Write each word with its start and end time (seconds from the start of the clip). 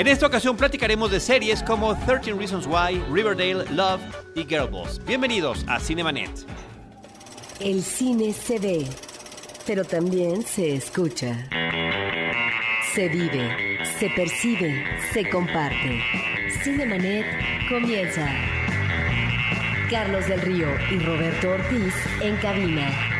En 0.00 0.08
esta 0.08 0.26
ocasión 0.26 0.56
platicaremos 0.56 1.10
de 1.10 1.20
series 1.20 1.62
como 1.62 1.94
13 1.94 2.32
Reasons 2.32 2.66
Why, 2.66 3.04
Riverdale, 3.12 3.66
Love 3.70 4.00
y 4.34 4.46
Girl 4.46 4.70
Boss. 4.70 4.98
Bienvenidos 5.04 5.62
a 5.68 5.78
Cinemanet. 5.78 6.30
El 7.60 7.82
cine 7.82 8.32
se 8.32 8.58
ve, 8.58 8.86
pero 9.66 9.84
también 9.84 10.42
se 10.42 10.74
escucha. 10.74 11.46
Se 12.94 13.10
vive, 13.10 13.78
se 13.98 14.08
percibe, 14.16 14.86
se 15.12 15.28
comparte. 15.28 16.00
Cinemanet 16.64 17.26
comienza. 17.68 18.26
Carlos 19.90 20.26
del 20.26 20.40
Río 20.40 20.68
y 20.92 20.98
Roberto 21.00 21.50
Ortiz 21.50 21.94
en 22.22 22.36
cabina. 22.38 23.19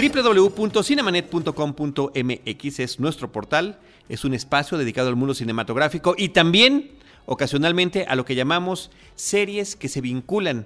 www.cinemanet.com.mx 0.00 2.80
es 2.80 3.00
nuestro 3.00 3.30
portal, 3.30 3.78
es 4.08 4.24
un 4.24 4.32
espacio 4.32 4.78
dedicado 4.78 5.10
al 5.10 5.16
mundo 5.16 5.34
cinematográfico 5.34 6.14
y 6.16 6.30
también 6.30 6.92
ocasionalmente 7.26 8.06
a 8.06 8.16
lo 8.16 8.24
que 8.24 8.34
llamamos 8.34 8.90
series 9.14 9.76
que 9.76 9.88
se 9.88 10.00
vinculan 10.00 10.64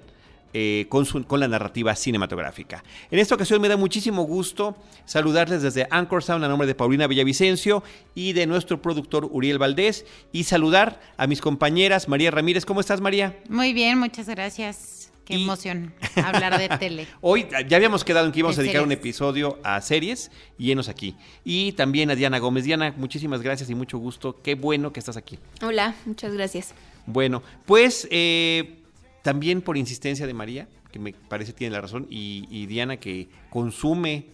eh, 0.53 0.85
con, 0.87 1.03
con 1.23 1.41
la 1.41 1.49
narrativa 1.49 1.93
cinematográfica. 1.97 2.85
En 3.11 3.19
esta 3.19 3.35
ocasión 3.35 3.61
me 3.61 3.67
da 3.67 3.75
muchísimo 3.75 4.23
gusto 4.23 4.77
saludarles 5.03 5.61
desde 5.61 5.85
Anchor 5.91 6.23
Sound 6.23 6.45
a 6.45 6.47
nombre 6.47 6.65
de 6.65 6.75
Paulina 6.75 7.07
Villavicencio 7.07 7.83
y 8.15 8.31
de 8.31 8.47
nuestro 8.47 8.81
productor 8.81 9.27
Uriel 9.29 9.59
Valdés 9.59 10.05
y 10.31 10.45
saludar 10.45 11.01
a 11.17 11.27
mis 11.27 11.41
compañeras 11.41 12.07
María 12.07 12.31
Ramírez. 12.31 12.65
¿Cómo 12.65 12.79
estás 12.79 13.01
María? 13.01 13.37
Muy 13.49 13.73
bien, 13.73 13.99
muchas 13.99 14.29
gracias. 14.29 15.11
Qué 15.25 15.35
Y- 15.35 15.43
emoción 15.43 15.93
hablar 16.15 16.57
de 16.59 16.69
tele. 16.77 17.07
Hoy 17.21 17.47
ya 17.67 17.77
habíamos 17.77 18.03
quedado 18.03 18.25
en 18.27 18.31
que 18.31 18.39
íbamos 18.39 18.57
a 18.57 18.61
De 18.61 18.67
dedicar 18.67 18.83
un 18.83 18.91
episodio 18.91 19.57
a 19.63 19.81
series 19.81 20.31
y 20.57 20.65
llenos 20.67 20.87
aquí. 20.87 21.15
Y 21.43 21.71
también 21.73 22.11
a 22.11 22.15
Diana 22.15 22.37
Gómez. 22.39 22.63
Diana, 22.63 22.93
muchísimas 22.95 23.41
gracias 23.41 23.69
y 23.69 23.75
mucho 23.75 23.97
gusto. 23.97 24.39
Qué 24.43 24.55
bueno 24.55 24.93
que 24.93 24.99
estás 24.99 25.17
aquí. 25.17 25.39
Hola, 25.61 25.95
muchas 26.05 26.33
gracias. 26.33 26.73
Bueno, 27.07 27.41
pues 27.65 28.07
eh, 28.11 28.75
también 29.23 29.61
por 29.61 29.77
insistencia 29.77 30.27
de 30.27 30.33
María, 30.33 30.67
que 30.91 30.99
me 30.99 31.13
parece 31.13 31.53
tiene 31.53 31.73
la 31.73 31.81
razón, 31.81 32.07
y, 32.09 32.47
y 32.49 32.67
Diana 32.67 32.97
que 32.97 33.27
consume 33.49 34.27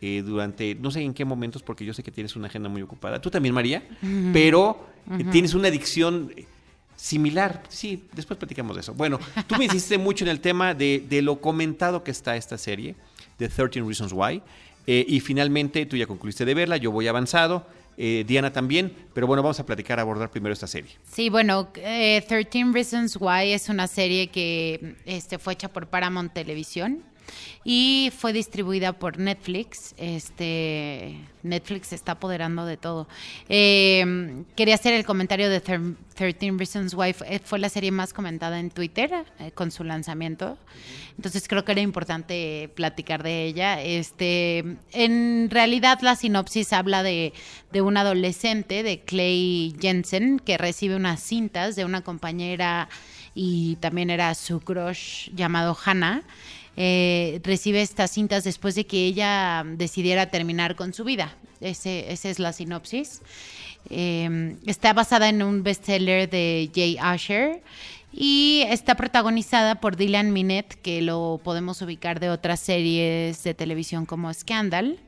eh, 0.00 0.22
durante, 0.24 0.74
no 0.74 0.90
sé 0.90 1.02
en 1.02 1.14
qué 1.14 1.24
momentos, 1.24 1.62
porque 1.62 1.84
yo 1.84 1.94
sé 1.94 2.02
que 2.02 2.10
tienes 2.10 2.34
una 2.36 2.48
agenda 2.48 2.68
muy 2.68 2.82
ocupada. 2.82 3.20
Tú 3.20 3.30
también, 3.30 3.54
María, 3.54 3.82
pero 4.32 4.88
tienes 5.30 5.54
una 5.54 5.68
adicción 5.68 6.32
eh, 6.36 6.46
similar. 7.02 7.64
Sí, 7.68 8.04
después 8.12 8.38
platicamos 8.38 8.76
de 8.76 8.80
eso. 8.82 8.94
Bueno, 8.94 9.18
tú 9.48 9.56
me 9.56 9.64
insististe 9.64 9.98
mucho 9.98 10.24
en 10.24 10.30
el 10.30 10.40
tema 10.40 10.72
de, 10.72 11.04
de 11.08 11.20
lo 11.20 11.40
comentado 11.40 12.04
que 12.04 12.12
está 12.12 12.36
esta 12.36 12.56
serie, 12.56 12.94
de 13.40 13.48
13 13.48 13.80
Reasons 13.80 14.12
Why, 14.12 14.40
eh, 14.86 15.04
y 15.08 15.18
finalmente 15.18 15.84
tú 15.86 15.96
ya 15.96 16.06
concluiste 16.06 16.44
de 16.44 16.54
verla, 16.54 16.76
yo 16.76 16.92
voy 16.92 17.08
avanzado. 17.08 17.66
eh, 17.98 18.24
Diana 18.26 18.52
también, 18.52 18.92
pero 19.14 19.26
bueno, 19.26 19.42
vamos 19.42 19.58
a 19.60 19.66
platicar, 19.66 19.98
a 19.98 20.02
abordar 20.02 20.30
primero 20.30 20.52
esta 20.52 20.66
serie. 20.66 20.92
Sí, 21.12 21.28
bueno, 21.28 21.68
eh, 21.74 22.24
13 22.26 22.72
Reasons 22.72 23.16
Why 23.20 23.52
es 23.52 23.68
una 23.68 23.86
serie 23.88 24.28
que 24.28 24.94
este, 25.04 25.38
fue 25.38 25.52
hecha 25.54 25.68
por 25.68 25.88
Paramount 25.88 26.32
Televisión 26.32 27.02
y 27.64 28.12
fue 28.16 28.32
distribuida 28.32 28.92
por 28.92 29.18
Netflix. 29.18 29.94
Este, 29.96 31.18
Netflix 31.42 31.88
se 31.88 31.94
está 31.94 32.12
apoderando 32.12 32.66
de 32.66 32.76
todo. 32.76 33.08
Eh, 33.48 34.44
quería 34.56 34.74
hacer 34.74 34.94
el 34.94 35.04
comentario 35.04 35.48
de 35.50 35.62
thir- 35.62 35.96
13 36.14 36.52
Reasons 36.58 36.94
Why. 36.94 37.14
Fue 37.44 37.58
la 37.58 37.68
serie 37.68 37.90
más 37.90 38.12
comentada 38.12 38.60
en 38.60 38.70
Twitter 38.70 39.10
eh, 39.38 39.50
con 39.52 39.70
su 39.70 39.84
lanzamiento. 39.84 40.58
Entonces 41.16 41.46
creo 41.48 41.64
que 41.64 41.72
era 41.72 41.80
importante 41.80 42.70
platicar 42.74 43.22
de 43.22 43.44
ella. 43.44 43.82
Este, 43.82 44.76
en 44.92 45.48
realidad 45.50 45.98
la 46.02 46.16
sinopsis 46.16 46.72
habla 46.72 47.02
de, 47.02 47.32
de 47.72 47.80
un 47.80 47.96
adolescente, 47.96 48.82
de 48.82 49.00
Clay 49.00 49.74
Jensen, 49.80 50.38
que 50.38 50.58
recibe 50.58 50.96
unas 50.96 51.20
cintas 51.22 51.76
de 51.76 51.84
una 51.84 52.02
compañera 52.02 52.88
y 53.34 53.76
también 53.76 54.10
era 54.10 54.34
su 54.34 54.60
crush 54.60 55.30
llamado 55.34 55.76
Hannah. 55.84 56.22
Eh, 56.76 57.40
recibe 57.44 57.82
estas 57.82 58.10
cintas 58.10 58.44
después 58.44 58.74
de 58.74 58.86
que 58.86 59.06
ella 59.06 59.64
decidiera 59.66 60.30
terminar 60.30 60.76
con 60.76 60.94
su 60.94 61.04
vida. 61.04 61.36
Ese, 61.60 62.10
esa 62.12 62.28
es 62.30 62.38
la 62.38 62.52
sinopsis. 62.52 63.22
Eh, 63.90 64.56
está 64.66 64.92
basada 64.92 65.28
en 65.28 65.42
un 65.42 65.62
bestseller 65.62 66.30
de 66.30 66.70
Jay 66.74 66.96
Asher 67.00 67.62
y 68.12 68.64
está 68.68 68.94
protagonizada 68.94 69.76
por 69.76 69.96
Dylan 69.96 70.32
Minette, 70.32 70.74
que 70.74 71.02
lo 71.02 71.40
podemos 71.42 71.80
ubicar 71.82 72.20
de 72.20 72.30
otras 72.30 72.60
series 72.60 73.42
de 73.42 73.54
televisión 73.54 74.06
como 74.06 74.32
Scandal. 74.32 74.98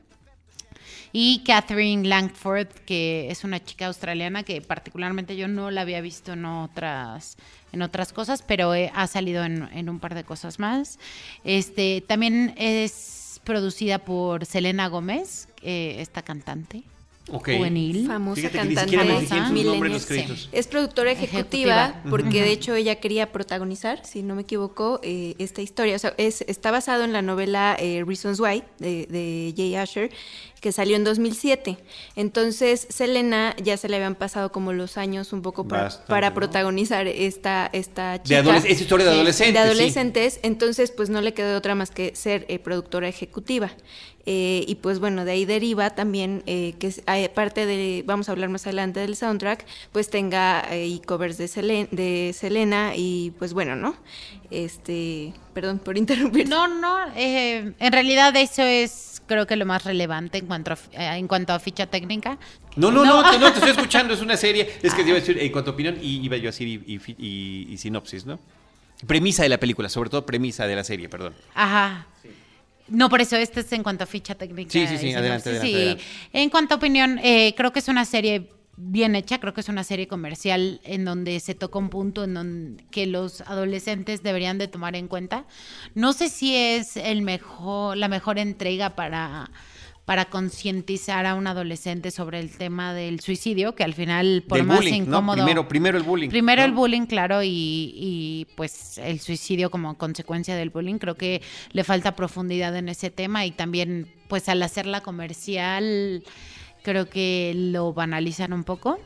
Y 1.17 1.43
Catherine 1.45 2.05
Langford, 2.05 2.67
que 2.85 3.31
es 3.31 3.45
una 3.45 3.63
chica 3.63 3.87
australiana 3.87 4.43
que 4.43 4.59
particularmente 4.59 5.37
yo 5.37 5.47
no 5.47 5.71
la 5.71 5.79
había 5.79 6.01
visto 6.01 6.33
en 6.33 6.43
otras, 6.43 7.37
en 7.71 7.81
otras 7.83 8.11
cosas, 8.11 8.41
pero 8.45 8.75
eh, 8.75 8.91
ha 8.93 9.07
salido 9.07 9.45
en, 9.45 9.69
en 9.71 9.87
un 9.87 10.01
par 10.01 10.13
de 10.13 10.25
cosas 10.25 10.59
más. 10.59 10.99
Este, 11.45 12.03
también 12.05 12.53
es 12.57 13.39
producida 13.45 13.99
por 13.99 14.45
Selena 14.45 14.89
Gómez, 14.89 15.47
eh, 15.61 15.95
esta 15.99 16.21
cantante 16.21 16.83
Ok. 17.31 17.49
juvenil. 17.57 18.05
Famosa 18.05 18.35
Fíjate 18.41 18.57
que 18.59 18.65
ni 18.65 18.75
cantante 18.75 18.97
famosa. 18.97 20.05
créditos. 20.05 20.49
Es 20.51 20.67
productora 20.67 21.11
ejecutiva, 21.11 21.85
Ejecutiva. 21.85 22.09
porque 22.09 22.41
de 22.43 22.51
hecho 22.51 22.75
ella 22.75 22.95
quería 22.99 23.31
protagonizar, 23.31 24.05
si 24.05 24.21
no 24.21 24.35
me 24.35 24.41
equivoco, 24.43 24.99
eh, 25.01 25.33
esta 25.39 25.61
historia. 25.63 25.95
O 25.95 25.99
sea, 25.99 26.13
es, 26.17 26.41
está 26.47 26.69
basado 26.71 27.03
en 27.03 27.13
la 27.13 27.21
novela 27.23 27.77
eh, 27.79 28.03
Reasons 28.05 28.39
Why 28.39 28.63
de, 28.79 29.07
de 29.07 29.53
Jay 29.57 29.75
Asher, 29.75 30.11
que 30.65 30.71
salió 30.71 30.95
en 30.95 31.03
2007. 31.03 31.77
Entonces, 32.15 32.87
Selena 32.89 33.55
ya 33.63 33.77
se 33.77 33.87
le 33.87 33.97
habían 33.97 34.15
pasado 34.15 34.51
como 34.51 34.73
los 34.73 34.97
años 34.97 35.31
un 35.31 35.43
poco 35.43 35.67
para, 35.67 35.83
Bastante, 35.83 36.09
para 36.09 36.29
¿no? 36.29 36.33
protagonizar 36.33 37.05
esta, 37.05 37.69
esta 37.71 38.13
De 38.13 38.23
chica. 38.23 38.39
adoles- 38.41 38.65
es 38.67 38.81
historia 38.81 39.05
de 39.05 39.11
adolescentes, 39.11 39.53
De 39.53 39.59
sí. 39.59 39.63
adolescentes, 39.63 40.39
entonces 40.41 40.89
pues 40.89 41.11
no 41.11 41.21
le 41.21 41.35
quedó 41.35 41.49
de 41.51 41.55
otra 41.55 41.75
más 41.75 41.91
que 41.91 42.15
ser 42.15 42.47
eh, 42.49 42.57
productora 42.57 43.07
ejecutiva. 43.07 43.69
Eh, 44.25 44.65
y 44.67 44.73
pues 44.81 44.97
bueno, 44.97 45.23
de 45.23 45.33
ahí 45.33 45.45
deriva 45.45 45.91
también 45.91 46.41
eh, 46.47 46.73
que 46.79 46.91
eh, 47.05 47.29
parte 47.29 47.67
de, 47.67 48.01
vamos 48.07 48.27
a 48.27 48.31
hablar 48.31 48.49
más 48.49 48.65
adelante 48.65 48.99
del 49.01 49.15
soundtrack, 49.15 49.67
pues 49.91 50.09
tenga 50.09 50.67
covers 51.05 51.37
de, 51.37 51.45
Selen- 51.45 51.89
de 51.91 52.33
Selena 52.33 52.93
y 52.95 53.33
pues 53.37 53.53
bueno, 53.53 53.75
¿no? 53.75 53.95
Este, 54.49 55.31
perdón 55.55 55.79
por 55.79 55.97
interrumpir. 55.97 56.47
No, 56.47 56.67
no, 56.67 56.97
eh, 57.15 57.73
en 57.79 57.91
realidad 57.91 58.35
eso 58.35 58.61
es 58.61 59.21
creo 59.25 59.47
que 59.47 59.55
lo 59.55 59.65
más 59.65 59.83
relevante 59.83 60.37
en 60.37 60.45
cuanto 60.45 60.73
a, 60.73 60.77
eh, 60.91 61.17
en 61.17 61.27
cuanto 61.27 61.51
a 61.53 61.59
ficha 61.59 61.87
técnica. 61.87 62.37
No, 62.75 62.91
no, 62.91 63.03
no, 63.03 63.27
te, 63.31 63.39
no, 63.39 63.47
te 63.51 63.55
estoy 63.57 63.71
escuchando, 63.77 64.13
es 64.13 64.21
una 64.21 64.37
serie. 64.37 64.69
Es 64.83 64.93
que 64.93 65.01
te 65.01 65.09
iba 65.09 65.17
a 65.17 65.21
decir, 65.21 65.39
en 65.39 65.51
cuanto 65.51 65.71
a 65.71 65.73
opinión, 65.73 65.97
y 65.99 66.23
iba 66.23 66.37
yo 66.37 66.49
a 66.49 66.51
decir, 66.51 66.67
y, 66.67 66.93
y 66.93 66.99
fi- 66.99 67.15
y- 67.17 67.67
y 67.73 67.77
sinopsis, 67.79 68.27
¿no? 68.27 68.39
Premisa 69.07 69.41
de 69.43 69.49
la 69.49 69.57
película, 69.59 69.89
sobre 69.89 70.09
todo 70.11 70.25
premisa 70.25 70.67
de 70.67 70.75
la 70.75 70.83
serie, 70.83 71.09
perdón. 71.09 71.33
Ajá. 71.55 72.05
No, 72.87 73.09
por 73.09 73.19
eso 73.19 73.35
este 73.35 73.61
es 73.61 73.71
en 73.71 73.81
cuanto 73.81 74.03
a 74.03 74.07
ficha 74.07 74.35
técnica. 74.35 74.69
Sí, 74.71 74.85
sí, 74.87 74.97
sí, 74.99 75.13
adelante, 75.13 75.49
adelante, 75.49 75.67
Sí. 75.71 75.75
adelante. 75.75 76.03
En 76.33 76.49
cuanto 76.51 76.75
a 76.75 76.77
opinión, 76.77 77.19
eh, 77.23 77.55
creo 77.57 77.73
que 77.73 77.79
es 77.79 77.87
una 77.87 78.05
serie 78.05 78.47
bien 78.77 79.15
hecha, 79.15 79.39
creo 79.39 79.53
que 79.53 79.61
es 79.61 79.69
una 79.69 79.83
serie 79.83 80.07
comercial 80.07 80.81
en 80.83 81.05
donde 81.05 81.39
se 81.39 81.55
toca 81.55 81.79
un 81.79 81.89
punto 81.89 82.23
en 82.23 82.33
donde 82.33 82.83
que 82.91 83.05
los 83.07 83.41
adolescentes 83.41 84.23
deberían 84.23 84.57
de 84.57 84.67
tomar 84.67 84.95
en 84.95 85.07
cuenta. 85.07 85.45
No 85.93 86.13
sé 86.13 86.29
si 86.29 86.55
es 86.55 86.97
el 86.97 87.21
mejor, 87.21 87.97
la 87.97 88.07
mejor 88.07 88.39
entrega 88.39 88.95
para 88.95 89.49
para 90.05 90.25
concientizar 90.25 91.25
a 91.25 91.33
un 91.33 91.47
adolescente 91.47 92.11
sobre 92.11 92.39
el 92.39 92.55
tema 92.55 92.93
del 92.93 93.19
suicidio, 93.19 93.73
que 93.73 93.83
al 93.83 93.95
final, 93.95 94.43
por 94.47 94.59
Del 94.59 94.67
más 94.67 94.77
bullying, 94.77 95.01
¿no? 95.01 95.07
incómodo... 95.07 95.37
Primero, 95.37 95.67
primero 95.67 95.97
el 95.97 96.03
bullying. 96.03 96.29
Primero 96.29 96.61
¿no? 96.61 96.65
el 96.67 96.71
bullying, 96.73 97.05
claro, 97.07 97.41
y, 97.41 97.49
y, 97.95 98.47
pues 98.55 98.99
el 98.99 99.19
suicidio 99.19 99.71
como 99.71 99.97
consecuencia 99.97 100.55
del 100.55 100.69
bullying. 100.69 100.99
Creo 100.99 101.15
que 101.15 101.41
le 101.71 101.83
falta 101.83 102.15
profundidad 102.15 102.75
en 102.75 102.87
ese 102.87 103.09
tema 103.09 103.47
y 103.47 103.51
también, 103.51 104.07
pues 104.27 104.47
al 104.47 104.61
hacerla 104.61 105.01
comercial, 105.01 106.23
creo 106.85 107.09
que 107.09 107.51
lo 107.55 107.91
banalizan 107.93 108.53
un 108.53 108.63
poco. 108.63 108.99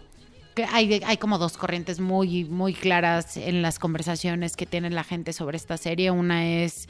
Hay, 0.74 1.00
hay 1.06 1.16
como 1.16 1.38
dos 1.38 1.56
corrientes 1.58 2.02
muy, 2.02 2.44
muy 2.44 2.74
claras 2.74 3.38
en 3.38 3.62
las 3.62 3.80
conversaciones 3.80 4.58
que 4.58 4.66
tiene 4.66 4.90
la 4.90 5.06
gente 5.06 5.32
sobre 5.32 5.56
esta 5.56 5.78
serie. 5.78 6.12
Una 6.12 6.46
es 6.50 6.90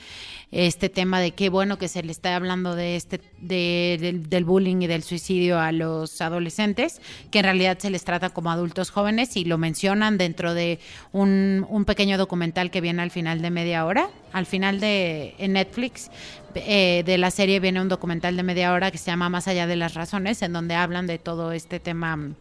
este 0.50 0.90
tema 0.90 1.20
de 1.20 1.32
qué 1.32 1.50
bueno 1.50 1.78
que 1.78 1.88
se 1.88 2.02
le 2.02 2.12
está 2.12 2.36
hablando 2.36 2.74
de 2.74 2.96
este 2.96 3.22
de- 3.40 4.00
del, 4.02 4.28
del 4.28 4.44
bullying 4.44 4.82
y 4.82 4.88
del 4.88 5.04
suicidio 5.04 5.60
a 5.60 5.72
los 5.72 6.20
adolescentes, 6.20 7.00
que 7.30 7.40
en 7.40 7.44
realidad 7.44 7.78
se 7.78 7.92
les 7.92 8.04
trata 8.04 8.32
como 8.32 8.50
adultos 8.50 8.90
jóvenes 8.90 9.38
y 9.38 9.46
lo 9.46 9.60
mencionan 9.60 10.18
dentro 10.18 10.56
de 10.56 10.80
un, 11.12 11.64
un 11.70 11.86
pequeño 11.86 12.18
documental 12.18 12.72
que 12.72 12.82
viene 12.82 13.04
al 13.04 13.12
final 13.12 13.40
de 13.44 13.52
media 13.52 13.86
hora. 13.86 14.10
Al 14.34 14.48
final 14.48 14.80
de 14.80 15.36
en 15.38 15.54
Netflix 15.54 16.10
eh, 16.56 17.04
de 17.06 17.18
la 17.18 17.32
serie 17.32 17.60
viene 17.60 17.82
un 17.82 17.90
documental 17.90 18.36
de 18.36 18.44
media 18.44 18.74
hora 18.74 18.92
que 18.92 18.98
se 18.98 19.12
llama 19.12 19.30
Más 19.30 19.48
allá 19.48 19.68
de 19.68 19.76
las 19.76 19.94
razones, 19.94 20.42
en 20.42 20.54
donde 20.54 20.76
hablan 20.76 21.08
de 21.08 21.20
todo 21.20 21.52
este 21.52 21.80
tema 21.80 22.34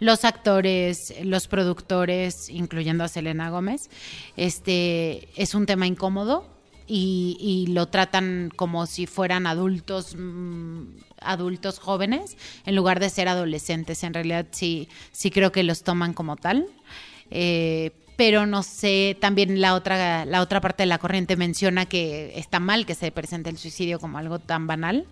los 0.00 0.24
actores, 0.24 1.14
los 1.22 1.46
productores, 1.46 2.48
incluyendo 2.48 3.04
a 3.04 3.08
Selena 3.08 3.50
Gómez. 3.50 3.90
Este 4.36 5.28
es 5.36 5.54
un 5.54 5.66
tema 5.66 5.86
incómodo. 5.86 6.52
y, 6.86 7.38
y 7.40 7.72
lo 7.72 7.86
tratan 7.88 8.52
como 8.54 8.84
si 8.84 9.06
fueran 9.06 9.46
adultos 9.46 10.16
mm, 10.18 10.82
adultos 11.24 11.78
jóvenes 11.78 12.36
en 12.66 12.76
lugar 12.76 13.00
de 13.00 13.10
ser 13.10 13.28
adolescentes. 13.28 14.04
En 14.04 14.14
realidad 14.14 14.46
sí, 14.50 14.88
sí 15.12 15.30
creo 15.30 15.52
que 15.52 15.62
los 15.62 15.82
toman 15.82 16.12
como 16.12 16.36
tal. 16.36 16.66
Eh, 17.30 17.92
pero 18.16 18.46
no 18.46 18.62
sé, 18.62 19.16
también 19.20 19.60
la 19.60 19.74
otra, 19.74 20.24
la 20.24 20.40
otra 20.40 20.60
parte 20.60 20.84
de 20.84 20.86
la 20.86 20.98
corriente 20.98 21.36
menciona 21.36 21.86
que 21.86 22.32
está 22.38 22.60
mal 22.60 22.86
que 22.86 22.94
se 22.94 23.10
presente 23.10 23.50
el 23.50 23.58
suicidio 23.58 23.98
como 23.98 24.18
algo 24.18 24.38
tan 24.38 24.66
banal, 24.66 25.06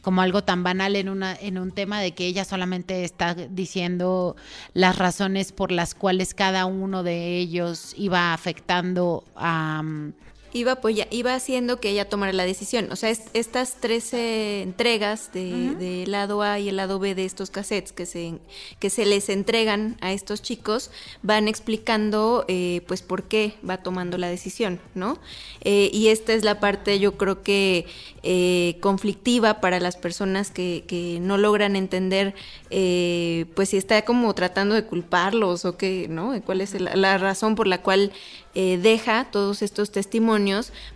como 0.00 0.22
algo 0.22 0.42
tan 0.44 0.62
banal 0.62 0.96
en, 0.96 1.08
una, 1.08 1.34
en 1.34 1.58
un 1.58 1.72
tema 1.72 2.00
de 2.00 2.12
que 2.12 2.26
ella 2.26 2.44
solamente 2.44 3.04
está 3.04 3.34
diciendo 3.34 4.36
las 4.72 4.96
razones 4.96 5.52
por 5.52 5.72
las 5.72 5.94
cuales 5.94 6.32
cada 6.32 6.64
uno 6.64 7.02
de 7.02 7.36
ellos 7.36 7.94
iba 7.96 8.32
afectando 8.32 9.24
a... 9.34 9.82
iba, 10.56 10.78
iba 11.10 11.34
haciendo 11.34 11.80
que 11.80 11.90
ella 11.90 12.08
tomara 12.08 12.32
la 12.32 12.44
decisión. 12.44 12.90
O 12.90 12.96
sea, 12.96 13.10
estas 13.10 13.74
13 13.74 14.62
entregas 14.62 15.32
del 15.32 15.78
de, 15.78 16.06
lado 16.06 16.42
A 16.42 16.58
y 16.58 16.68
el 16.68 16.76
lado 16.76 16.98
B 16.98 17.14
de 17.14 17.24
estos 17.24 17.50
cassettes 17.50 17.92
que 17.92 18.06
se, 18.06 18.38
que 18.78 18.90
se 18.90 19.04
les 19.04 19.28
entregan 19.28 19.96
a 20.00 20.12
estos 20.12 20.42
chicos 20.42 20.90
van 21.22 21.48
explicando 21.48 22.44
eh, 22.48 22.82
pues 22.86 23.02
por 23.02 23.24
qué 23.24 23.54
va 23.68 23.78
tomando 23.78 24.18
la 24.18 24.28
decisión, 24.28 24.80
¿no? 24.94 25.18
Eh, 25.62 25.90
y 25.92 26.08
esta 26.08 26.32
es 26.32 26.44
la 26.44 26.60
parte 26.60 26.98
yo 26.98 27.16
creo 27.16 27.42
que 27.42 27.86
eh, 28.22 28.78
conflictiva 28.80 29.60
para 29.60 29.78
las 29.80 29.96
personas 29.96 30.50
que, 30.50 30.84
que 30.86 31.18
no 31.20 31.38
logran 31.38 31.76
entender 31.76 32.34
pues 33.54 33.68
si 33.70 33.76
está 33.76 34.02
como 34.04 34.34
tratando 34.34 34.74
de 34.74 34.84
culparlos 34.84 35.64
o 35.64 35.76
qué, 35.76 36.06
¿no? 36.08 36.40
¿Cuál 36.44 36.60
es 36.60 36.78
la 36.80 37.18
razón 37.18 37.54
por 37.54 37.66
la 37.66 37.82
cual 37.82 38.12
eh, 38.58 38.78
deja 38.78 39.26
todos 39.30 39.60
estos 39.60 39.90
testimonios, 39.90 40.45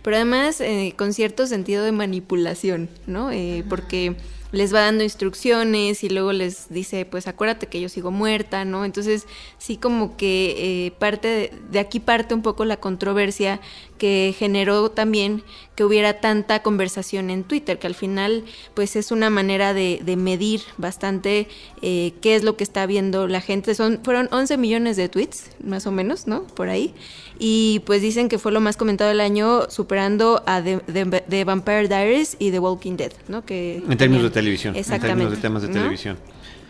pero 0.01 0.15
además 0.15 0.61
eh, 0.61 0.93
con 0.97 1.13
cierto 1.13 1.47
sentido 1.47 1.83
de 1.83 1.91
manipulación, 1.91 2.89
¿no? 3.07 3.31
Eh, 3.31 3.63
porque 3.69 4.15
les 4.51 4.73
va 4.73 4.81
dando 4.81 5.03
instrucciones 5.03 6.03
y 6.03 6.09
luego 6.09 6.33
les 6.33 6.69
dice, 6.69 7.05
pues 7.05 7.27
acuérdate 7.27 7.67
que 7.67 7.79
yo 7.79 7.89
sigo 7.89 8.11
muerta, 8.11 8.65
¿no? 8.65 8.83
Entonces, 8.85 9.25
sí 9.57 9.77
como 9.77 10.17
que 10.17 10.87
eh, 10.87 10.91
parte 10.91 11.51
de, 11.71 11.79
aquí 11.79 11.99
parte 11.99 12.33
un 12.33 12.41
poco 12.41 12.65
la 12.65 12.77
controversia 12.77 13.61
que 14.01 14.33
generó 14.35 14.89
también 14.89 15.43
que 15.75 15.83
hubiera 15.83 16.19
tanta 16.21 16.63
conversación 16.63 17.29
en 17.29 17.43
Twitter, 17.43 17.77
que 17.77 17.85
al 17.85 17.93
final 17.93 18.45
pues 18.73 18.95
es 18.95 19.11
una 19.11 19.29
manera 19.29 19.75
de, 19.75 20.01
medir 20.17 20.61
bastante 20.77 21.47
eh, 21.83 22.13
qué 22.19 22.33
es 22.35 22.43
lo 22.43 22.57
que 22.57 22.63
está 22.63 22.87
viendo 22.87 23.27
la 23.27 23.41
gente. 23.41 23.75
Son, 23.75 23.99
fueron 24.03 24.27
11 24.31 24.57
millones 24.57 24.97
de 24.97 25.07
tweets, 25.07 25.51
más 25.63 25.85
o 25.85 25.91
menos, 25.91 26.25
¿no? 26.25 26.47
Por 26.47 26.69
ahí. 26.69 26.95
Y 27.37 27.83
pues 27.85 28.01
dicen 28.01 28.27
que 28.27 28.39
fue 28.39 28.51
lo 28.51 28.59
más 28.59 28.75
comentado 28.75 29.09
del 29.09 29.21
año, 29.21 29.69
superando 29.69 30.41
a 30.47 30.63
The, 30.63 31.43
Vampire 31.45 31.87
Diaries 31.87 32.37
y 32.39 32.49
The 32.49 32.57
Walking 32.57 32.97
Dead, 32.97 33.11
¿no? 33.27 33.45
Que 33.45 33.83
en 33.87 33.97
términos 33.99 34.23
de 34.23 34.31
televisión. 34.31 34.75
Exactamente. 34.75 35.11
En 35.11 35.17
términos 35.17 35.31
de 35.35 35.41
temas 35.41 35.61
de 35.61 35.67
televisión. 35.67 36.17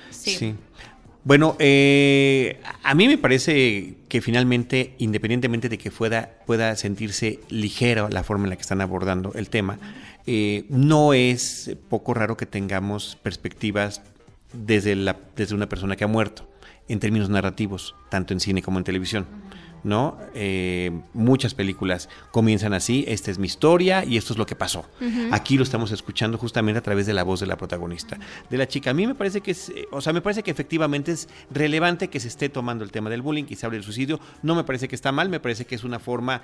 Sí. 0.10 0.54
Bueno, 1.24 1.56
eh, 1.60 2.60
a 2.84 2.96
mí 2.96 3.08
me 3.08 3.18
parece 3.18 3.96
que 4.08 4.22
finalmente, 4.22 4.96
independientemente 4.98 5.70
de 5.70 5.78
que 5.78 5.92
pueda, 5.92 6.32
pueda 6.48 6.76
sentirse 6.76 7.40
ligera 7.50 8.10
la 8.10 8.24
forma 8.24 8.46
en 8.46 8.50
la 8.50 8.56
que 8.56 8.64
están 8.64 8.82
abordando 8.82 9.32
el 9.36 9.50
tema, 9.50 9.78
eh, 10.26 10.66
no 10.70 11.14
es 11.14 11.76
poco 11.90 12.16
raro 12.16 12.38
que 12.38 12.48
tengamos 12.48 13.18
perspectivas 13.22 14.02
desde, 14.54 14.96
la, 14.96 15.16
desde 15.36 15.54
una 15.54 15.70
persona 15.70 15.96
que 15.96 16.04
ha 16.04 16.08
muerto, 16.08 16.50
en 16.88 17.00
términos 17.00 17.30
narrativos, 17.30 17.96
tanto 18.10 18.34
en 18.34 18.40
cine 18.40 18.64
como 18.64 18.80
en 18.80 18.84
televisión. 18.84 19.28
¿No? 19.84 20.18
Eh, 20.34 20.92
muchas 21.14 21.54
películas 21.54 22.10
comienzan 22.32 22.74
así, 22.74 23.06
esta 23.08 23.32
es 23.32 23.40
mi 23.40 23.48
historia 23.48 24.06
y 24.06 24.18
esto 24.18 24.34
es 24.34 24.40
lo 24.40 24.46
que 24.46 24.56
pasó. 24.56 24.86
Aquí 25.32 25.58
lo 25.58 25.64
estamos 25.64 25.92
escuchando 25.92 26.38
justamente 26.38 26.80
a 26.80 26.84
través 26.84 27.06
de 27.06 27.14
la 27.14 27.24
voz 27.24 27.40
de 27.40 27.48
la 27.48 27.58
protagonista, 27.58 28.18
de 28.50 28.58
la 28.58 28.68
chica. 28.68 28.92
A 28.92 28.94
mí 28.94 29.08
me 29.08 29.16
parece 29.16 29.42
que 29.42 29.52
es, 29.52 29.70
eh, 29.70 29.88
o 29.92 30.02
sea, 30.02 30.14
me 30.14 30.22
parece 30.22 30.44
que 30.44 30.52
efectivamente 30.52 31.12
es 31.12 31.28
relevante 31.50 32.10
que 32.10 32.20
se 32.20 32.28
esté 32.28 32.50
tomando 32.50 32.84
el 32.84 32.92
tema 32.92 33.10
del 33.10 33.22
bullying 33.22 33.46
y 33.50 33.56
se 33.56 33.66
hable 33.66 33.78
del 33.78 33.84
suicidio. 33.84 34.20
No 34.44 34.56
me 34.56 34.64
parece 34.64 34.88
que 34.88 34.96
está 34.96 35.12
mal, 35.12 35.30
me 35.30 35.40
parece 35.40 35.66
que 35.66 35.76
es 35.76 35.84
una 35.84 36.00
forma 36.00 36.42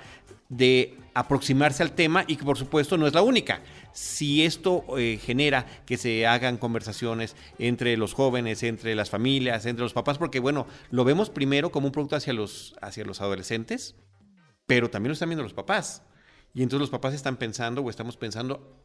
de 0.48 0.96
aproximarse 1.14 1.82
al 1.82 1.92
tema 1.92 2.24
y 2.26 2.36
que 2.36 2.44
por 2.44 2.56
supuesto 2.56 2.96
no 2.96 3.06
es 3.06 3.14
la 3.14 3.22
única. 3.22 3.60
Si 3.92 4.44
esto 4.44 4.84
eh, 4.98 5.18
genera 5.22 5.66
que 5.86 5.96
se 5.96 6.26
hagan 6.26 6.56
conversaciones 6.56 7.36
entre 7.58 7.96
los 7.96 8.14
jóvenes, 8.14 8.62
entre 8.62 8.94
las 8.94 9.10
familias, 9.10 9.66
entre 9.66 9.82
los 9.82 9.92
papás, 9.92 10.18
porque 10.18 10.40
bueno, 10.40 10.66
lo 10.90 11.04
vemos 11.04 11.30
primero 11.30 11.70
como 11.70 11.86
un 11.86 11.92
producto 11.92 12.16
hacia 12.16 12.32
los, 12.32 12.76
hacia 12.80 13.04
los 13.04 13.20
adolescentes, 13.20 13.96
pero 14.66 14.90
también 14.90 15.08
lo 15.08 15.14
están 15.14 15.28
viendo 15.28 15.42
los 15.42 15.54
papás. 15.54 16.02
Y 16.54 16.62
entonces 16.62 16.80
los 16.80 16.90
papás 16.90 17.14
están 17.14 17.36
pensando 17.36 17.82
o 17.82 17.90
estamos 17.90 18.16
pensando 18.16 18.76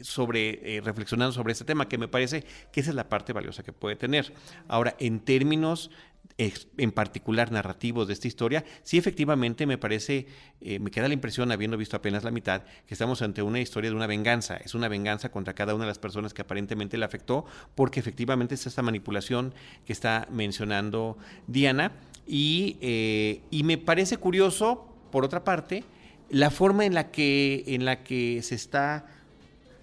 sobre, 0.00 0.76
eh, 0.76 0.80
reflexionando 0.80 1.32
sobre 1.32 1.52
este 1.52 1.64
tema, 1.64 1.88
que 1.88 1.98
me 1.98 2.08
parece 2.08 2.44
que 2.72 2.80
esa 2.80 2.90
es 2.90 2.96
la 2.96 3.08
parte 3.08 3.32
valiosa 3.32 3.62
que 3.62 3.72
puede 3.72 3.96
tener. 3.96 4.32
Ahora, 4.68 4.96
en 4.98 5.20
términos 5.20 5.90
en 6.36 6.90
particular 6.90 7.52
narrativos 7.52 8.08
de 8.08 8.12
esta 8.12 8.26
historia, 8.26 8.64
sí 8.82 8.98
efectivamente 8.98 9.66
me 9.66 9.78
parece, 9.78 10.26
eh, 10.60 10.80
me 10.80 10.90
queda 10.90 11.06
la 11.06 11.14
impresión, 11.14 11.52
habiendo 11.52 11.76
visto 11.76 11.96
apenas 11.96 12.24
la 12.24 12.32
mitad, 12.32 12.62
que 12.86 12.94
estamos 12.94 13.22
ante 13.22 13.42
una 13.42 13.60
historia 13.60 13.90
de 13.90 13.96
una 13.96 14.08
venganza. 14.08 14.56
Es 14.56 14.74
una 14.74 14.88
venganza 14.88 15.30
contra 15.30 15.54
cada 15.54 15.74
una 15.74 15.84
de 15.84 15.90
las 15.90 15.98
personas 15.98 16.34
que 16.34 16.42
aparentemente 16.42 16.98
le 16.98 17.04
afectó, 17.04 17.44
porque 17.74 18.00
efectivamente 18.00 18.56
es 18.56 18.66
esta 18.66 18.82
manipulación 18.82 19.54
que 19.86 19.92
está 19.92 20.26
mencionando 20.30 21.16
Diana. 21.46 21.92
Y, 22.26 22.78
eh, 22.80 23.42
y 23.50 23.62
me 23.62 23.78
parece 23.78 24.16
curioso, 24.16 24.88
por 25.12 25.24
otra 25.24 25.44
parte, 25.44 25.84
la 26.30 26.50
forma 26.50 26.84
en 26.84 26.94
la 26.94 27.10
que, 27.10 27.62
en 27.68 27.84
la 27.84 28.02
que 28.02 28.42
se 28.42 28.56
está 28.56 29.06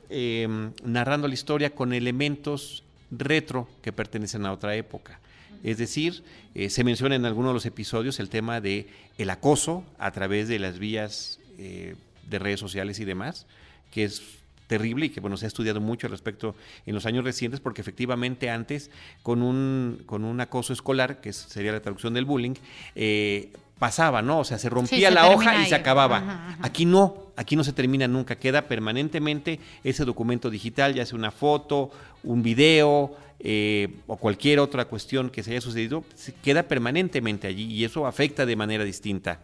em, 0.09 0.73
narrando 0.83 1.27
la 1.27 1.33
historia 1.33 1.69
con 1.73 1.93
elementos 1.93 2.83
retro 3.11 3.69
que 3.81 3.93
pertenecen 3.93 4.45
a 4.45 4.51
otra 4.51 4.75
época. 4.75 5.21
Es 5.63 5.77
decir, 5.77 6.23
eh, 6.55 6.69
se 6.69 6.83
menciona 6.83 7.15
en 7.15 7.25
algunos 7.25 7.51
de 7.51 7.53
los 7.53 7.65
episodios 7.65 8.19
el 8.19 8.29
tema 8.29 8.61
de 8.61 8.87
el 9.17 9.29
acoso 9.29 9.83
a 9.97 10.11
través 10.11 10.47
de 10.47 10.59
las 10.59 10.79
vías 10.79 11.39
eh, 11.57 11.95
de 12.29 12.39
redes 12.39 12.59
sociales 12.59 12.99
y 12.99 13.05
demás, 13.05 13.45
que 13.91 14.03
es 14.03 14.21
terrible 14.67 15.07
y 15.07 15.09
que 15.09 15.19
bueno 15.19 15.35
se 15.35 15.45
ha 15.45 15.47
estudiado 15.47 15.81
mucho 15.81 16.07
al 16.07 16.11
respecto 16.11 16.55
en 16.85 16.95
los 16.95 17.05
años 17.05 17.25
recientes 17.25 17.59
porque 17.59 17.81
efectivamente 17.81 18.49
antes 18.49 18.89
con 19.21 19.41
un 19.41 20.01
con 20.05 20.23
un 20.23 20.39
acoso 20.39 20.71
escolar 20.71 21.19
que 21.19 21.33
sería 21.33 21.73
la 21.73 21.81
traducción 21.81 22.13
del 22.13 22.23
bullying 22.23 22.53
eh, 22.95 23.51
pasaba, 23.81 24.21
¿no? 24.21 24.37
O 24.37 24.43
sea, 24.43 24.59
se 24.59 24.69
rompía 24.69 25.09
la 25.09 25.31
hoja 25.31 25.63
y 25.63 25.65
se 25.65 25.73
acababa. 25.73 26.55
Aquí 26.61 26.85
no, 26.85 27.31
aquí 27.35 27.55
no 27.55 27.63
se 27.63 27.73
termina 27.73 28.07
nunca, 28.07 28.35
queda 28.35 28.67
permanentemente 28.67 29.59
ese 29.83 30.05
documento 30.05 30.51
digital, 30.51 30.93
ya 30.93 31.03
sea 31.03 31.17
una 31.17 31.31
foto, 31.31 31.89
un 32.23 32.43
video 32.43 33.15
eh, 33.39 33.87
o 34.05 34.17
cualquier 34.17 34.59
otra 34.59 34.85
cuestión 34.85 35.31
que 35.31 35.41
se 35.41 35.49
haya 35.49 35.61
sucedido, 35.61 36.03
se 36.13 36.31
queda 36.31 36.61
permanentemente 36.61 37.47
allí 37.47 37.73
y 37.73 37.83
eso 37.83 38.05
afecta 38.05 38.45
de 38.45 38.55
manera 38.55 38.83
distinta 38.83 39.39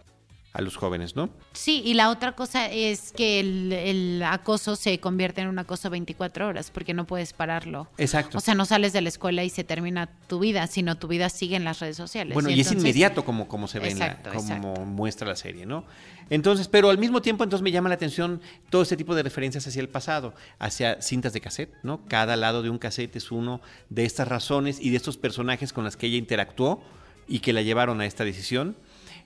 a 0.57 0.61
los 0.61 0.75
jóvenes, 0.75 1.15
¿no? 1.15 1.29
Sí, 1.53 1.83
y 1.85 1.93
la 1.93 2.09
otra 2.09 2.31
cosa 2.31 2.65
es 2.65 3.11
que 3.11 3.39
el, 3.41 4.23
acoso 4.23 4.75
se 4.75 4.99
convierte 4.99 5.41
en 5.41 5.49
un 5.49 5.59
acoso 5.59 5.91
24 5.91 6.47
horas 6.47 6.71
porque 6.71 6.95
no 6.95 7.05
puedes 7.05 7.31
pararlo. 7.31 7.87
Exacto. 7.99 8.39
O 8.39 8.41
sea, 8.41 8.55
no 8.55 8.65
sales 8.65 8.91
de 8.91 9.01
la 9.01 9.09
escuela 9.09 9.43
y 9.43 9.51
se 9.51 9.63
termina 9.63 10.09
tu 10.27 10.39
vida, 10.39 10.65
sino 10.65 10.97
tu 10.97 11.07
vida 11.07 11.29
sigue 11.29 11.57
en 11.57 11.63
las 11.63 11.79
redes 11.79 11.95
sociales. 11.95 12.33
Bueno, 12.33 12.49
y, 12.49 12.59
es 12.59 12.71
inmediato 12.71 13.23
como, 13.23 13.47
como 13.47 13.67
se 13.67 13.77
ve, 13.77 13.91
en 13.91 13.99
la, 13.99 14.17
como 14.33 14.73
muestra 14.83 15.27
la 15.27 15.35
serie, 15.35 15.67
¿no? 15.67 15.85
Entonces, 16.31 16.67
pero 16.67 16.89
al 16.89 16.97
mismo 16.97 17.21
tiempo, 17.21 17.43
entonces 17.43 17.63
me 17.63 17.71
llama 17.71 17.89
la 17.89 17.95
atención 17.95 18.41
todo 18.71 18.81
este 18.81 18.97
tipo 18.97 19.13
de 19.13 19.21
referencias 19.21 19.67
hacia 19.67 19.79
el 19.79 19.89
pasado, 19.89 20.33
hacia 20.57 21.03
cintas 21.03 21.33
de 21.33 21.41
cassette, 21.41 21.75
¿no? 21.83 22.01
Cada 22.07 22.35
lado 22.35 22.63
de 22.63 22.71
un 22.71 22.79
cassette 22.79 23.15
es 23.15 23.31
uno 23.31 23.61
de 23.91 24.05
estas 24.05 24.27
razones 24.27 24.79
y 24.81 24.89
de 24.89 24.97
estos 24.97 25.17
personajes 25.17 25.71
con 25.71 25.83
las 25.83 25.97
que 25.97 26.07
ella 26.07 26.17
interactuó 26.17 26.81
y 27.27 27.39
que 27.39 27.53
la 27.53 27.61
llevaron 27.61 28.01
a 28.01 28.07
esta 28.07 28.23
decisión 28.23 28.75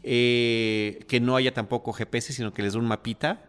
eh, 0.03 1.00
que 1.08 1.20
no 1.20 1.36
haya 1.36 1.53
tampoco 1.53 1.93
GPS, 1.93 2.34
sino 2.34 2.53
que 2.53 2.63
les 2.63 2.74
dé 2.74 2.79
un 2.79 2.88
mapita 2.88 3.46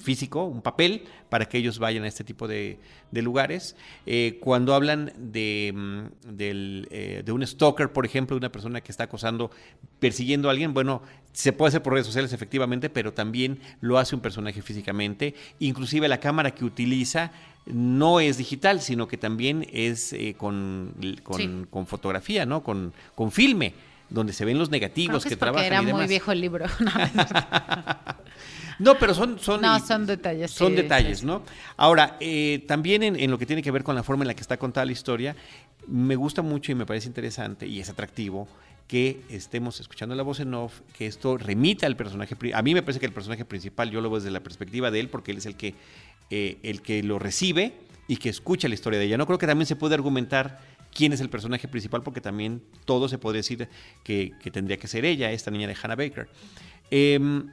físico, 0.00 0.44
un 0.44 0.62
papel, 0.62 1.04
para 1.28 1.46
que 1.46 1.58
ellos 1.58 1.80
vayan 1.80 2.04
a 2.04 2.06
este 2.06 2.22
tipo 2.22 2.46
de, 2.46 2.78
lugares. 3.10 3.76
Eh, 4.04 4.38
cuando 4.40 4.74
hablan 4.74 5.12
de, 5.16 5.72
mm, 5.74 6.06
eh, 6.38 7.22
de 7.24 7.32
un 7.32 7.44
stalker, 7.44 7.92
por 7.92 8.06
ejemplo, 8.06 8.36
de 8.36 8.38
una 8.38 8.52
persona 8.52 8.82
que 8.82 8.92
está 8.92 9.04
acosando, 9.04 9.50
persiguiendo 9.98 10.48
a 10.48 10.52
alguien, 10.52 10.74
bueno, 10.74 11.02
se 11.32 11.52
puede 11.52 11.70
hacer 11.70 11.82
por 11.82 11.94
redes 11.94 12.06
sociales 12.06 12.32
efectivamente, 12.32 12.88
pero 12.88 13.14
también 13.14 13.58
lo 13.80 13.98
hace 13.98 14.14
un 14.14 14.20
personaje 14.20 14.62
físicamente. 14.62 15.34
Inclusive 15.58 16.06
la 16.08 16.20
cámara 16.20 16.54
que 16.54 16.64
utiliza 16.64 17.32
no 17.64 18.20
es 18.20 18.36
digital, 18.36 18.80
sino 18.80 19.08
que 19.08 19.16
también 19.16 19.66
es 19.72 20.14
con, 20.36 20.94
con, 21.70 21.86
fotografía, 21.86 22.46
¿no? 22.46 22.62
Con, 22.62 22.92
con 23.16 23.32
filme 23.32 23.74
donde 24.08 24.32
se 24.32 24.44
ven 24.44 24.58
los 24.58 24.70
negativos 24.70 25.24
que, 25.24 25.36
trabajan. 25.36 25.66
Era 25.66 25.82
muy 25.82 26.06
viejo 26.06 26.32
el 26.32 26.40
libro. 26.40 26.66
No, 28.78 28.98
pero 28.98 29.14
son, 29.14 29.38
son, 29.38 29.62
no, 29.62 29.78
son 29.80 30.06
detalles. 30.06 30.50
Son 30.50 30.74
detalles, 30.74 31.24
¿no? 31.24 31.42
Ahora, 31.76 32.16
eh, 32.20 32.64
también 32.68 33.02
en, 33.02 33.30
lo 33.30 33.38
que 33.38 33.46
tiene 33.46 33.62
que 33.62 33.70
ver 33.70 33.82
con 33.82 33.94
la 33.94 34.02
forma 34.02 34.24
en 34.24 34.28
la 34.28 34.34
que 34.34 34.42
está 34.42 34.58
contada 34.58 34.84
la 34.84 34.92
historia, 34.92 35.34
me 35.86 36.16
gusta 36.16 36.42
mucho 36.42 36.72
y 36.72 36.74
me 36.74 36.84
parece 36.84 37.08
interesante 37.08 37.66
y 37.66 37.80
es 37.80 37.88
atractivo 37.88 38.46
que 38.86 39.22
estemos 39.30 39.80
escuchando 39.80 40.14
la 40.14 40.22
voz 40.22 40.40
en 40.40 40.54
off, 40.54 40.80
que 40.96 41.06
esto 41.06 41.38
remita 41.38 41.86
al 41.86 41.96
personaje. 41.96 42.36
A 42.54 42.62
mí 42.62 42.74
me 42.74 42.82
parece 42.82 43.00
que 43.00 43.06
el 43.06 43.12
personaje 43.12 43.44
principal 43.44 43.90
yo 43.90 44.00
lo 44.00 44.10
veo 44.10 44.20
desde 44.20 44.30
la 44.30 44.40
perspectiva 44.40 44.90
de 44.90 45.00
él, 45.00 45.08
porque 45.08 45.32
él 45.32 45.38
es 45.38 45.46
el 45.46 45.56
que, 45.56 45.74
eh, 46.30 46.58
el 46.62 46.82
que 46.82 47.02
lo 47.02 47.18
recibe 47.18 47.72
y 48.08 48.18
que 48.18 48.28
escucha 48.28 48.68
la 48.68 48.74
historia 48.74 48.98
de 48.98 49.06
ella. 49.06 49.16
No 49.16 49.26
creo 49.26 49.38
que 49.38 49.46
también 49.46 49.66
se 49.66 49.74
puede 49.74 49.94
argumentar 49.94 50.60
quién 50.96 51.12
es 51.12 51.20
el 51.20 51.28
personaje 51.28 51.68
principal, 51.68 52.02
porque 52.02 52.20
también 52.20 52.62
todo 52.86 53.08
se 53.08 53.18
podría 53.18 53.40
decir 53.40 53.68
que, 54.02 54.32
tendría 54.50 54.78
que 54.78 54.88
ser 54.88 55.04
ella, 55.04 55.30
esta 55.30 55.50
niña 55.50 55.68
de 55.68 55.76
Hannah 55.80 55.94
Baker. 55.94 56.28
Em, 56.90 57.48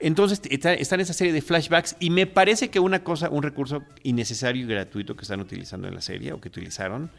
entonces 0.00 0.42
está, 0.50 0.74
en 0.74 1.00
esa 1.00 1.12
serie 1.12 1.32
de 1.32 1.40
flashbacks 1.40 1.96
y 1.98 2.10
me 2.10 2.26
parece 2.26 2.68
que 2.68 2.78
una 2.78 3.02
cosa, 3.02 3.30
un 3.30 3.42
recurso 3.42 3.82
innecesario 4.02 4.64
y 4.64 4.66
gratuito 4.68 5.16
que 5.16 5.22
están 5.22 5.40
utilizando 5.40 5.88
en 5.88 5.94
la 5.94 6.02
serie 6.02 6.32
o 6.32 6.40
que 6.40 6.48
utilizaron 6.48 7.10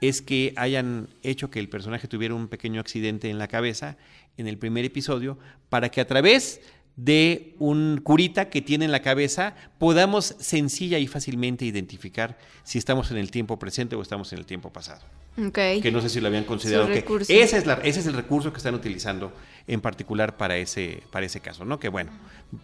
es 0.00 0.20
que 0.20 0.52
hayan 0.56 1.08
hecho 1.22 1.50
que 1.50 1.58
el 1.58 1.68
personaje 1.68 2.08
tuviera 2.08 2.34
un 2.34 2.48
pequeño 2.48 2.80
accidente 2.80 3.30
en 3.30 3.38
la 3.38 3.48
cabeza 3.48 3.96
en 4.36 4.46
el 4.46 4.58
primer 4.58 4.84
episodio 4.84 5.38
para 5.68 5.90
que 5.90 6.00
a 6.00 6.06
través 6.06 6.60
de 6.98 7.54
un 7.60 8.00
curita 8.02 8.50
que 8.50 8.60
tiene 8.60 8.84
en 8.84 8.90
la 8.90 9.02
cabeza 9.02 9.54
podamos 9.78 10.34
sencilla 10.40 10.98
y 10.98 11.06
fácilmente 11.06 11.64
identificar 11.64 12.36
si 12.64 12.76
estamos 12.76 13.12
en 13.12 13.18
el 13.18 13.30
tiempo 13.30 13.56
presente 13.56 13.94
o 13.94 14.02
estamos 14.02 14.32
en 14.32 14.40
el 14.40 14.46
tiempo 14.46 14.72
pasado. 14.72 15.02
Que 15.54 15.92
no 15.92 16.00
sé 16.00 16.08
si 16.08 16.20
lo 16.20 16.26
habían 16.26 16.42
considerado. 16.42 16.88
Que 16.88 17.04
ese, 17.28 17.56
es 17.56 17.66
la, 17.66 17.74
ese 17.84 18.00
es 18.00 18.06
el 18.06 18.14
recurso 18.14 18.50
que 18.50 18.56
están 18.56 18.74
utilizando 18.74 19.32
en 19.68 19.80
particular 19.80 20.36
para 20.36 20.56
ese, 20.56 21.04
para 21.12 21.24
ese 21.24 21.38
caso, 21.38 21.64
¿no? 21.64 21.78
Que 21.78 21.88
bueno, 21.88 22.10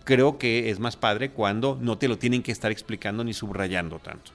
creo 0.02 0.36
que 0.36 0.68
es 0.70 0.80
más 0.80 0.96
padre 0.96 1.30
cuando 1.30 1.78
no 1.80 1.96
te 1.98 2.08
lo 2.08 2.18
tienen 2.18 2.42
que 2.42 2.50
estar 2.50 2.72
explicando 2.72 3.22
ni 3.22 3.34
subrayando 3.34 4.00
tanto. 4.00 4.32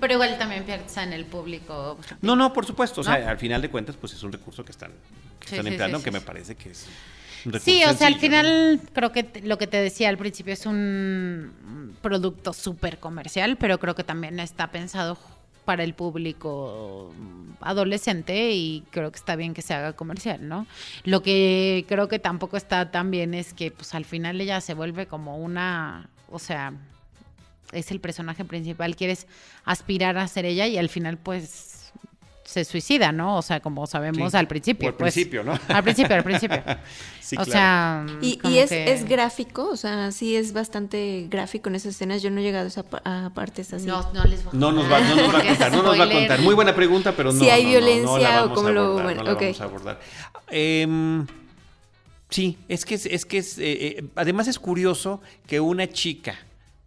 Pero 0.00 0.12
igual 0.12 0.36
también 0.36 0.64
piensa 0.64 1.04
en 1.04 1.12
el 1.12 1.26
público. 1.26 1.96
No, 2.22 2.34
no, 2.34 2.52
por 2.52 2.66
supuesto. 2.66 3.02
O 3.02 3.04
sea, 3.04 3.30
al 3.30 3.38
final 3.38 3.62
de 3.62 3.70
cuentas, 3.70 3.94
pues 3.94 4.12
es 4.14 4.22
un 4.24 4.32
recurso 4.32 4.64
que 4.64 4.72
están, 4.72 4.90
que 5.38 5.46
están 5.46 5.66
empleando, 5.68 6.02
que 6.02 6.10
me 6.10 6.20
parece 6.20 6.56
que 6.56 6.70
es. 6.70 6.88
Sí, 7.60 7.82
o 7.84 7.92
sea, 7.94 8.08
al 8.08 8.18
final 8.18 8.80
creo 8.92 9.12
que 9.12 9.40
lo 9.42 9.58
que 9.58 9.66
te 9.66 9.78
decía 9.78 10.08
al 10.08 10.18
principio 10.18 10.52
es 10.52 10.66
un 10.66 11.96
producto 12.02 12.52
súper 12.52 12.98
comercial, 12.98 13.56
pero 13.56 13.78
creo 13.78 13.94
que 13.94 14.04
también 14.04 14.40
está 14.40 14.70
pensado 14.70 15.18
para 15.64 15.84
el 15.84 15.94
público 15.94 17.14
adolescente 17.60 18.52
y 18.52 18.82
creo 18.90 19.12
que 19.12 19.18
está 19.18 19.36
bien 19.36 19.54
que 19.54 19.62
se 19.62 19.74
haga 19.74 19.92
comercial, 19.92 20.48
¿no? 20.48 20.66
Lo 21.04 21.22
que 21.22 21.84
creo 21.88 22.08
que 22.08 22.18
tampoco 22.18 22.56
está 22.56 22.90
tan 22.90 23.10
bien 23.10 23.34
es 23.34 23.54
que 23.54 23.70
pues 23.70 23.94
al 23.94 24.04
final 24.04 24.40
ella 24.40 24.60
se 24.60 24.74
vuelve 24.74 25.06
como 25.06 25.38
una, 25.38 26.08
o 26.30 26.38
sea, 26.38 26.72
es 27.72 27.90
el 27.90 28.00
personaje 28.00 28.44
principal, 28.44 28.96
quieres 28.96 29.26
aspirar 29.64 30.18
a 30.18 30.26
ser 30.26 30.44
ella 30.44 30.66
y 30.66 30.78
al 30.78 30.88
final 30.88 31.18
pues 31.18 31.79
se 32.50 32.64
suicida, 32.64 33.12
¿no? 33.12 33.36
O 33.36 33.42
sea, 33.42 33.60
como 33.60 33.86
sabemos 33.86 34.34
al 34.34 34.48
principio. 34.48 34.88
al 34.88 34.94
pues, 34.94 35.14
principio, 35.14 35.44
¿no? 35.44 35.56
Al 35.68 35.84
principio, 35.84 36.16
al 36.16 36.24
principio. 36.24 36.60
sí, 37.20 37.36
o 37.38 37.44
sea... 37.44 38.04
Y, 38.20 38.40
es, 38.58 38.72
es, 38.72 39.04
gráfico, 39.04 39.68
o 39.68 39.76
sea, 39.76 40.10
sí 40.10 40.34
es 40.34 40.52
bastante 40.52 41.28
gráfico 41.30 41.68
en 41.68 41.76
esas 41.76 41.94
escenas. 41.94 42.22
Yo 42.22 42.30
no 42.30 42.40
he 42.40 42.42
llegado 42.42 42.64
a, 42.64 42.68
esa, 42.68 42.82
partes 43.30 43.72
así. 43.72 43.86
No, 43.86 44.12
no 44.12 44.24
les 44.24 44.42
voy 44.42 44.52
a 44.52 44.58
no 44.58 44.72
nos 44.72 44.90
va, 44.90 45.00
no 45.00 45.14
nos 45.14 45.32
va 45.32 45.38
a 45.38 45.46
contar, 45.46 45.72
no 45.72 45.82
nos 45.84 46.00
va 46.00 46.04
a 46.04 46.10
contar. 46.10 46.40
Muy 46.40 46.54
buena 46.56 46.74
pregunta, 46.74 47.12
pero 47.16 47.32
no. 47.32 47.38
Si 47.38 47.48
hay 47.48 47.66
violencia 47.66 48.44
o 48.44 48.52
cómo 48.52 48.70
lo... 48.70 48.94
Bueno, 48.94 49.22
no 49.22 49.36
vamos 49.36 49.60
a 49.60 49.64
abordar. 49.64 50.00
Eh, 50.50 51.24
sí, 52.30 52.58
es 52.66 52.84
que 52.84 52.96
es, 52.96 53.06
es 53.06 53.24
que 53.24 53.38
es... 53.38 53.58
Eh, 53.58 53.62
eh, 53.62 54.04
además 54.16 54.48
es 54.48 54.58
curioso 54.58 55.20
que 55.46 55.60
una 55.60 55.86
chica 55.88 56.36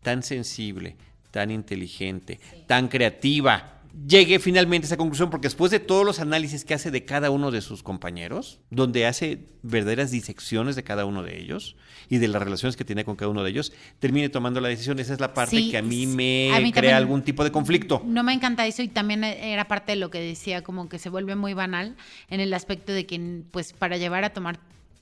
tan 0.01 0.23
sensible, 0.23 0.97
tan 1.31 1.51
inteligente, 1.51 2.41
tan 2.67 2.89
creativa, 2.89 3.72
llegue 4.07 4.39
finalmente 4.39 4.85
a 4.85 4.87
esa 4.87 4.97
conclusión, 4.97 5.29
porque 5.29 5.47
después 5.47 5.71
de 5.71 5.79
todos 5.79 6.05
los 6.05 6.19
análisis 6.19 6.65
que 6.65 6.73
hace 6.73 6.91
de 6.91 7.05
cada 7.05 7.29
uno 7.29 7.51
de 7.51 7.61
sus 7.61 7.83
compañeros, 7.83 8.59
donde 8.69 9.05
hace 9.05 9.45
verdaderas 9.61 10.11
disecciones 10.11 10.75
de 10.75 10.83
cada 10.83 11.05
uno 11.05 11.23
de 11.23 11.39
ellos 11.39 11.75
y 12.09 12.17
de 12.17 12.27
las 12.27 12.41
relaciones 12.41 12.75
que 12.75 12.85
tiene 12.85 13.05
con 13.05 13.15
cada 13.15 13.29
uno 13.29 13.43
de 13.43 13.51
ellos, 13.51 13.71
termine 13.99 14.29
tomando 14.29 14.61
la 14.61 14.69
decisión. 14.69 14.99
Esa 14.99 15.13
es 15.13 15.19
la 15.19 15.33
parte 15.33 15.69
que 15.69 15.77
a 15.77 15.81
mí 15.81 16.07
me 16.07 16.71
crea 16.73 16.97
algún 16.97 17.21
tipo 17.21 17.43
de 17.43 17.51
conflicto. 17.51 18.01
No 18.05 18.23
me 18.23 18.33
encanta 18.33 18.65
eso 18.65 18.81
y 18.81 18.87
también 18.87 19.23
era 19.23 19.67
parte 19.67 19.91
de 19.91 19.97
lo 19.97 20.09
que 20.09 20.19
decía, 20.19 20.63
como 20.63 20.89
que 20.89 20.97
se 20.99 21.09
vuelve 21.09 21.35
muy 21.35 21.53
banal 21.53 21.95
en 22.29 22.39
el 22.39 22.53
aspecto 22.53 22.91
de 22.91 23.05
que, 23.05 23.43
pues, 23.51 23.73
para 23.73 23.97
llevar 23.97 24.23
a 24.23 24.31
tomarte 24.31 24.61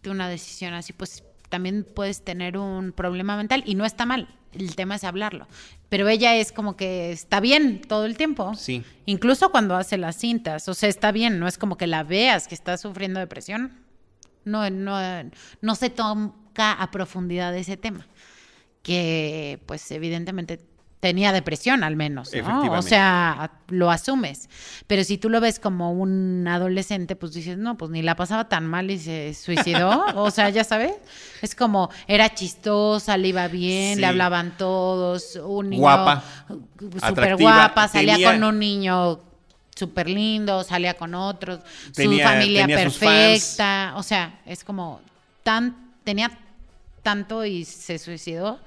una 0.09 0.27
decisión 0.27 0.73
así, 0.73 0.93
pues 0.93 1.23
también 1.49 1.85
puedes 1.95 2.23
tener 2.23 2.57
un 2.57 2.91
problema 2.91 3.37
mental 3.37 3.63
y 3.65 3.75
no 3.75 3.85
está 3.85 4.05
mal. 4.05 4.27
El 4.53 4.75
tema 4.75 4.95
es 4.95 5.03
hablarlo. 5.03 5.47
Pero 5.89 6.07
ella 6.07 6.35
es 6.35 6.51
como 6.51 6.75
que 6.75 7.11
está 7.11 7.39
bien 7.39 7.81
todo 7.81 8.05
el 8.05 8.17
tiempo. 8.17 8.53
Sí. 8.55 8.83
Incluso 9.05 9.51
cuando 9.51 9.75
hace 9.75 9.97
las 9.97 10.17
cintas. 10.17 10.67
O 10.67 10.73
sea, 10.73 10.89
está 10.89 11.11
bien. 11.11 11.39
No 11.39 11.47
es 11.47 11.57
como 11.57 11.77
que 11.77 11.87
la 11.87 12.03
veas 12.03 12.47
que 12.47 12.55
está 12.55 12.77
sufriendo 12.77 13.19
depresión. 13.19 13.79
No, 14.43 14.69
no, 14.69 14.99
no 15.61 15.75
se 15.75 15.89
toca 15.89 16.73
a 16.73 16.91
profundidad 16.91 17.55
ese 17.55 17.77
tema. 17.77 18.07
Que, 18.83 19.61
pues, 19.67 19.91
evidentemente 19.91 20.59
tenía 21.01 21.33
depresión 21.33 21.83
al 21.83 21.95
menos, 21.95 22.31
¿no? 22.33 22.71
O 22.73 22.81
sea, 22.83 23.51
lo 23.69 23.89
asumes. 23.89 24.49
Pero 24.85 25.03
si 25.03 25.17
tú 25.17 25.29
lo 25.29 25.41
ves 25.41 25.59
como 25.59 25.91
un 25.91 26.47
adolescente, 26.47 27.15
pues 27.15 27.33
dices, 27.33 27.57
no, 27.57 27.75
pues 27.75 27.89
ni 27.89 28.03
la 28.03 28.15
pasaba 28.15 28.47
tan 28.47 28.67
mal 28.67 28.91
y 28.91 28.99
se 28.99 29.33
suicidó. 29.33 30.05
o 30.15 30.29
sea, 30.29 30.49
ya 30.49 30.63
sabes, 30.63 30.93
es 31.41 31.55
como, 31.55 31.89
era 32.07 32.33
chistosa, 32.33 33.17
le 33.17 33.29
iba 33.29 33.47
bien, 33.47 33.99
le 33.99 34.05
hablaban 34.05 34.55
todos, 34.57 35.37
un 35.43 35.71
niño 35.71 35.81
guapa, 35.81 36.23
súper 37.05 37.35
guapa, 37.35 37.87
salía 37.87 38.31
con 38.31 38.43
un 38.43 38.59
niño 38.59 39.19
súper 39.75 40.07
lindo, 40.07 40.63
salía 40.63 40.93
con 40.93 41.15
otros, 41.15 41.61
su 41.91 42.19
familia 42.19 42.67
perfecta, 42.67 43.93
o 43.95 44.03
sea, 44.03 44.39
es 44.45 44.63
como 44.63 45.01
tan, 45.41 45.93
tenía 46.03 46.29
tanto 47.01 47.43
y 47.43 47.65
se 47.65 47.97
suicidó 47.97 48.59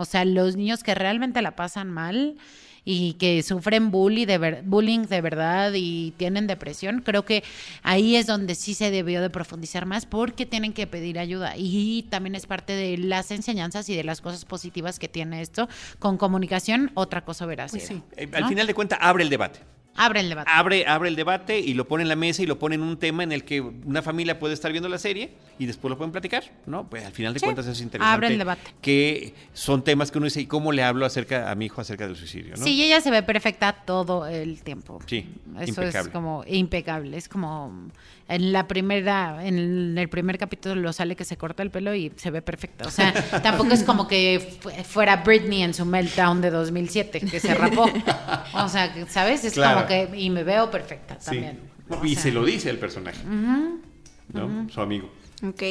o 0.00 0.04
sea, 0.04 0.24
los 0.24 0.56
niños 0.56 0.82
que 0.82 0.94
realmente 0.94 1.42
la 1.42 1.56
pasan 1.56 1.90
mal 1.90 2.36
y 2.84 3.12
que 3.14 3.42
sufren 3.42 3.90
bullying 3.90 4.26
de, 4.26 4.62
bullying 4.64 5.06
de 5.06 5.20
verdad 5.20 5.72
y 5.74 6.12
tienen 6.16 6.46
depresión, 6.46 7.02
creo 7.02 7.24
que 7.24 7.44
ahí 7.82 8.16
es 8.16 8.26
donde 8.26 8.54
sí 8.54 8.72
se 8.72 8.90
debió 8.90 9.20
de 9.20 9.28
profundizar 9.28 9.84
más 9.84 10.06
porque 10.06 10.46
tienen 10.46 10.72
que 10.72 10.86
pedir 10.86 11.18
ayuda 11.18 11.52
y 11.56 12.06
también 12.10 12.34
es 12.34 12.46
parte 12.46 12.72
de 12.72 12.96
las 12.96 13.30
enseñanzas 13.30 13.88
y 13.90 13.94
de 13.94 14.04
las 14.04 14.22
cosas 14.22 14.46
positivas 14.46 14.98
que 14.98 15.08
tiene 15.08 15.42
esto 15.42 15.68
con 15.98 16.16
comunicación, 16.16 16.90
otra 16.94 17.24
cosa 17.24 17.44
verás. 17.44 17.72
Pues 17.72 17.86
sí. 17.86 18.02
Eh, 18.16 18.30
al 18.32 18.48
final 18.48 18.66
de 18.66 18.74
cuentas 18.74 18.98
abre 19.02 19.22
el 19.22 19.28
debate. 19.28 19.60
Abre 20.00 20.20
el 20.20 20.30
debate. 20.30 20.50
Abre, 20.50 20.86
abre 20.86 21.10
el 21.10 21.16
debate 21.16 21.58
y 21.58 21.74
lo 21.74 21.86
pone 21.86 22.02
en 22.02 22.08
la 22.08 22.16
mesa 22.16 22.42
y 22.42 22.46
lo 22.46 22.58
pone 22.58 22.76
en 22.76 22.82
un 22.82 22.96
tema 22.96 23.22
en 23.22 23.32
el 23.32 23.44
que 23.44 23.60
una 23.60 24.00
familia 24.00 24.38
puede 24.38 24.54
estar 24.54 24.72
viendo 24.72 24.88
la 24.88 24.96
serie 24.96 25.32
y 25.58 25.66
después 25.66 25.90
lo 25.90 25.98
pueden 25.98 26.10
platicar, 26.10 26.42
¿no? 26.64 26.88
Pues 26.88 27.04
al 27.04 27.12
final 27.12 27.34
de 27.34 27.40
cuentas 27.40 27.66
es 27.66 27.82
interesante. 27.82 28.14
Abre 28.14 28.28
el 28.28 28.38
debate. 28.38 28.62
Que 28.80 29.34
son 29.52 29.84
temas 29.84 30.10
que 30.10 30.16
uno 30.16 30.24
dice, 30.24 30.40
¿y 30.40 30.46
cómo 30.46 30.72
le 30.72 30.82
hablo 30.82 31.04
acerca 31.04 31.50
a 31.50 31.54
mi 31.54 31.66
hijo 31.66 31.82
acerca 31.82 32.06
del 32.06 32.16
suicidio? 32.16 32.56
¿no? 32.56 32.64
Sí, 32.64 32.82
ella 32.82 33.02
se 33.02 33.10
ve 33.10 33.22
perfecta 33.22 33.72
todo 33.72 34.26
el 34.26 34.62
tiempo. 34.62 35.00
Sí, 35.04 35.28
Eso 35.60 35.82
es 35.82 36.08
como 36.08 36.44
impecable. 36.46 37.18
Es 37.18 37.28
como 37.28 37.90
en 38.30 38.52
la 38.52 38.68
primera, 38.68 39.44
en 39.44 39.98
el 39.98 40.08
primer 40.08 40.38
capítulo 40.38 40.76
lo 40.76 40.92
sale 40.92 41.16
que 41.16 41.24
se 41.24 41.36
corta 41.36 41.64
el 41.64 41.70
pelo 41.70 41.94
y 41.94 42.12
se 42.14 42.30
ve 42.30 42.42
perfecta. 42.42 42.86
O 42.86 42.90
sea, 42.90 43.12
tampoco 43.42 43.72
es 43.72 43.82
como 43.82 44.06
que 44.06 44.60
fuera 44.88 45.16
Britney 45.16 45.62
en 45.62 45.74
su 45.74 45.84
meltdown 45.84 46.40
de 46.40 46.50
2007, 46.50 47.20
que 47.20 47.40
se 47.40 47.54
rapó. 47.54 47.90
O 48.54 48.68
sea, 48.68 48.94
¿sabes? 49.08 49.44
Es 49.44 49.54
como 49.54 49.84
que, 49.90 50.16
y 50.16 50.30
me 50.30 50.44
veo 50.44 50.70
perfecta 50.70 51.18
también. 51.18 51.58
y 52.04 52.16
se 52.16 52.30
lo 52.32 52.44
dice 52.44 52.70
el 52.70 52.78
personaje, 52.78 53.22
¿no? 53.24 54.68
Su 54.70 54.80
amigo. 54.80 55.10
Ok, 55.42 55.62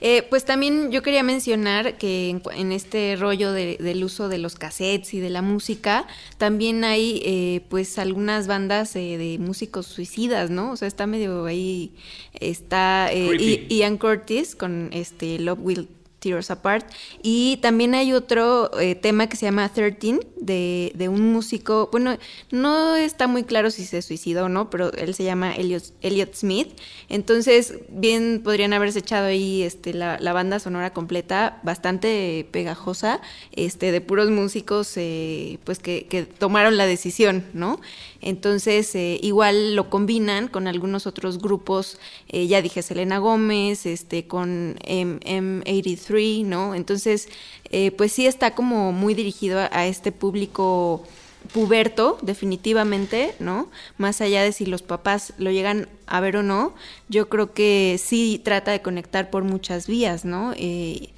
eh, 0.00 0.26
pues 0.30 0.44
también 0.44 0.90
yo 0.90 1.02
quería 1.02 1.22
mencionar 1.22 1.96
que 1.96 2.40
en, 2.54 2.72
este 2.72 3.14
rollo 3.16 3.52
del 3.52 4.02
uso 4.02 4.28
de 4.28 4.38
los 4.38 4.56
cassettes 4.56 5.14
y 5.14 5.20
de 5.20 5.30
la 5.30 5.42
música, 5.42 6.06
también 6.38 6.82
hay 6.82 7.22
eh, 7.24 7.64
pues 7.68 8.00
algunas 8.00 8.48
bandas 8.48 8.96
eh, 8.96 9.18
de 9.18 9.38
músicos 9.38 9.86
suicidas, 9.86 10.50
¿no? 10.50 10.72
O 10.72 10.76
sea, 10.76 10.88
está 10.88 11.06
medio 11.06 11.46
ahí, 11.46 11.94
está 12.40 13.10
Ian 13.12 13.96
Curtis 13.96 14.56
con 14.56 14.90
este 14.92 15.38
Love 15.38 15.60
Will 15.62 15.88
Tears 16.22 16.50
Apart. 16.50 16.86
Y 17.22 17.58
también 17.58 17.94
hay 17.94 18.12
otro 18.12 18.70
eh, 18.80 18.94
tema 18.94 19.26
que 19.26 19.36
se 19.36 19.46
llama 19.46 19.68
13 19.68 20.20
de, 20.36 21.08
un 21.08 21.32
músico, 21.32 21.88
bueno, 21.92 22.16
no 22.50 22.96
está 22.96 23.26
muy 23.26 23.44
claro 23.44 23.70
si 23.70 23.84
se 23.84 24.00
suicidó 24.02 24.46
o 24.46 24.48
no, 24.48 24.70
pero 24.70 24.92
él 24.92 25.14
se 25.14 25.24
llama 25.24 25.54
Elliot, 25.54 26.34
Smith. 26.34 26.68
Entonces, 27.08 27.74
bien 27.88 28.40
podrían 28.42 28.72
haberse 28.72 29.00
echado 29.00 29.26
ahí 29.26 29.62
este, 29.62 29.92
la, 29.92 30.18
la 30.20 30.32
banda 30.32 30.58
sonora 30.58 30.92
completa, 30.92 31.60
bastante 31.62 32.46
pegajosa, 32.50 33.20
este, 33.52 33.92
de 33.92 34.00
puros 34.00 34.30
músicos 34.30 34.96
eh, 34.96 35.58
pues 35.64 35.78
que, 35.78 36.26
tomaron 36.38 36.76
la 36.76 36.86
decisión, 36.86 37.44
¿no? 37.52 37.80
Entonces, 38.22 38.94
eh, 38.94 39.18
igual 39.22 39.76
lo 39.76 39.90
combinan 39.90 40.48
con 40.48 40.66
algunos 40.66 41.06
otros 41.06 41.38
grupos, 41.38 41.98
ya 42.28 42.62
dije 42.62 42.82
Selena 42.82 43.18
Gómez, 43.18 43.84
este, 43.84 44.26
con 44.26 44.76
M83 44.86 46.44
¿no? 46.44 46.74
Entonces, 46.74 47.28
eh, 47.70 47.90
pues 47.92 48.12
sí 48.12 48.26
está 48.26 48.54
como 48.54 48.92
muy 48.92 49.14
dirigido 49.14 49.60
a, 49.70 49.86
este 49.86 50.12
público 50.12 51.04
puberto, 51.52 52.18
definitivamente, 52.22 53.34
¿no? 53.40 53.68
Más 53.98 54.20
allá 54.20 54.42
de 54.42 54.52
si 54.52 54.66
los 54.66 54.82
papás 54.82 55.32
lo 55.38 55.50
llegan 55.50 55.88
a 56.06 56.20
ver 56.20 56.36
o 56.36 56.42
no, 56.42 56.74
yo 57.08 57.28
creo 57.28 57.52
que 57.52 57.98
sí 58.02 58.40
trata 58.44 58.70
de 58.70 58.82
conectar 58.82 59.30
por 59.30 59.42
muchas 59.44 59.86
vías, 59.86 60.24
¿no? 60.24 60.52
Eh, 60.56 61.10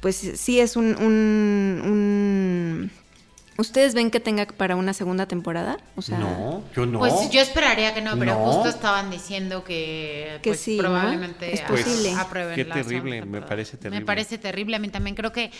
pues 0.00 0.16
sí 0.16 0.60
es 0.60 0.76
un, 0.76 0.94
¿Ustedes 3.56 3.94
ven 3.94 4.10
que 4.10 4.18
tenga 4.18 4.46
para 4.46 4.74
una 4.74 4.92
segunda 4.92 5.26
temporada? 5.26 5.76
O 5.94 6.02
sea, 6.02 6.18
no, 6.18 6.62
yo 6.74 6.86
no. 6.86 6.98
Pues 6.98 7.12
yo 7.30 7.40
esperaría 7.40 7.94
que 7.94 8.00
no, 8.02 8.18
pero 8.18 8.32
No. 8.34 8.46
justo 8.52 8.68
estaban 8.68 9.10
diciendo 9.10 9.62
que, 9.62 10.38
Que 10.42 10.50
pues, 10.50 10.60
sí, 10.60 10.76
¿no? 10.76 10.82
probablemente 10.82 11.52
Es 11.54 11.60
a- 11.62 11.66
posible. 11.68 12.12
aprueben 12.14 12.56
Qué 12.56 12.64
terrible, 12.64 13.24
me 13.24 13.42
parece 13.42 13.76
terrible. 13.76 14.00
Me 14.00 14.04
parece 14.06 14.38
terrible, 14.38 14.74
a 14.76 14.78
mí 14.80 14.88
también 14.88 15.14
creo 15.14 15.30
que 15.32 15.52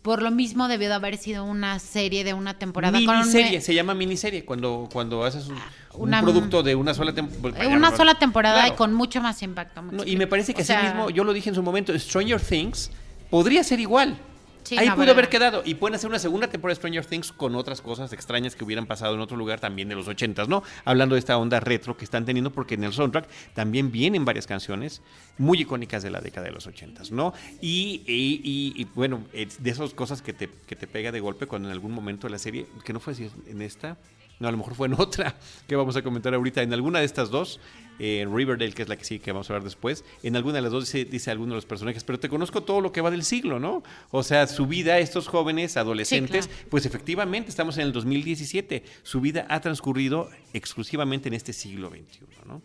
por 0.00 0.22
lo 0.22 0.30
mismo 0.30 0.66
debió 0.66 0.88
de 0.88 0.94
haber 0.94 1.18
sido 1.18 1.44
una 1.44 1.78
serie 1.78 2.24
de 2.24 2.32
una 2.32 2.54
temporada 2.54 2.98
con 3.04 3.08
un- 3.16 3.18
miniserie, 3.20 3.60
se 3.60 3.74
llama 3.74 3.92
miniserie 3.92 4.46
cuando, 4.46 4.88
cuando 4.90 5.22
haces 5.24 5.48
un, 5.48 5.56
un 5.56 6.08
Una- 6.08 6.22
producto 6.22 6.62
de 6.62 6.74
una 6.74 6.94
sola 6.94 7.12
temporada. 7.14 7.68
una 7.68 7.94
sola 7.94 8.14
temporada 8.14 8.60
y 8.60 8.62
Claro. 8.62 8.76
con 8.76 8.94
mucho 8.94 9.20
más 9.20 9.42
impacto. 9.42 9.82
No, 9.82 10.04
y 10.06 10.16
me 10.16 10.26
parece 10.26 10.54
que 10.54 10.62
O 10.62 10.64
sea, 10.64 10.78
así 10.78 10.86
mismo, 10.86 11.10
yo 11.10 11.22
lo 11.24 11.34
dije 11.34 11.50
en 11.50 11.54
su 11.54 11.62
momento, 11.62 11.96
Stranger 11.98 12.40
Things 12.40 12.90
podría 13.28 13.62
ser 13.62 13.78
igual. 13.78 14.16
Sí, 14.62 14.76
Ahí 14.78 14.88
no, 14.88 14.96
pudo 14.96 15.10
haber 15.12 15.28
quedado. 15.28 15.62
Y 15.64 15.74
pueden 15.74 15.94
hacer 15.96 16.08
una 16.08 16.18
segunda 16.18 16.48
temporada 16.48 16.72
de 16.74 16.80
Stranger 16.80 17.04
Things 17.06 17.32
con 17.32 17.54
otras 17.54 17.80
cosas 17.80 18.12
extrañas 18.12 18.54
que 18.54 18.64
hubieran 18.64 18.86
pasado 18.86 19.14
en 19.14 19.20
otro 19.20 19.36
lugar 19.36 19.58
también 19.60 19.88
de 19.88 19.94
los 19.94 20.06
ochentas, 20.08 20.48
¿no? 20.48 20.62
Hablando 20.84 21.14
de 21.14 21.18
esta 21.18 21.36
onda 21.38 21.60
retro 21.60 21.96
que 21.96 22.04
están 22.04 22.24
teniendo, 22.24 22.50
porque 22.52 22.74
en 22.74 22.84
el 22.84 22.92
soundtrack 22.92 23.28
también 23.54 23.90
vienen 23.90 24.24
varias 24.24 24.46
canciones 24.46 25.02
muy 25.38 25.60
icónicas 25.62 26.02
de 26.02 26.10
la 26.10 26.20
década 26.20 26.46
de 26.46 26.52
los 26.52 26.66
ochentas, 26.66 27.10
¿no? 27.10 27.32
Y, 27.60 28.02
y- 28.06 28.40
y- 28.44 28.80
y, 28.82 28.84
bueno, 28.94 29.24
es 29.32 29.62
de 29.62 29.70
esas 29.70 29.94
cosas 29.94 30.22
que 30.22 30.32
te, 30.32 30.48
que 30.66 30.76
te 30.76 30.86
pega 30.86 31.10
de 31.12 31.20
golpe 31.20 31.46
cuando 31.46 31.68
en 31.68 31.72
algún 31.72 31.92
momento 31.92 32.26
de 32.26 32.32
la 32.32 32.38
serie, 32.38 32.66
que 32.84 32.92
no 32.92 33.00
fue 33.00 33.14
así 33.14 33.30
en 33.46 33.62
esta, 33.62 33.96
no, 34.38 34.48
a 34.48 34.50
lo 34.52 34.56
mejor 34.58 34.74
fue 34.74 34.86
en 34.88 34.94
otra 34.94 35.34
que 35.66 35.76
vamos 35.76 35.96
a 35.96 36.02
comentar 36.02 36.34
ahorita, 36.34 36.62
en 36.62 36.72
alguna 36.72 36.98
de 37.00 37.04
estas 37.06 37.30
dos, 37.30 37.60
eh, 38.02 38.26
Riverdale, 38.26 38.72
que 38.72 38.80
es 38.80 38.88
la 38.88 38.96
que 38.96 39.04
sí 39.04 39.18
que 39.18 39.30
vamos 39.30 39.50
a 39.50 39.52
hablar 39.52 39.64
después, 39.64 40.06
en 40.22 40.34
alguna 40.34 40.54
de 40.54 40.62
las 40.62 40.72
dos 40.72 40.86
dice, 40.86 41.04
dice 41.04 41.30
alguno 41.30 41.50
de 41.50 41.56
los 41.56 41.66
personajes, 41.66 42.02
pero 42.02 42.18
te 42.18 42.30
conozco 42.30 42.62
todo 42.62 42.80
lo 42.80 42.92
que 42.92 43.02
va 43.02 43.10
del 43.10 43.24
siglo, 43.24 43.60
¿no? 43.60 43.82
O 44.10 44.22
sea, 44.22 44.46
su 44.46 44.66
vida, 44.66 44.98
estos 44.98 45.28
jóvenes, 45.28 45.76
adolescentes, 45.76 46.46
claro. 46.46 46.66
pues 46.70 46.86
efectivamente 46.86 47.50
estamos 47.50 47.76
en 47.76 47.82
el 47.82 47.92
2017, 47.92 48.84
su 49.02 49.20
vida 49.20 49.46
ha 49.50 49.60
transcurrido 49.60 50.30
exclusivamente 50.54 51.28
en 51.28 51.34
este 51.34 51.52
siglo 51.52 51.90
XXI, 51.90 52.20
¿no? 52.46 52.62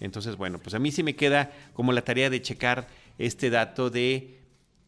Entonces, 0.00 0.36
bueno, 0.36 0.58
pues 0.58 0.74
a 0.74 0.78
mí 0.78 0.90
sí 0.90 1.02
me 1.02 1.16
queda 1.16 1.52
como 1.74 1.92
la 1.92 2.02
tarea 2.02 2.30
de 2.30 2.40
checar 2.40 2.88
este 3.18 3.50
dato 3.50 3.90
de 3.90 4.38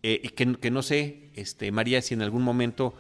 eh, 0.02 0.30
que, 0.34 0.56
que 0.56 0.70
no 0.70 0.80
sé, 0.80 1.28
este, 1.34 1.70
María, 1.72 2.00
si 2.00 2.14
en 2.14 2.22
algún 2.22 2.42
momento 2.42 2.94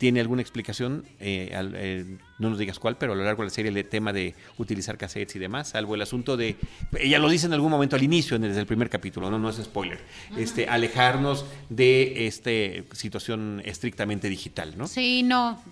tiene 0.00 0.20
alguna 0.20 0.40
explicación, 0.40 1.04
eh, 1.20 1.52
al- 1.54 1.74
eh, 1.76 2.16
no 2.38 2.48
nos 2.48 2.58
digas 2.58 2.78
cuál, 2.78 2.96
pero 2.96 3.12
a 3.12 3.14
lo 3.16 3.22
largo 3.22 3.42
de 3.42 3.48
la 3.48 3.54
serie 3.54 3.70
el 3.70 3.86
tema 3.86 4.14
de 4.14 4.34
utilizar 4.56 4.96
cassettes 4.96 5.36
y 5.36 5.38
demás, 5.38 5.68
salvo 5.68 5.94
el 5.94 6.00
asunto 6.00 6.38
de, 6.38 6.56
ella 6.98 7.18
lo 7.18 7.28
dice 7.28 7.44
en 7.44 7.52
algún 7.52 7.70
momento 7.70 7.96
al 7.96 8.02
inicio, 8.02 8.34
en 8.34 8.44
el- 8.44 8.48
desde 8.48 8.62
el 8.62 8.66
primer 8.66 8.88
capítulo, 8.88 9.30
no, 9.30 9.38
no 9.38 9.50
es 9.50 9.56
spoiler, 9.56 10.00
este, 10.38 10.66
alejarnos 10.68 11.44
de 11.68 12.26
esta 12.26 12.50
situación 12.96 13.60
estrictamente 13.66 14.30
digital, 14.30 14.72
¿no? 14.78 14.86
Sí, 14.86 15.22
no, 15.22 15.62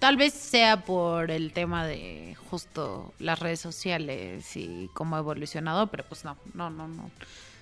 tal 0.00 0.16
vez 0.16 0.34
sea 0.34 0.84
por 0.84 1.30
el 1.30 1.52
tema 1.52 1.86
de 1.86 2.34
justo 2.50 3.14
las 3.20 3.38
redes 3.38 3.60
sociales 3.60 4.56
y 4.56 4.90
cómo 4.94 5.14
ha 5.14 5.20
evolucionado, 5.20 5.86
pero 5.92 6.02
pues 6.08 6.24
no, 6.24 6.36
no, 6.54 6.70
no, 6.70 6.88
no. 6.88 7.08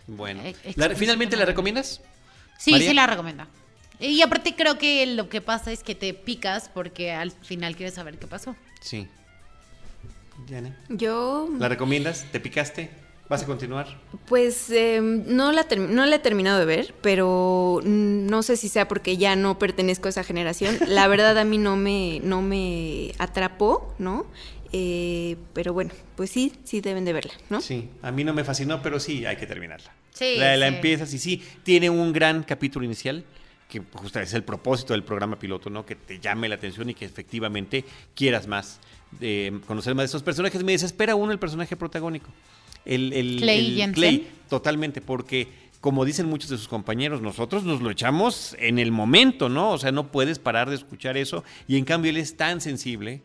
Bueno, 0.06 0.40
Eh, 0.40 0.44
¿La- 0.44 0.48
explícitamente. 0.48 0.96
¿finalmente 1.00 1.36
la 1.36 1.44
recomiendas? 1.44 2.00
Sí, 2.58 2.70
María? 2.70 2.88
sí 2.88 2.94
la 2.94 3.06
recomiendo. 3.06 3.44
Y 4.00 4.20
aparte 4.22 4.54
creo 4.56 4.76
que 4.78 5.06
lo 5.06 5.28
que 5.28 5.40
pasa 5.40 5.72
es 5.72 5.82
que 5.82 5.94
te 5.94 6.12
picas 6.14 6.68
porque 6.68 7.12
al 7.12 7.30
final 7.30 7.76
quieres 7.76 7.94
saber 7.94 8.18
qué 8.18 8.26
pasó. 8.26 8.56
Sí. 8.80 9.06
Diana, 10.48 10.76
yo 10.88 11.48
¿la 11.58 11.68
recomiendas? 11.68 12.26
¿Te 12.32 12.40
picaste? 12.40 12.90
¿Vas 13.28 13.42
a 13.42 13.46
continuar? 13.46 13.86
Pues 14.26 14.68
eh, 14.70 15.00
no, 15.00 15.50
la 15.52 15.64
no 15.88 16.04
la 16.04 16.16
he 16.16 16.18
terminado 16.18 16.58
de 16.58 16.66
ver, 16.66 16.94
pero 17.00 17.80
no 17.84 18.42
sé 18.42 18.56
si 18.56 18.68
sea 18.68 18.86
porque 18.86 19.16
ya 19.16 19.34
no 19.36 19.58
pertenezco 19.58 20.08
a 20.08 20.10
esa 20.10 20.24
generación. 20.24 20.76
La 20.88 21.08
verdad 21.08 21.38
a 21.38 21.44
mí 21.44 21.56
no 21.56 21.76
me, 21.76 22.20
no 22.22 22.42
me 22.42 23.12
atrapó, 23.18 23.94
¿no? 23.98 24.26
Eh, 24.72 25.36
pero 25.54 25.72
bueno, 25.72 25.92
pues 26.16 26.30
sí, 26.30 26.52
sí 26.64 26.80
deben 26.82 27.04
de 27.06 27.12
verla, 27.14 27.32
¿no? 27.48 27.60
Sí, 27.62 27.88
a 28.02 28.10
mí 28.10 28.24
no 28.24 28.34
me 28.34 28.44
fascinó, 28.44 28.82
pero 28.82 29.00
sí 29.00 29.24
hay 29.24 29.36
que 29.36 29.46
terminarla. 29.46 29.92
Sí, 30.12 30.34
La, 30.36 30.56
la 30.56 30.68
sí. 30.68 30.74
empiezas 30.74 31.14
y 31.14 31.18
sí, 31.18 31.42
tiene 31.62 31.88
un 31.88 32.12
gran 32.12 32.42
capítulo 32.42 32.84
inicial, 32.84 33.24
que 33.80 33.98
justo 33.98 34.20
es 34.20 34.32
el 34.34 34.44
propósito 34.44 34.92
del 34.92 35.02
programa 35.02 35.38
piloto, 35.38 35.68
¿no? 35.68 35.84
Que 35.84 35.96
te 35.96 36.20
llame 36.20 36.48
la 36.48 36.54
atención 36.54 36.88
y 36.90 36.94
que 36.94 37.04
efectivamente 37.04 37.84
quieras 38.14 38.46
más, 38.46 38.78
de 39.20 39.60
conocer 39.66 39.94
más 39.94 40.02
de 40.04 40.06
estos 40.06 40.22
personajes. 40.22 40.62
Me 40.62 40.72
desespera 40.72 41.14
uno 41.16 41.32
el 41.32 41.38
personaje 41.38 41.74
protagónico. 41.76 42.28
El, 42.84 43.12
el- 43.12 43.38
Clay 43.40 43.82
el. 43.82 43.92
Clay, 43.92 44.28
totalmente, 44.48 45.00
porque 45.00 45.48
como 45.80 46.04
dicen 46.04 46.26
muchos 46.26 46.50
de 46.50 46.56
sus 46.56 46.68
compañeros, 46.68 47.20
nosotros 47.20 47.64
nos 47.64 47.82
lo 47.82 47.90
echamos 47.90 48.56
en 48.58 48.78
el 48.78 48.92
momento, 48.92 49.48
¿no? 49.48 49.72
O 49.72 49.78
sea, 49.78 49.90
no 49.92 50.06
puedes 50.12 50.38
parar 50.38 50.70
de 50.70 50.76
escuchar 50.76 51.16
eso 51.16 51.42
y 51.68 51.76
en 51.76 51.84
cambio 51.84 52.10
él 52.10 52.16
es 52.16 52.36
tan 52.36 52.60
sensible 52.60 53.20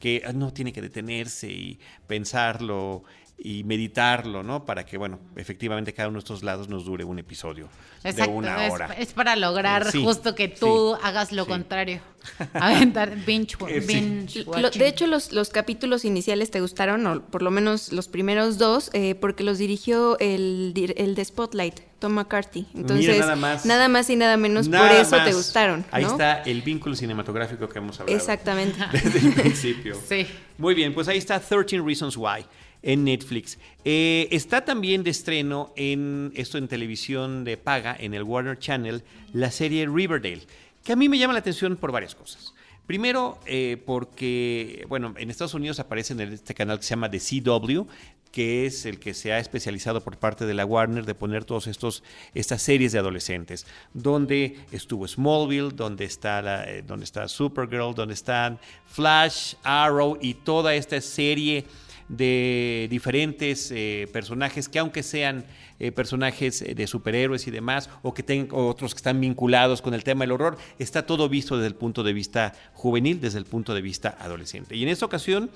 que 0.00 0.22
ah, 0.26 0.32
no 0.32 0.52
tiene 0.52 0.72
que 0.72 0.80
detenerse 0.80 1.50
y 1.52 1.78
pensarlo 2.06 3.04
y 3.42 3.64
meditarlo, 3.64 4.42
¿no? 4.42 4.66
Para 4.66 4.84
que, 4.84 4.98
bueno, 4.98 5.18
efectivamente 5.34 5.94
cada 5.94 6.08
uno 6.08 6.16
de 6.18 6.20
estos 6.20 6.42
lados 6.42 6.68
nos 6.68 6.84
dure 6.84 7.04
un 7.04 7.18
episodio 7.18 7.68
de 8.04 8.22
una 8.28 8.66
es- 8.66 8.72
hora. 8.72 8.86
Es, 8.98 9.12
para 9.14 9.34
lograr 9.34 9.86
Eh, 9.86 9.90
sí, 9.92 10.04
justo 10.04 10.34
que 10.34 10.48
tú 10.48 10.94
sí, 10.96 11.00
hagas 11.02 11.32
lo 11.32 11.44
sí. 11.44 11.48
contrario. 11.48 12.00
Aventar 12.52 13.16
binge, 13.24 13.56
Eh, 13.68 13.80
binge 13.80 14.44
Lo- 14.44 14.68
de 14.68 14.86
hecho, 14.86 15.06
los, 15.06 15.32
los 15.32 15.48
capítulos 15.48 16.04
iniciales 16.04 16.50
te 16.50 16.60
gustaron, 16.60 17.06
o 17.06 17.22
por 17.22 17.40
lo 17.40 17.50
menos 17.50 17.92
los 17.94 18.08
primeros 18.08 18.58
dos, 18.58 18.90
eh, 18.92 19.14
porque 19.14 19.42
los 19.42 19.56
dirigió 19.56 20.18
el, 20.18 20.74
el 20.98 21.14
de 21.14 21.24
Spotlight, 21.24 21.80
Tom 21.98 22.12
McCarthy. 22.12 22.66
Entonces, 22.74 23.18
nada 23.20 23.36
más. 23.36 23.64
nada 23.64 23.88
más 23.88 24.10
y 24.10 24.16
nada 24.16 24.36
menos 24.36 24.68
por 24.68 24.92
eso 24.92 25.16
te 25.24 25.32
gustaron. 25.32 25.84
Ahí 25.90 26.04
¿no? 26.04 26.10
está 26.10 26.42
el 26.42 26.60
vínculo 26.60 26.94
cinematográfico 26.94 27.68
que 27.70 27.78
hemos 27.78 27.98
hablado. 28.00 28.18
Exactamente. 28.18 28.78
Desde 28.92 29.18
el 29.28 29.32
principio. 29.32 29.96
Sí. 30.06 30.26
Muy 30.58 30.74
bien, 30.74 30.92
pues 30.92 31.08
ahí 31.08 31.16
está 31.16 31.40
13 31.40 31.78
Reasons 31.80 32.18
Why 32.18 32.44
en 32.82 33.04
Netflix. 33.04 33.58
Eh, 33.84 34.28
está 34.30 34.64
también 34.64 35.02
de 35.02 35.10
estreno 35.10 35.72
en 35.76 36.32
esto 36.34 36.58
en 36.58 36.68
televisión 36.68 37.44
de 37.44 37.56
paga, 37.56 37.96
en 37.98 38.14
el 38.14 38.22
Warner 38.22 38.58
Channel, 38.58 39.02
la 39.32 39.50
serie 39.50 39.86
Riverdale, 39.86 40.42
que 40.84 40.92
a 40.92 40.96
mí 40.96 41.08
me 41.08 41.18
llama 41.18 41.34
la 41.34 41.40
atención 41.40 41.76
por 41.76 41.92
varias 41.92 42.14
cosas. 42.14 42.54
Primero, 42.86 43.38
eh, 43.46 43.80
porque, 43.86 44.84
bueno, 44.88 45.14
en 45.16 45.30
Estados 45.30 45.54
Unidos 45.54 45.78
aparece 45.78 46.12
en 46.12 46.20
este 46.20 46.54
canal 46.54 46.78
que 46.78 46.84
se 46.84 46.90
llama 46.90 47.08
The 47.08 47.20
CW, 47.20 47.86
que 48.32 48.66
es 48.66 48.86
el 48.86 48.98
que 48.98 49.14
se 49.14 49.32
ha 49.32 49.38
especializado 49.38 50.02
por 50.02 50.16
parte 50.16 50.46
de 50.46 50.54
la 50.54 50.64
Warner 50.64 51.04
de 51.04 51.14
poner 51.14 51.44
todos 51.44 51.66
estos 51.66 52.02
estas 52.34 52.62
series 52.62 52.92
de 52.92 52.98
adolescentes, 52.98 53.66
donde 53.92 54.58
estuvo 54.70 55.06
Smallville, 55.06 55.70
donde 55.70 56.04
está 56.04 56.40
la, 56.42 56.68
eh, 56.68 56.82
donde 56.82 57.04
está 57.04 57.28
Supergirl, 57.28 57.94
donde 57.94 58.14
están 58.14 58.58
Flash, 58.86 59.54
Arrow 59.62 60.18
y 60.20 60.34
toda 60.34 60.74
esta 60.74 61.00
serie 61.00 61.66
de 62.10 62.88
diferentes 62.90 63.70
eh, 63.70 64.08
personajes 64.12 64.68
que 64.68 64.80
aunque 64.80 65.04
sean 65.04 65.44
eh, 65.78 65.92
personajes 65.92 66.60
eh, 66.60 66.74
de 66.74 66.86
superhéroes 66.88 67.46
y 67.46 67.52
demás, 67.52 67.88
o 68.02 68.12
que 68.12 68.24
tengan 68.24 68.48
otros 68.52 68.94
que 68.94 68.98
están 68.98 69.20
vinculados 69.20 69.80
con 69.80 69.94
el 69.94 70.02
tema 70.02 70.24
del 70.24 70.32
horror, 70.32 70.58
está 70.78 71.06
todo 71.06 71.28
visto 71.28 71.56
desde 71.56 71.68
el 71.68 71.76
punto 71.76 72.02
de 72.02 72.12
vista 72.12 72.52
juvenil, 72.74 73.20
desde 73.20 73.38
el 73.38 73.44
punto 73.44 73.74
de 73.74 73.80
vista 73.80 74.16
adolescente. 74.18 74.74
Y 74.74 74.82
en 74.82 74.88
esta 74.88 75.06
ocasión, 75.06 75.50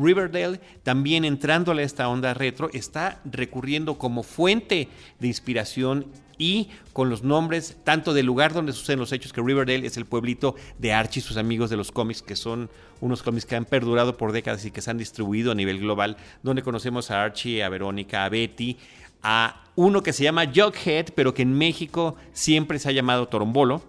Riverdale, 0.00 0.60
también 0.82 1.24
entrándole 1.24 1.82
a 1.82 1.86
esta 1.86 2.08
onda 2.08 2.34
retro, 2.34 2.70
está 2.72 3.20
recurriendo 3.24 3.98
como 3.98 4.22
fuente 4.22 4.88
de 5.18 5.26
inspiración 5.26 6.06
y 6.38 6.70
con 6.94 7.10
los 7.10 7.22
nombres 7.22 7.76
tanto 7.84 8.14
del 8.14 8.24
lugar 8.24 8.54
donde 8.54 8.72
suceden 8.72 8.98
los 8.98 9.12
hechos, 9.12 9.32
que 9.32 9.42
Riverdale 9.42 9.86
es 9.86 9.98
el 9.98 10.06
pueblito 10.06 10.54
de 10.78 10.92
Archie 10.94 11.20
y 11.20 11.22
sus 11.22 11.36
amigos 11.36 11.68
de 11.68 11.76
los 11.76 11.92
cómics, 11.92 12.22
que 12.22 12.34
son 12.34 12.70
unos 13.00 13.22
cómics 13.22 13.44
que 13.44 13.56
han 13.56 13.66
perdurado 13.66 14.16
por 14.16 14.32
décadas 14.32 14.64
y 14.64 14.70
que 14.70 14.80
se 14.80 14.90
han 14.90 14.96
distribuido 14.96 15.52
a 15.52 15.54
nivel 15.54 15.78
global, 15.78 16.16
donde 16.42 16.62
conocemos 16.62 17.10
a 17.10 17.22
Archie, 17.22 17.62
a 17.62 17.68
Verónica, 17.68 18.24
a 18.24 18.30
Betty, 18.30 18.78
a 19.22 19.64
uno 19.76 20.02
que 20.02 20.14
se 20.14 20.24
llama 20.24 20.46
Jughead, 20.46 21.08
pero 21.14 21.34
que 21.34 21.42
en 21.42 21.52
México 21.52 22.16
siempre 22.32 22.78
se 22.78 22.88
ha 22.88 22.92
llamado 22.92 23.28
Torombolo, 23.28 23.82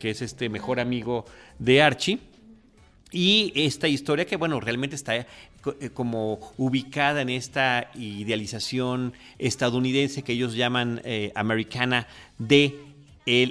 que 0.00 0.10
es 0.10 0.22
este 0.22 0.48
mejor 0.48 0.80
amigo 0.80 1.24
de 1.60 1.82
Archie. 1.82 2.18
Y 3.12 3.52
esta 3.54 3.88
historia 3.88 4.24
que, 4.24 4.36
bueno, 4.36 4.58
realmente 4.58 4.96
está 4.96 5.14
eh, 5.16 5.26
eh, 5.80 5.90
como 5.90 6.40
ubicada 6.56 7.20
en 7.20 7.28
esta 7.28 7.90
idealización 7.94 9.12
estadounidense 9.38 10.22
que 10.22 10.32
ellos 10.32 10.54
llaman 10.54 11.02
eh, 11.04 11.30
americana 11.34 12.08
de 12.38 12.74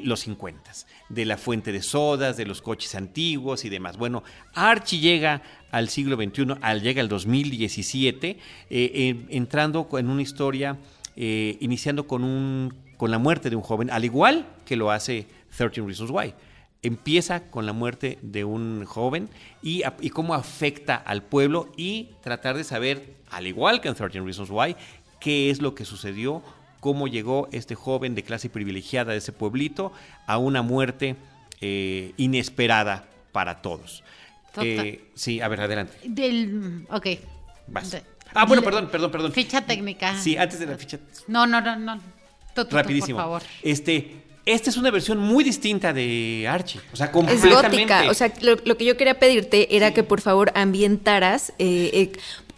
los 0.03 0.19
50, 0.21 0.69
de 1.07 1.25
la 1.25 1.37
fuente 1.37 1.71
de 1.71 1.81
sodas, 1.81 2.35
de 2.35 2.45
los 2.45 2.61
coches 2.61 2.93
antiguos 2.95 3.63
y 3.63 3.69
demás. 3.69 3.95
Bueno, 3.95 4.21
Archie 4.53 4.99
llega 4.99 5.43
al 5.71 5.87
siglo 5.87 6.17
XXI, 6.17 6.55
al, 6.59 6.81
llega 6.81 7.01
al 7.01 7.07
2017, 7.07 8.37
eh, 8.69 9.25
entrando 9.29 9.87
en 9.93 10.09
una 10.09 10.21
historia, 10.21 10.77
iniciando 11.15 12.05
con, 12.05 12.25
un, 12.25 12.73
con 12.97 13.11
la 13.11 13.17
muerte 13.17 13.49
de 13.49 13.55
un 13.55 13.61
joven, 13.61 13.89
al 13.91 14.03
igual 14.03 14.45
que 14.65 14.75
lo 14.75 14.91
hace 14.91 15.25
13 15.55 15.81
Reasons 15.83 16.11
Why 16.11 16.33
empieza 16.83 17.49
con 17.49 17.65
la 17.65 17.73
muerte 17.73 18.17
de 18.21 18.43
un 18.43 18.85
joven 18.85 19.29
y, 19.61 19.83
y, 19.99 20.09
cómo 20.09 20.33
afecta 20.33 20.95
al 20.95 21.23
pueblo 21.23 21.71
y 21.77 22.09
tratar 22.23 22.57
de 22.57 22.63
saber, 22.63 23.15
al 23.29 23.45
igual 23.47 23.81
que 23.81 23.87
en 23.87 23.95
13 23.95 24.21
Reasons 24.21 24.49
Why, 24.49 24.75
qué 25.19 25.51
es 25.51 25.61
lo 25.61 25.75
que 25.75 25.85
sucedió, 25.85 26.41
cómo 26.79 27.07
llegó 27.07 27.47
este 27.51 27.75
joven 27.75 28.15
de 28.15 28.23
clase 28.23 28.49
privilegiada 28.49 29.11
de 29.11 29.19
ese 29.19 29.31
pueblito 29.31 29.93
a 30.25 30.37
una 30.37 30.63
muerte 30.63 31.15
eh, 31.61 32.13
inesperada 32.17 33.07
para 33.31 33.61
todos. 33.61 34.03
Eh, 34.57 35.11
sí, 35.13 35.39
a 35.39 35.47
ver, 35.47 35.61
adelante. 35.61 35.93
Del, 36.03 36.85
ok. 36.89 37.07
Vas. 37.67 38.01
ah, 38.33 38.45
bueno, 38.45 38.63
perdón, 38.63 38.89
perdón, 38.91 39.11
perdón. 39.11 39.31
Ficha 39.31 39.61
técnica. 39.61 40.17
Sí, 40.19 40.35
antes 40.35 40.59
de 40.59 40.65
la 40.65 40.77
ficha. 40.77 40.99
No, 41.27 41.45
no, 41.47 41.61
no, 41.61 41.77
no. 41.77 42.01
Tú, 42.53 42.65
tú, 42.65 42.75
Rapidísimo. 42.75 43.17
por 43.17 43.23
favor. 43.23 43.43
Este, 43.61 44.23
esta 44.45 44.69
es 44.69 44.77
una 44.77 44.89
versión 44.89 45.19
muy 45.19 45.43
distinta 45.43 45.93
de 45.93 46.47
Archie. 46.49 46.81
O 46.91 46.95
sea, 46.95 47.11
completamente. 47.11 47.55
Es 47.55 47.71
gótica. 47.71 48.03
O 48.09 48.13
sea, 48.13 48.33
lo, 48.41 48.55
lo 48.65 48.77
que 48.77 48.85
yo 48.85 48.97
quería 48.97 49.19
pedirte 49.19 49.75
era 49.75 49.93
que 49.93 50.03
por 50.03 50.21
favor 50.21 50.51
ambientaras. 50.55 51.53
Eh, 51.59 51.91
eh, 51.93 52.11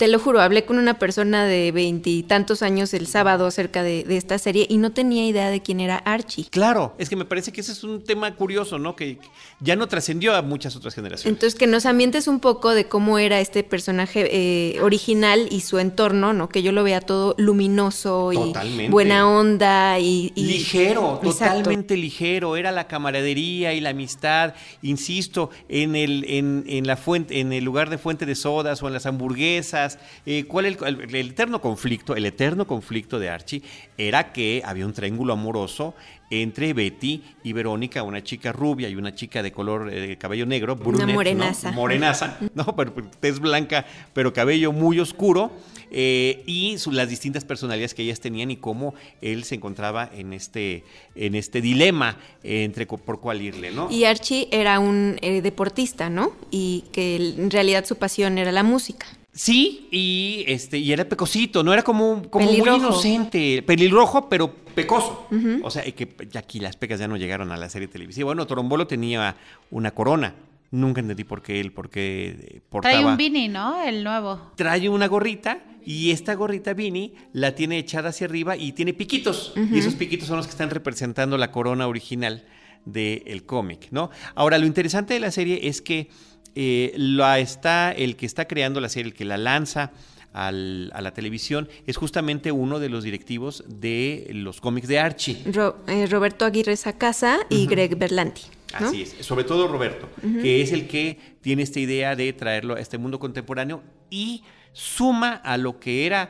te 0.03 0.09
lo 0.09 0.19
juro, 0.19 0.41
hablé 0.41 0.65
con 0.65 0.79
una 0.79 0.99
persona 0.99 1.45
de 1.45 1.71
veintitantos 1.71 2.61
años 2.61 2.93
el 2.93 3.07
sábado 3.07 3.47
acerca 3.47 3.83
de, 3.83 4.03
de, 4.03 4.17
esta 4.17 4.37
serie 4.37 4.67
y 4.69 4.75
no 4.75 4.91
tenía 4.91 5.25
idea 5.25 5.49
de 5.49 5.61
quién 5.61 5.79
era 5.79 5.95
Archie. 5.95 6.43
Claro, 6.49 6.93
es 6.97 7.07
que 7.07 7.15
me 7.15 7.23
parece 7.23 7.53
que 7.53 7.61
ese 7.61 7.71
es 7.71 7.85
un 7.85 8.03
tema 8.03 8.35
curioso, 8.35 8.77
¿no? 8.77 8.97
Que 8.97 9.17
ya 9.61 9.77
no 9.77 9.87
trascendió 9.87 10.35
a 10.35 10.41
muchas 10.41 10.75
otras 10.75 10.93
generaciones. 10.93 11.33
Entonces, 11.33 11.57
que 11.57 11.67
nos 11.67 11.85
ambientes 11.85 12.27
un 12.27 12.41
poco 12.41 12.71
de 12.71 12.89
cómo 12.89 13.17
era 13.17 13.39
este 13.39 13.63
personaje 13.63 14.27
eh, 14.29 14.81
original 14.81 15.47
y 15.49 15.61
su 15.61 15.79
entorno, 15.79 16.33
¿no? 16.33 16.49
Que 16.49 16.61
yo 16.63 16.73
lo 16.73 16.83
vea 16.83 16.99
todo 16.99 17.33
luminoso 17.37 18.33
y 18.33 18.89
buena 18.89 19.29
onda 19.29 19.99
y... 19.99 20.33
y 20.35 20.43
ligero, 20.43 21.21
totalmente 21.23 21.95
ligero. 21.95 22.57
Era 22.57 22.73
la 22.73 22.87
camaradería 22.87 23.73
y 23.73 23.79
la 23.79 23.91
amistad, 23.91 24.53
insisto, 24.81 25.49
en 25.69 25.95
el, 25.95 26.25
en, 26.27 26.65
en 26.67 26.87
la 26.87 26.97
fuente, 26.97 27.39
en 27.39 27.53
el 27.53 27.63
lugar 27.63 27.89
de 27.89 27.97
fuente 27.97 28.25
de 28.25 28.35
sodas 28.35 28.83
o 28.83 28.87
en 28.87 28.93
las 28.93 29.05
hamburguesas 29.05 29.92
eh, 30.25 30.45
¿Cuál 30.45 30.65
el, 30.65 30.77
el, 30.85 31.15
el, 31.15 31.29
eterno 31.29 31.61
conflicto? 31.61 32.15
El 32.15 32.25
eterno 32.25 32.67
conflicto 32.67 33.19
de 33.19 33.29
Archie 33.29 33.61
era 33.97 34.31
que 34.31 34.61
había 34.65 34.85
un 34.85 34.93
triángulo 34.93 35.33
amoroso 35.33 35.95
entre 36.41 36.73
Betty 36.73 37.21
y 37.43 37.53
Verónica, 37.53 38.01
una 38.03 38.23
chica 38.23 38.51
rubia 38.51 38.89
y 38.89 38.95
una 38.95 39.13
chica 39.13 39.43
de 39.43 39.51
color 39.51 39.89
de 39.89 40.13
eh, 40.13 40.17
cabello 40.17 40.45
negro, 40.45 40.75
brunette, 40.75 41.03
una 41.03 41.13
morenaza. 41.13 41.71
¿no? 41.71 41.77
Morenaza, 41.77 42.39
no, 42.55 42.75
pero 42.75 42.93
tez 43.19 43.39
blanca, 43.39 43.85
pero 44.13 44.33
cabello 44.33 44.71
muy 44.71 44.99
oscuro. 44.99 45.51
Eh, 45.95 46.41
y 46.47 46.79
su, 46.79 46.91
las 46.91 47.07
distintas 47.07 47.45
personalidades 47.45 47.93
que 47.93 48.01
ellas 48.01 48.19
tenían 48.19 48.49
y 48.49 48.57
cómo 48.57 48.95
él 49.21 49.43
se 49.43 49.53
encontraba 49.53 50.09
en 50.11 50.33
este, 50.33 50.83
en 51.13 51.35
este 51.35 51.61
dilema 51.61 52.17
entre 52.41 52.87
por 52.87 53.19
cuál 53.19 53.43
irle, 53.43 53.71
¿no? 53.71 53.91
Y 53.91 54.05
Archie 54.05 54.47
era 54.51 54.79
un 54.79 55.19
eh, 55.21 55.43
deportista, 55.43 56.09
¿no? 56.09 56.33
Y 56.49 56.85
que 56.91 57.17
en 57.17 57.51
realidad 57.51 57.85
su 57.85 57.97
pasión 57.97 58.39
era 58.39 58.51
la 58.51 58.63
música. 58.63 59.05
Sí, 59.35 59.87
y 59.89 60.45
este, 60.47 60.77
y 60.77 60.91
era 60.91 61.05
pecosito, 61.05 61.63
no 61.63 61.73
era 61.73 61.81
como, 61.81 62.21
como 62.29 62.45
muy 62.45 62.57
inocente, 62.57 63.63
pelirrojo, 63.63 64.29
pero 64.29 64.53
pecoso. 64.53 65.27
Uh 65.31 65.35
-huh. 65.35 65.61
O 65.63 65.71
sea, 65.71 65.83
que 65.83 66.07
ya 66.29 66.41
aquí 66.41 66.59
las 66.59 66.77
pecas 66.77 66.99
ya 66.99 67.07
no 67.07 67.17
llegaron 67.17 67.51
a 67.51 67.57
la 67.57 67.67
serie 67.67 67.87
televisiva. 67.87 68.25
Bueno, 68.27 68.45
Torombolo 68.45 68.85
tenía 68.85 69.35
una 69.71 69.91
corona. 69.91 70.35
Nunca 70.69 71.01
entendí 71.01 71.23
por 71.23 71.41
qué 71.41 71.59
él, 71.59 71.71
por 71.71 71.89
qué 71.89 72.61
portaba. 72.69 72.93
Trae 72.93 73.05
un 73.05 73.17
Vini, 73.17 73.47
¿no? 73.47 73.83
El 73.83 74.03
nuevo. 74.03 74.51
Trae 74.55 74.87
una 74.89 75.07
gorrita 75.07 75.63
y 75.85 76.11
esta 76.11 76.35
gorrita 76.35 76.73
Vini 76.73 77.13
la 77.31 77.53
tiene 77.53 77.77
echada 77.77 78.09
hacia 78.09 78.25
arriba 78.25 78.55
y 78.55 78.71
tiene 78.71 78.93
piquitos. 78.93 79.53
Uh 79.55 79.61
-huh. 79.61 79.75
Y 79.75 79.79
esos 79.79 79.95
piquitos 79.95 80.27
son 80.27 80.37
los 80.37 80.45
que 80.45 80.51
están 80.51 80.69
representando 80.69 81.37
la 81.37 81.51
corona 81.51 81.87
original 81.87 82.43
del 82.85 83.45
cómic, 83.45 83.87
¿no? 83.91 84.09
Ahora, 84.35 84.57
lo 84.57 84.65
interesante 84.65 85.13
de 85.13 85.19
la 85.19 85.31
serie 85.31 85.67
es 85.67 85.81
que 85.81 86.09
eh, 86.55 86.93
la 86.97 87.39
está, 87.39 87.91
el 87.91 88.15
que 88.15 88.25
está 88.25 88.45
creando 88.45 88.79
la 88.79 88.89
serie, 88.89 89.11
el 89.11 89.17
que 89.17 89.25
la 89.25 89.37
lanza 89.37 89.91
al, 90.33 90.91
a 90.93 91.01
la 91.01 91.13
televisión, 91.13 91.67
es 91.87 91.97
justamente 91.97 92.51
uno 92.51 92.79
de 92.79 92.89
los 92.89 93.03
directivos 93.03 93.63
de 93.67 94.29
los 94.33 94.61
cómics 94.61 94.87
de 94.87 94.99
Archie. 94.99 95.37
Ro, 95.51 95.77
eh, 95.87 96.07
Roberto 96.07 96.45
Aguirre 96.45 96.75
Sacasa 96.75 97.39
y 97.49 97.55
uh 97.55 97.59
-huh. 97.65 97.69
Greg 97.69 97.97
Berlanti. 97.97 98.43
¿no? 98.79 98.87
Así 98.87 99.03
es, 99.03 99.15
sobre 99.19 99.43
todo 99.43 99.67
Roberto, 99.67 100.09
uh 100.23 100.27
-huh. 100.27 100.41
que 100.41 100.61
es 100.61 100.71
el 100.71 100.87
que 100.87 101.19
tiene 101.41 101.61
esta 101.61 101.79
idea 101.79 102.15
de 102.15 102.33
traerlo 102.33 102.75
a 102.75 102.79
este 102.79 102.97
mundo 102.97 103.19
contemporáneo 103.19 103.83
y 104.09 104.43
suma 104.71 105.33
a 105.35 105.57
lo 105.57 105.79
que 105.79 106.07
era 106.07 106.29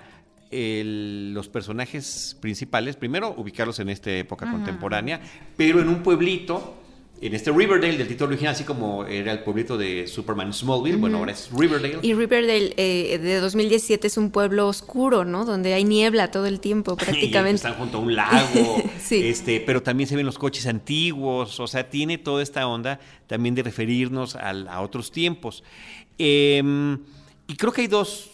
el, 0.51 1.33
los 1.33 1.47
personajes 1.47 2.37
principales, 2.41 2.95
primero 2.97 3.33
ubicarlos 3.37 3.79
en 3.79 3.89
esta 3.89 4.11
época 4.11 4.45
uh 4.45 4.49
-huh. 4.49 4.51
contemporánea, 4.51 5.21
pero 5.55 5.79
en 5.79 5.87
un 5.87 6.03
pueblito 6.03 6.82
en 7.27 7.33
este 7.33 7.51
Riverdale 7.51 7.97
del 7.97 8.07
título 8.07 8.29
original, 8.29 8.53
así 8.53 8.65
como 8.65 9.05
era 9.05 9.31
el 9.31 9.39
pueblito 9.39 9.77
de 9.77 10.07
Superman 10.07 10.51
Smallville, 10.53 10.95
uh 10.95 10.97
-huh. 10.97 11.01
bueno, 11.01 11.17
ahora 11.19 11.31
es 11.31 11.49
Riverdale. 11.51 11.99
Y 12.01 12.13
Riverdale 12.13 12.73
eh, 12.75 13.17
de 13.17 13.39
2017 13.39 14.07
es 14.07 14.17
un 14.17 14.29
pueblo 14.29 14.67
oscuro, 14.67 15.23
¿no? 15.23 15.45
Donde 15.45 15.73
hay 15.73 15.85
niebla 15.85 16.31
todo 16.31 16.47
el 16.47 16.59
tiempo, 16.59 16.97
prácticamente. 16.97 17.55
están 17.55 17.75
junto 17.75 17.99
a 17.99 18.01
un 18.01 18.15
lago, 18.15 18.83
sí. 18.99 19.27
este, 19.27 19.61
pero 19.61 19.81
también 19.81 20.09
se 20.09 20.17
ven 20.17 20.25
los 20.25 20.37
coches 20.37 20.67
antiguos, 20.67 21.59
o 21.59 21.67
sea, 21.67 21.89
tiene 21.89 22.17
toda 22.17 22.43
esta 22.43 22.67
onda 22.67 22.99
también 23.27 23.55
de 23.55 23.63
referirnos 23.63 24.35
a, 24.35 24.49
a 24.49 24.81
otros 24.81 25.11
tiempos. 25.11 25.63
Eh, 26.17 26.61
y 27.47 27.55
creo 27.55 27.71
que 27.71 27.81
hay 27.81 27.87
dos 27.87 28.33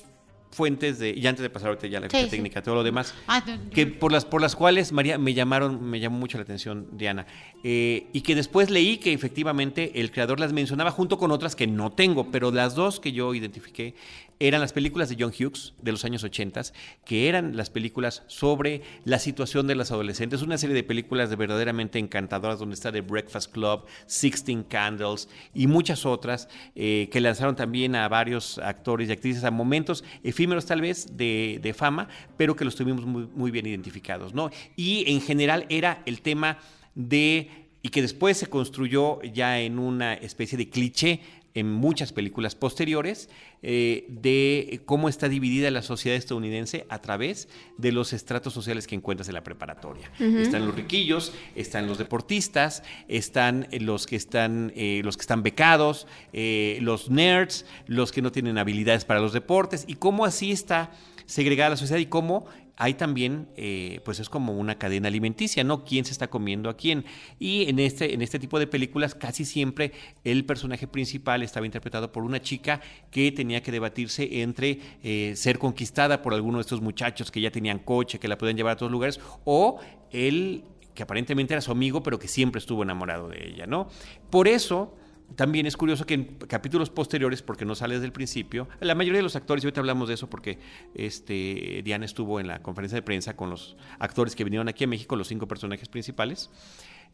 fuentes 0.51 0.99
de 0.99 1.11
y 1.11 1.25
antes 1.27 1.41
de 1.43 1.49
pasar 1.49 1.69
ahorita 1.69 1.87
ya 1.87 1.99
la 1.99 2.09
sí, 2.09 2.27
técnica 2.29 2.59
sí. 2.59 2.65
todo 2.65 2.75
lo 2.75 2.83
demás 2.83 3.13
ah, 3.27 3.43
que 3.71 3.87
por 3.87 4.11
las 4.11 4.25
por 4.25 4.41
las 4.41 4.55
cuales 4.55 4.91
María 4.91 5.17
me 5.17 5.33
llamaron 5.33 5.83
me 5.89 5.99
llamó 5.99 6.17
mucho 6.17 6.37
la 6.37 6.43
atención 6.43 6.87
Diana 6.91 7.25
eh, 7.63 8.07
y 8.13 8.21
que 8.21 8.35
después 8.35 8.69
leí 8.69 8.97
que 8.97 9.13
efectivamente 9.13 9.99
el 9.99 10.11
creador 10.11 10.39
las 10.39 10.53
mencionaba 10.53 10.91
junto 10.91 11.17
con 11.17 11.31
otras 11.31 11.55
que 11.55 11.67
no 11.67 11.91
tengo 11.91 12.31
pero 12.31 12.51
las 12.51 12.75
dos 12.75 12.99
que 12.99 13.11
yo 13.11 13.33
identifiqué 13.33 13.95
eran 14.39 14.61
las 14.61 14.71
películas 14.71 15.09
de 15.09 15.17
John 15.19 15.33
Hughes 15.37 15.73
de 15.81 15.91
los 15.91 16.05
años 16.05 16.23
80 16.23 16.61
que 17.05 17.27
eran 17.27 17.57
las 17.57 17.69
películas 17.69 18.23
sobre 18.27 18.81
la 19.03 19.19
situación 19.19 19.67
de 19.67 19.75
las 19.75 19.91
adolescentes 19.91 20.41
una 20.41 20.57
serie 20.57 20.75
de 20.75 20.83
películas 20.83 21.29
de 21.29 21.35
verdaderamente 21.35 21.99
encantadoras 21.99 22.59
donde 22.59 22.75
está 22.75 22.91
The 22.91 23.01
Breakfast 23.01 23.51
Club 23.51 23.85
Sixteen 24.07 24.63
Candles 24.63 25.27
y 25.53 25.67
muchas 25.67 26.05
otras 26.05 26.47
eh, 26.75 27.09
que 27.11 27.19
lanzaron 27.19 27.55
también 27.55 27.95
a 27.95 28.07
varios 28.07 28.57
actores 28.57 29.09
y 29.09 29.11
actrices 29.11 29.43
a 29.43 29.51
momentos 29.51 30.03
efímeros 30.23 30.65
tal 30.65 30.81
vez 30.81 31.17
de, 31.17 31.59
de 31.61 31.73
fama, 31.73 32.07
pero 32.37 32.55
que 32.55 32.65
los 32.65 32.75
tuvimos 32.75 33.05
muy, 33.05 33.27
muy, 33.33 33.51
bien 33.51 33.65
identificados, 33.65 34.33
¿no? 34.33 34.49
Y 34.75 35.11
en 35.11 35.21
general 35.21 35.65
era 35.69 36.01
el 36.05 36.21
tema 36.21 36.59
de, 36.95 37.49
y 37.81 37.89
que 37.89 38.01
después 38.01 38.37
se 38.37 38.47
construyó 38.47 39.21
ya 39.21 39.59
en 39.59 39.79
una 39.79 40.13
especie 40.13 40.57
de 40.57 40.69
cliché 40.69 41.21
en 41.53 41.71
muchas 41.71 42.13
películas 42.13 42.55
posteriores 42.55 43.29
eh, 43.61 44.05
de 44.07 44.81
cómo 44.85 45.09
está 45.09 45.27
dividida 45.27 45.69
la 45.71 45.81
sociedad 45.81 46.17
estadounidense 46.17 46.85
a 46.89 46.99
través 46.99 47.49
de 47.77 47.91
los 47.91 48.13
estratos 48.13 48.53
sociales 48.53 48.87
que 48.87 48.95
encuentras 48.95 49.27
en 49.27 49.33
la 49.33 49.43
preparatoria. 49.43 50.11
Uh 50.19 50.23
-huh. 50.23 50.39
Están 50.39 50.65
los 50.65 50.75
riquillos, 50.75 51.33
están 51.55 51.87
los 51.87 51.97
deportistas, 51.97 52.83
están 53.07 53.67
los 53.79 54.05
que 54.05 54.15
están, 54.15 54.71
eh, 54.75 55.01
los 55.03 55.17
que 55.17 55.21
están 55.21 55.43
becados, 55.43 56.07
eh, 56.33 56.77
los 56.81 57.09
nerds, 57.09 57.65
los 57.87 58.11
que 58.11 58.21
no 58.21 58.31
tienen 58.31 58.57
habilidades 58.57 59.05
para 59.05 59.19
los 59.19 59.33
deportes 59.33 59.85
y 59.87 59.95
cómo 59.95 60.25
así 60.25 60.51
está 60.51 60.91
segregada 61.25 61.71
la 61.71 61.77
sociedad 61.77 61.99
y 61.99 62.07
cómo 62.07 62.45
hay 62.79 62.93
también, 62.93 63.49
eh, 63.57 63.99
pues 64.05 64.21
es 64.21 64.29
como 64.29 64.53
una 64.53 64.77
cadena 64.77 65.09
alimenticia, 65.09 65.65
¿no? 65.65 65.83
¿Quién 65.83 66.05
se 66.05 66.13
está 66.13 66.29
comiendo 66.29 66.69
a 66.69 66.77
quién? 66.77 67.03
Y 67.37 67.69
en 67.69 67.77
este, 67.77 68.13
en 68.13 68.21
este 68.21 68.39
tipo 68.39 68.57
de 68.57 68.67
películas 68.67 69.15
casi 69.15 69.43
siempre 69.43 69.91
el 70.23 70.45
personaje 70.45 70.87
principal 70.87 71.43
estaba 71.43 71.65
interpretado 71.65 72.13
por 72.13 72.23
una 72.23 72.41
chica 72.41 72.79
que 73.11 73.33
tenía 73.33 73.61
que 73.61 73.73
debatirse 73.73 74.41
entre 74.41 74.79
eh, 75.03 75.33
ser 75.35 75.59
conquistada 75.59 76.21
por 76.21 76.33
alguno 76.33 76.59
de 76.59 76.61
estos 76.61 76.81
muchachos 76.81 77.31
que 77.31 77.41
ya 77.41 77.51
tenían 77.51 77.79
coche, 77.79 78.17
que 78.17 78.29
la 78.29 78.37
podían 78.37 78.55
llevar 78.55 78.73
a 78.73 78.77
todos 78.77 78.91
lugares, 78.93 79.19
o 79.43 79.79
él 80.11 80.63
que 80.93 81.03
aparentemente 81.03 81.53
era 81.53 81.61
su 81.61 81.71
amigo, 81.71 82.01
pero 82.01 82.17
que 82.17 82.29
siempre 82.29 82.59
estuvo 82.59 82.83
enamorado 82.83 83.27
de 83.27 83.45
ella, 83.45 83.67
¿no? 83.67 83.89
Por 84.29 84.47
eso 84.47 84.95
también 85.35 85.65
es 85.65 85.77
curioso 85.77 86.05
que 86.05 86.13
en 86.13 86.23
capítulos 86.47 86.89
posteriores, 86.89 87.41
porque 87.41 87.65
no 87.65 87.75
sale 87.75 87.95
desde 87.95 88.05
el 88.05 88.11
principio, 88.11 88.67
la 88.79 88.95
mayoría 88.95 89.19
de 89.19 89.23
los 89.23 89.35
actores, 89.35 89.63
y 89.63 89.67
ahorita 89.67 89.81
hablamos 89.81 90.07
de 90.07 90.15
eso 90.15 90.29
porque 90.29 90.59
este, 90.95 91.81
Diana 91.83 92.05
estuvo 92.05 92.39
en 92.39 92.47
la 92.47 92.61
conferencia 92.61 92.95
de 92.95 93.01
prensa 93.01 93.35
con 93.35 93.49
los 93.49 93.77
actores 93.99 94.35
que 94.35 94.43
vinieron 94.43 94.67
aquí 94.67 94.83
a 94.83 94.87
México, 94.87 95.15
los 95.15 95.27
cinco 95.27 95.47
personajes 95.47 95.87
principales, 95.89 96.49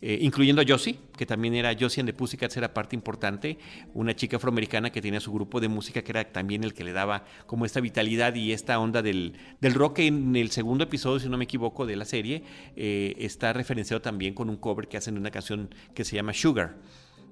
eh, 0.02 0.20
incluyendo 0.22 0.62
a 0.62 0.66
Josie, 0.68 1.00
que 1.18 1.26
también 1.26 1.56
era 1.56 1.74
Josie 1.80 2.02
and 2.02 2.10
the 2.10 2.14
Pussycats, 2.14 2.58
era 2.58 2.74
parte 2.74 2.96
importante, 2.96 3.58
una 3.94 4.16
chica 4.16 4.38
afroamericana 4.38 4.92
que 4.92 5.02
tenía 5.02 5.20
su 5.20 5.32
grupo 5.32 5.62
de 5.62 5.70
música, 5.70 6.02
que 6.02 6.12
era 6.12 6.32
también 6.32 6.64
el 6.64 6.74
que 6.74 6.84
le 6.84 6.92
daba 6.92 7.24
como 7.46 7.66
esta 7.66 7.80
vitalidad 7.80 8.36
y 8.36 8.52
esta 8.52 8.78
onda 8.80 9.02
del, 9.02 9.34
del 9.62 9.74
rock, 9.74 9.96
que 9.98 10.08
en 10.08 10.36
el 10.36 10.52
segundo 10.52 10.84
episodio, 10.84 11.20
si 11.20 11.30
no 11.30 11.38
me 11.38 11.46
equivoco, 11.46 11.86
de 11.86 11.96
la 11.96 12.06
serie, 12.06 12.44
eh, 12.76 13.16
está 13.20 13.54
referenciado 13.54 14.02
también 14.02 14.34
con 14.34 14.50
un 14.50 14.58
cover 14.58 14.88
que 14.88 14.98
hacen 14.98 15.14
de 15.14 15.22
una 15.22 15.32
canción 15.32 15.74
que 15.94 16.04
se 16.04 16.16
llama 16.16 16.34
Sugar 16.34 16.76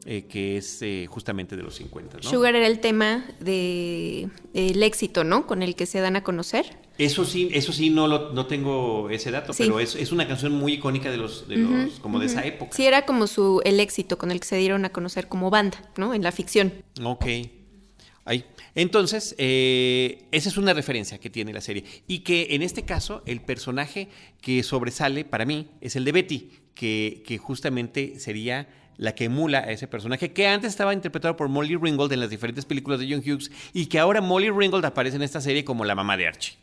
eh, 0.06 0.26
que 0.28 0.58
es 0.58 0.82
eh, 0.82 1.06
justamente 1.10 1.56
de 1.56 1.64
los 1.64 1.76
50. 1.76 2.18
¿no? 2.18 2.24
Sugar 2.30 2.56
era 2.56 2.68
el 2.68 2.80
tema 2.80 3.26
de 3.40 4.30
el 4.54 4.84
éxito, 4.84 5.24
¿no? 5.24 5.48
Con 5.48 5.64
el 5.64 5.76
que 5.76 5.86
se 5.86 6.00
dan 6.02 6.16
a 6.16 6.24
conocer. 6.24 6.78
Eso 6.98 7.26
sí, 7.26 7.50
eso 7.54 7.74
sí 7.74 7.90
no 7.90 8.08
lo, 8.08 8.34
no 8.34 8.46
tengo 8.46 9.10
ese 9.10 9.32
dato, 9.32 9.54
Sí. 9.54 9.64
pero 9.64 9.80
es, 9.80 9.96
es 9.96 10.12
una 10.12 10.28
canción 10.28 10.52
muy 10.52 10.74
icónica 10.74 11.10
de 11.10 11.18
los, 11.18 11.48
de 11.48 11.58
los 11.58 12.00
como 12.00 12.20
de 12.20 12.28
esa 12.28 12.46
época. 12.46 12.72
Sí, 12.76 12.86
era 12.86 13.06
como 13.06 13.26
su 13.28 13.62
el 13.66 13.80
éxito 13.80 14.18
con 14.18 14.30
el 14.30 14.40
que 14.40 14.48
se 14.48 14.58
dieron 14.58 14.86
a 14.86 14.90
conocer 14.90 15.28
como 15.28 15.50
banda, 15.50 15.82
¿no? 15.98 16.14
En 16.14 16.22
la 16.22 16.32
ficción. 16.32 16.72
Ok. 17.04 17.26
Ahí. 18.26 18.46
Entonces, 18.76 19.36
eh, 19.38 20.26
esa 20.32 20.50
es 20.50 20.58
una 20.58 20.74
referencia 20.74 21.18
que 21.20 21.30
tiene 21.30 21.52
la 21.52 21.62
serie. 21.62 21.84
Y 22.08 22.20
que 22.20 22.48
en 22.52 22.62
este 22.62 22.84
caso, 22.84 23.22
el 23.26 23.42
personaje 23.42 24.08
que 24.42 24.64
sobresale 24.64 25.26
para 25.26 25.46
mí 25.46 25.68
es 25.82 25.96
el 25.96 26.06
de 26.06 26.12
Betty, 26.12 26.50
que, 26.74 27.24
que 27.26 27.38
justamente 27.38 28.20
sería 28.20 28.68
la 28.98 29.16
que 29.16 29.26
emula 29.26 29.60
a 29.60 29.72
ese 29.72 29.88
personaje, 29.88 30.32
que 30.34 30.48
antes 30.48 30.70
estaba 30.70 30.94
interpretado 30.94 31.36
por 31.36 31.50
Molly 31.50 31.76
Ringwald 31.76 32.12
en 32.14 32.20
las 32.20 32.30
diferentes 32.30 32.66
películas 32.66 33.00
de 33.00 33.08
John 33.10 33.20
Hughes, 33.26 33.52
y 33.74 33.88
que 33.88 34.00
ahora 34.00 34.22
Molly 34.22 34.50
Ringwald 34.50 34.86
aparece 34.86 35.16
en 35.16 35.24
esta 35.24 35.42
serie 35.42 35.64
como 35.66 35.84
la 35.86 35.96
mamá 35.96 36.16
de 36.18 36.28
Archie. 36.28 36.56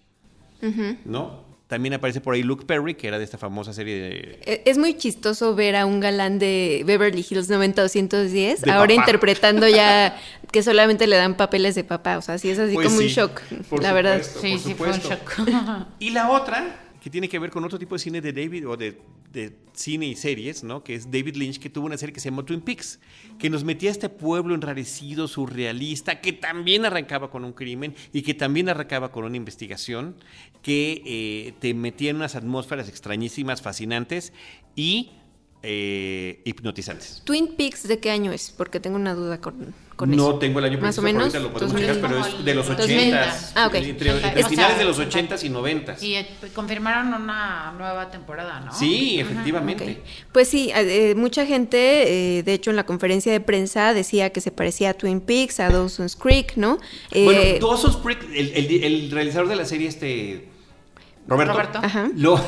¿No? 1.04 1.48
También 1.66 1.94
aparece 1.94 2.20
por 2.20 2.34
ahí 2.34 2.42
Luke 2.42 2.64
Perry, 2.66 2.94
que 2.96 3.06
era 3.06 3.16
de 3.18 3.22
esta 3.24 3.38
famosa 3.38 3.72
serie 3.72 3.94
de... 4.00 4.40
E- 4.44 4.62
Es 4.66 4.76
muy 4.76 4.94
chistoso 4.96 5.54
ver 5.54 5.76
a 5.76 5.86
un 5.86 6.00
galán 6.00 6.40
de 6.40 6.82
Beverly 6.84 7.24
Hills 7.28 7.48
90210 7.48 8.62
De 8.62 8.70
ahora 8.72 8.88
papá. 8.88 9.02
interpretando 9.02 9.68
ya 9.68 10.16
que 10.52 10.64
solamente 10.64 11.06
le 11.06 11.14
dan 11.16 11.36
papeles 11.36 11.76
de 11.76 11.84
papá. 11.84 12.18
O 12.18 12.22
sea, 12.22 12.38
sí 12.38 12.50
es 12.50 12.58
así 12.58 12.74
Pues 12.74 12.88
como 12.88 12.98
un 12.98 13.06
shock, 13.06 13.40
por 13.68 13.82
la 13.84 13.92
verdad. 13.92 14.20
Sí, 14.22 14.50
por 14.50 14.58
sí, 14.60 14.74
fue 14.74 14.88
un 14.88 14.98
shock. 14.98 15.86
Y 16.00 16.10
la 16.10 16.30
otra, 16.30 16.76
que 17.00 17.08
tiene 17.08 17.28
que 17.28 17.38
ver 17.38 17.50
con 17.50 17.62
otro 17.64 17.78
tipo 17.78 17.94
de 17.94 18.00
cine 18.00 18.20
de 18.20 18.32
David, 18.32 18.68
o 18.68 18.76
de, 18.76 18.98
de 19.32 19.56
cine 19.72 20.06
y 20.06 20.16
series, 20.16 20.62
¿no? 20.62 20.84
Que 20.84 20.94
es 20.94 21.10
David 21.10 21.36
Lynch, 21.36 21.58
que 21.58 21.70
tuvo 21.70 21.86
una 21.86 21.96
serie 21.96 22.12
que 22.12 22.20
se 22.20 22.30
llamó 22.30 22.44
Twin 22.44 22.60
Peaks, 22.60 23.00
que 23.38 23.48
nos 23.48 23.64
metía 23.64 23.88
a 23.88 23.92
este 23.92 24.08
pueblo 24.08 24.54
enrarecido, 24.54 25.28
surrealista, 25.28 26.20
que 26.20 26.32
también 26.32 26.84
arrancaba 26.84 27.30
con 27.30 27.44
un 27.44 27.52
crimen 27.52 27.94
y 28.12 28.22
que 28.22 28.34
también 28.34 28.68
arrancaba 28.68 29.10
con 29.10 29.24
una 29.24 29.36
investigación, 29.36 30.16
que 30.62 31.02
eh, 31.06 31.54
te 31.60 31.72
metía 31.74 32.10
en 32.10 32.16
unas 32.16 32.36
atmósferas 32.36 32.88
extrañísimas, 32.88 33.62
fascinantes 33.62 34.32
y 34.76 35.10
eh, 35.62 36.40
hipnotizantes. 36.44 37.22
Twin 37.24 37.54
Peaks, 37.56 37.86
¿de 37.86 37.98
qué 37.98 38.10
año 38.10 38.32
es? 38.32 38.52
Porque 38.56 38.80
tengo 38.80 38.96
una 38.96 39.14
duda 39.14 39.40
con, 39.40 39.74
con 39.96 40.10
no 40.10 40.30
eso. 40.30 40.38
tengo 40.38 40.58
el 40.58 40.64
año 40.64 40.78
Más 40.78 40.96
o 40.98 41.02
menos. 41.02 41.22
ahorita 41.34 41.38
lo 41.40 41.52
podemos 41.52 41.72
2000. 41.74 41.94
checar, 41.94 42.10
pero 42.10 42.26
es 42.38 42.44
de 42.44 42.54
los 42.54 42.66
2000. 42.68 42.96
80 42.98 43.50
Ah, 43.56 43.66
ok. 43.66 43.74
Entre, 43.74 44.44
finales 44.44 44.78
de 44.78 44.84
los 44.84 44.98
80s 44.98 45.44
y 45.44 45.50
90s. 45.50 46.02
Y 46.02 46.14
eh, 46.14 46.28
confirmaron 46.54 47.08
una 47.12 47.72
nueva 47.76 48.10
temporada, 48.10 48.60
¿no? 48.60 48.72
Sí, 48.72 49.20
efectivamente. 49.20 50.02
Pues 50.32 50.48
sí, 50.48 50.70
eh, 50.74 51.14
mucha 51.16 51.44
gente, 51.44 52.38
eh, 52.38 52.42
de 52.42 52.54
hecho 52.54 52.70
en 52.70 52.76
la 52.76 52.86
conferencia 52.86 53.30
de 53.30 53.40
prensa 53.40 53.92
decía 53.92 54.30
que 54.30 54.40
se 54.40 54.50
parecía 54.52 54.90
a 54.90 54.94
Twin 54.94 55.20
Peaks, 55.20 55.60
a 55.60 55.68
Dawson's 55.68 56.16
Creek, 56.16 56.56
¿no? 56.56 56.78
Eh, 57.10 57.24
Bueno, 57.24 57.66
Dawson's 57.68 57.96
Creek, 57.98 58.22
el, 58.34 58.48
el- 58.54 58.84
el 58.84 59.10
realizador 59.10 59.48
de 59.48 59.56
la 59.56 59.64
serie, 59.66 59.88
este. 59.88 60.48
Roberto. 61.28 61.52
Roberto. 61.52 61.78
Ajá. 61.82 62.08
Lo, 62.16 62.40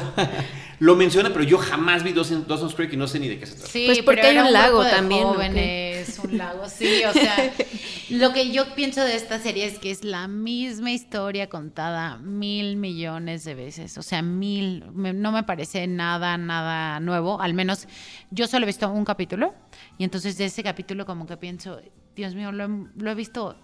lo 0.82 0.96
menciona, 0.96 1.30
pero 1.32 1.44
yo 1.44 1.58
jamás 1.58 2.02
vi 2.02 2.12
Dawson- 2.12 2.44
Dawson's 2.46 2.74
Creek 2.74 2.92
y 2.92 2.96
no 2.96 3.06
sé 3.06 3.20
ni 3.20 3.28
de 3.28 3.38
qué 3.38 3.46
se 3.46 3.54
trata. 3.54 3.70
Sí, 3.70 3.84
Pues 3.86 3.98
porque 4.02 4.16
pero 4.22 4.28
hay 4.28 4.34
era 4.36 4.44
un 4.46 4.52
lago 4.52 4.78
grupo 4.78 4.84
de 4.84 4.90
también. 4.90 5.22
Jóvenes, 5.22 6.18
un 6.24 6.36
lago, 6.38 6.68
sí, 6.68 7.04
o 7.08 7.12
sea, 7.12 7.52
lo 8.10 8.32
que 8.32 8.50
yo 8.50 8.74
pienso 8.74 9.00
de 9.04 9.14
esta 9.14 9.38
serie 9.38 9.64
es 9.66 9.78
que 9.78 9.90
es 9.92 10.02
la 10.02 10.26
misma 10.26 10.90
historia 10.90 11.48
contada 11.48 12.16
mil 12.18 12.76
millones 12.76 13.44
de 13.44 13.54
veces, 13.54 13.96
o 13.96 14.02
sea, 14.02 14.22
mil, 14.22 14.84
me- 14.92 15.12
no 15.12 15.30
me 15.30 15.44
parece 15.44 15.86
nada, 15.86 16.36
nada 16.36 16.98
nuevo, 16.98 17.40
al 17.40 17.54
menos 17.54 17.86
yo 18.32 18.48
solo 18.48 18.64
he 18.64 18.66
visto 18.66 18.90
un 18.90 19.04
capítulo 19.04 19.54
y 19.98 20.04
entonces 20.04 20.36
de 20.36 20.46
ese 20.46 20.62
capítulo 20.64 21.06
como 21.06 21.26
que 21.26 21.36
pienso, 21.36 21.80
Dios 22.16 22.34
mío, 22.34 22.50
lo, 22.50 22.64
he- 22.64 22.88
lo 22.96 23.10
he 23.10 23.14
visto 23.14 23.56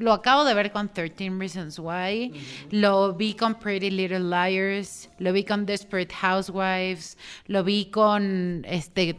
lo 0.00 0.12
acabo 0.12 0.44
de 0.44 0.54
ver 0.54 0.72
con 0.72 0.88
13 0.88 1.30
Reasons 1.38 1.78
Why, 1.78 2.32
lo 2.70 3.14
vi 3.14 3.34
con 3.34 3.54
Pretty 3.54 3.90
Little 3.90 4.20
Liars, 4.20 5.08
lo 5.18 5.32
vi 5.32 5.44
con 5.44 5.66
Desperate 5.66 6.14
Housewives, 6.14 7.16
lo 7.46 7.64
vi 7.64 7.86
con 7.86 8.64
este 8.66 9.16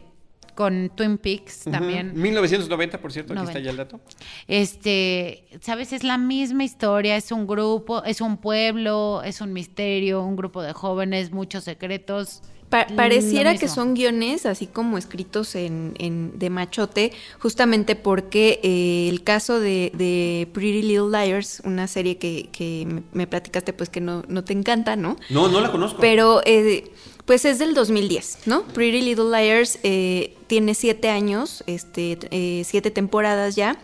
con 0.54 0.90
Twin 0.94 1.16
Peaks 1.16 1.64
también. 1.64 2.12
1990, 2.20 3.00
por 3.00 3.12
cierto, 3.12 3.32
aquí 3.32 3.40
90. 3.44 3.58
está 3.58 3.64
ya 3.64 3.70
el 3.70 3.76
dato. 3.78 4.00
Este, 4.46 5.44
sabes, 5.62 5.92
es 5.94 6.04
la 6.04 6.18
misma 6.18 6.64
historia, 6.64 7.16
es 7.16 7.32
un 7.32 7.46
grupo, 7.46 8.04
es 8.04 8.20
un 8.20 8.36
pueblo, 8.36 9.22
es 9.24 9.40
un 9.40 9.54
misterio, 9.54 10.22
un 10.22 10.36
grupo 10.36 10.62
de 10.62 10.74
jóvenes, 10.74 11.32
muchos 11.32 11.64
secretos. 11.64 12.42
Pa- 12.70 12.86
Lo 12.88 12.96
pareciera 12.96 13.56
que 13.56 13.66
son 13.68 13.94
guiones 13.94 14.46
así 14.46 14.66
como 14.66 14.96
escritos 14.96 15.54
en, 15.56 15.94
en- 15.98 16.38
de 16.38 16.48
machote, 16.50 17.12
justamente 17.40 17.96
porque 17.96 18.60
eh, 18.62 19.08
el 19.10 19.22
caso 19.22 19.60
de, 19.60 19.90
de 19.94 20.48
Pretty 20.52 20.82
Little 20.82 21.10
Liars, 21.10 21.60
una 21.64 21.86
serie 21.88 22.16
que, 22.16 22.48
que 22.52 22.86
me, 22.86 23.02
me 23.12 23.26
platicaste 23.26 23.72
pues 23.72 23.88
que 23.90 24.00
no, 24.00 24.22
no 24.28 24.44
te 24.44 24.52
encanta, 24.52 24.94
¿no? 24.96 25.16
No, 25.30 25.48
no 25.48 25.60
la 25.60 25.70
conozco. 25.72 26.00
Pero 26.00 26.40
eh, 26.46 26.90
pues 27.24 27.44
es 27.44 27.58
del 27.58 27.74
2010, 27.74 28.38
¿no? 28.46 28.62
Pretty 28.62 29.02
Little 29.02 29.30
Liars 29.30 29.78
eh, 29.82 30.36
tiene 30.46 30.74
siete 30.74 31.08
años, 31.10 31.62
este, 31.66 32.18
eh, 32.30 32.62
siete 32.64 32.90
temporadas 32.90 33.56
ya, 33.56 33.78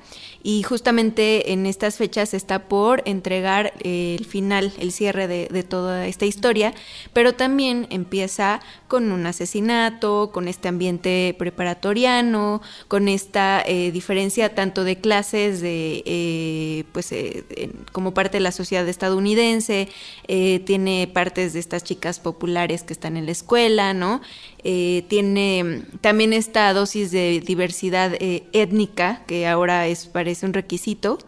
y 0.47 0.63
justamente 0.63 1.53
en 1.53 1.67
estas 1.67 1.97
fechas 1.97 2.33
está 2.33 2.69
por 2.69 3.03
entregar 3.05 3.73
el 3.83 4.25
final, 4.25 4.73
el 4.79 4.93
cierre 4.93 5.27
de, 5.27 5.63
toda 5.65 6.07
esta 6.07 6.25
historia, 6.25 6.73
pero 7.13 7.35
también 7.35 7.89
empieza 7.91 8.61
con 8.87 9.11
un 9.11 9.27
asesinato, 9.27 10.31
con 10.33 10.47
este 10.47 10.69
ambiente 10.69 11.35
preparatoriano, 11.37 12.63
con 12.87 13.09
esta 13.09 13.61
eh, 13.67 13.91
diferencia 13.91 14.55
tanto 14.55 14.85
de 14.85 15.01
clases 15.01 15.61
de 15.61 16.05
eh, 16.07 16.85
pues 16.93 17.11
eh, 17.11 17.73
como 17.91 18.15
parte 18.15 18.37
de 18.37 18.43
la 18.43 18.53
sociedad 18.53 18.87
estadounidense, 18.89 19.89
eh, 20.29 20.61
tiene 20.61 21.11
partes 21.13 21.55
de 21.55 21.59
estas 21.59 21.83
chicas 21.83 22.21
populares 22.21 22.85
que 22.85 22.93
están 22.93 23.17
en 23.17 23.27
la 23.27 23.33
escuela, 23.33 23.95
¿no? 23.95 24.21
Eh, 24.64 25.05
tiene 25.09 25.83
también 26.01 26.33
esta 26.33 26.73
dosis 26.73 27.11
de 27.11 27.40
diversidad 27.40 28.14
eh, 28.14 28.45
étnica 28.53 29.23
que 29.27 29.47
ahora 29.47 29.87
es 29.87 30.07
parece 30.07 30.45
un 30.47 30.55
requisito 30.55 31.19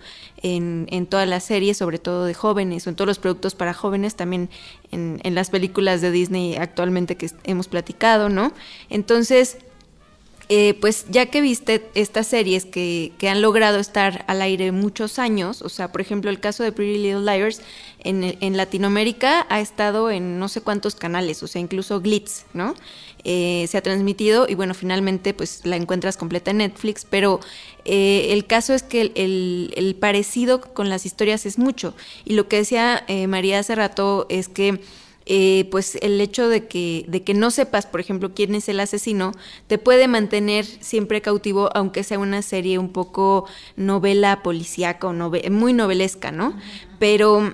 en, 0.42 0.86
en 0.90 1.06
toda 1.06 1.26
la 1.26 1.40
serie, 1.40 1.74
sobre 1.74 1.98
todo 1.98 2.24
de 2.24 2.34
jóvenes 2.34 2.86
o 2.86 2.90
en 2.90 2.96
todos 2.96 3.06
los 3.06 3.18
productos 3.18 3.54
para 3.54 3.74
jóvenes, 3.74 4.16
también 4.16 4.50
en, 4.90 5.20
en 5.22 5.34
las 5.34 5.50
películas 5.50 6.00
de 6.00 6.10
Disney 6.10 6.56
actualmente 6.56 7.16
que 7.16 7.30
hemos 7.44 7.68
platicado, 7.68 8.28
¿no? 8.28 8.52
Entonces, 8.90 9.58
eh, 10.50 10.78
pues 10.80 11.04
ya 11.10 11.26
que 11.26 11.42
viste 11.42 11.90
estas 11.92 12.26
series 12.26 12.64
que, 12.64 13.12
que 13.18 13.28
han 13.28 13.42
logrado 13.42 13.78
estar 13.78 14.24
al 14.28 14.40
aire 14.40 14.72
muchos 14.72 15.18
años, 15.18 15.60
o 15.60 15.68
sea, 15.68 15.92
por 15.92 16.00
ejemplo, 16.00 16.30
el 16.30 16.40
caso 16.40 16.62
de 16.64 16.72
Pretty 16.72 16.96
Little 16.96 17.20
Liars 17.20 17.60
en, 17.98 18.24
en 18.40 18.56
Latinoamérica 18.56 19.46
ha 19.50 19.60
estado 19.60 20.10
en 20.10 20.38
no 20.38 20.48
sé 20.48 20.62
cuántos 20.62 20.94
canales, 20.94 21.42
o 21.42 21.46
sea, 21.48 21.60
incluso 21.60 22.00
Glitz, 22.00 22.46
¿no? 22.54 22.74
Eh, 23.24 23.66
se 23.68 23.76
ha 23.76 23.82
transmitido 23.82 24.46
y 24.48 24.54
bueno, 24.54 24.74
finalmente 24.74 25.34
pues 25.34 25.62
la 25.64 25.76
encuentras 25.76 26.16
completa 26.16 26.50
en 26.52 26.58
Netflix, 26.58 27.04
pero 27.04 27.40
eh, 27.84 28.28
el 28.30 28.46
caso 28.46 28.74
es 28.74 28.82
que 28.82 29.00
el, 29.00 29.12
el- 29.16 29.74
el 29.76 29.94
parecido 29.96 30.60
con 30.60 30.88
las 30.88 31.04
historias 31.06 31.44
es 31.46 31.58
mucho. 31.58 31.94
Y 32.24 32.34
lo 32.34 32.48
que 32.48 32.56
decía 32.58 33.04
eh, 33.08 33.26
María 33.26 33.58
hace 33.58 33.74
rato 33.74 34.26
es 34.28 34.48
que 34.48 34.80
eh, 35.30 35.68
pues 35.70 35.96
el 36.00 36.18
hecho 36.22 36.48
de 36.48 36.68
que, 36.68 37.04
de 37.06 37.22
que 37.22 37.34
no 37.34 37.50
sepas, 37.50 37.84
por 37.84 38.00
ejemplo, 38.00 38.32
quién 38.34 38.54
es 38.54 38.66
el 38.70 38.80
asesino, 38.80 39.32
te 39.66 39.76
puede 39.76 40.08
mantener 40.08 40.64
siempre 40.64 41.20
cautivo, 41.20 41.68
aunque 41.74 42.02
sea 42.02 42.18
una 42.18 42.40
serie 42.40 42.78
un 42.78 42.88
poco 42.90 43.44
novela 43.76 44.42
policíaca 44.42 45.06
o 45.06 45.12
nove- 45.12 45.50
muy 45.50 45.74
novelesca, 45.74 46.32
¿no? 46.32 46.56
Pero 46.98 47.52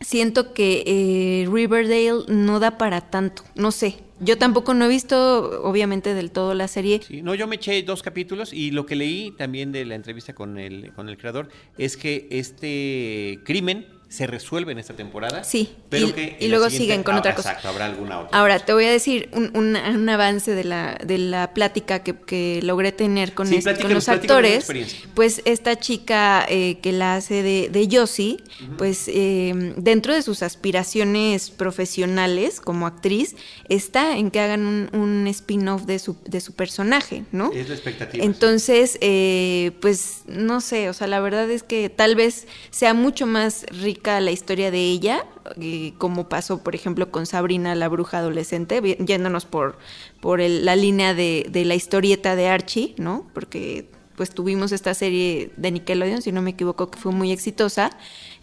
siento 0.00 0.52
que 0.52 0.82
eh, 0.86 1.48
Riverdale 1.50 2.24
no 2.28 2.60
da 2.60 2.78
para 2.78 3.00
tanto, 3.00 3.42
no 3.54 3.70
sé. 3.70 3.98
Yo 4.18 4.38
tampoco 4.38 4.72
no 4.72 4.86
he 4.86 4.88
visto, 4.88 5.62
obviamente, 5.62 6.14
del 6.14 6.30
todo 6.30 6.54
la 6.54 6.68
serie. 6.68 7.02
Sí, 7.06 7.20
no, 7.20 7.34
yo 7.34 7.46
me 7.46 7.56
eché 7.56 7.82
dos 7.82 8.02
capítulos 8.02 8.52
y 8.52 8.70
lo 8.70 8.86
que 8.86 8.96
leí 8.96 9.32
también 9.32 9.72
de 9.72 9.84
la 9.84 9.94
entrevista 9.94 10.34
con 10.34 10.58
el, 10.58 10.92
con 10.94 11.10
el 11.10 11.18
creador 11.18 11.48
es 11.76 11.98
que 11.98 12.26
este 12.30 13.40
crimen 13.44 13.86
se 14.08 14.26
resuelve 14.28 14.70
en 14.72 14.78
esta 14.78 14.94
temporada. 14.94 15.42
Sí, 15.42 15.74
pero 15.88 16.06
y- 16.08 16.12
que 16.12 16.36
y 16.40 16.48
luego 16.48 16.70
siguen 16.70 17.02
con 17.02 17.16
ah, 17.16 17.18
otra 17.18 17.34
cosa. 17.34 17.50
Exacto, 17.50 17.68
habrá 17.68 17.86
alguna 17.86 18.20
otra. 18.20 18.38
Ahora, 18.38 18.60
te 18.60 18.72
voy 18.72 18.84
a 18.84 18.90
decir 18.92 19.28
un, 19.32 19.50
un- 19.56 19.76
un 19.76 20.08
avance 20.08 20.52
de 20.52 20.62
la, 20.64 20.96
de 21.04 21.18
la 21.18 21.52
plática 21.54 22.04
que, 22.04 22.14
que 22.14 22.60
logré 22.62 22.92
tener 22.92 23.34
con, 23.34 23.48
Sí, 23.48 23.58
con 23.82 23.92
los 23.92 24.08
actores. 24.08 24.70
Pues 25.14 25.42
esta 25.44 25.76
chica 25.78 26.46
eh, 26.48 26.78
que 26.80 26.92
la 26.92 27.16
hace 27.16 27.42
de, 27.42 27.68
de 27.68 27.88
Yossi, 27.88 28.38
pues 28.78 29.04
eh, 29.08 29.74
dentro 29.76 30.14
de 30.14 30.22
sus 30.22 30.42
aspiraciones 30.42 31.50
profesionales 31.50 32.60
como 32.60 32.86
actriz, 32.86 33.34
está 33.68 34.16
en 34.16 34.30
que 34.30 34.40
hagan 34.40 34.66
un, 34.66 34.88
un 34.92 35.26
spin-off 35.26 35.82
de 35.82 35.98
su, 35.98 36.16
de 36.24 36.40
su 36.40 36.52
personaje, 36.54 37.24
¿no? 37.32 37.52
Es 37.52 37.68
la 37.68 37.74
expectativa. 37.74 38.24
Entonces, 38.24 38.98
eh, 39.00 39.72
pues 39.80 40.22
no 40.26 40.60
sé, 40.60 40.88
o 40.88 40.92
sea, 40.92 41.06
la 41.06 41.20
verdad 41.20 41.50
es 41.50 41.62
que 41.62 41.88
tal 41.90 42.14
vez 42.14 42.46
sea 42.70 42.94
mucho 42.94 43.26
más 43.26 43.66
la 44.04 44.30
historia 44.30 44.70
de 44.70 44.78
ella, 44.78 45.26
eh, 45.60 45.92
como 45.98 46.28
pasó, 46.28 46.62
por 46.62 46.74
ejemplo, 46.74 47.10
con 47.10 47.26
Sabrina, 47.26 47.74
la 47.74 47.88
bruja 47.88 48.18
adolescente, 48.18 48.80
yéndonos 49.04 49.44
por, 49.44 49.78
por 50.20 50.40
la 50.40 50.76
línea 50.76 51.14
de, 51.14 51.46
de 51.50 51.64
la 51.64 51.74
historieta 51.74 52.36
de 52.36 52.48
Archie, 52.48 52.94
¿no? 52.98 53.26
Porque 53.34 53.88
pues 54.16 54.30
tuvimos 54.30 54.72
esta 54.72 54.94
serie 54.94 55.50
de 55.56 55.70
Nickelodeon, 55.70 56.22
si 56.22 56.32
no 56.32 56.42
me 56.42 56.50
equivoco, 56.50 56.90
que 56.90 56.98
fue 56.98 57.12
muy 57.12 57.32
exitosa. 57.32 57.90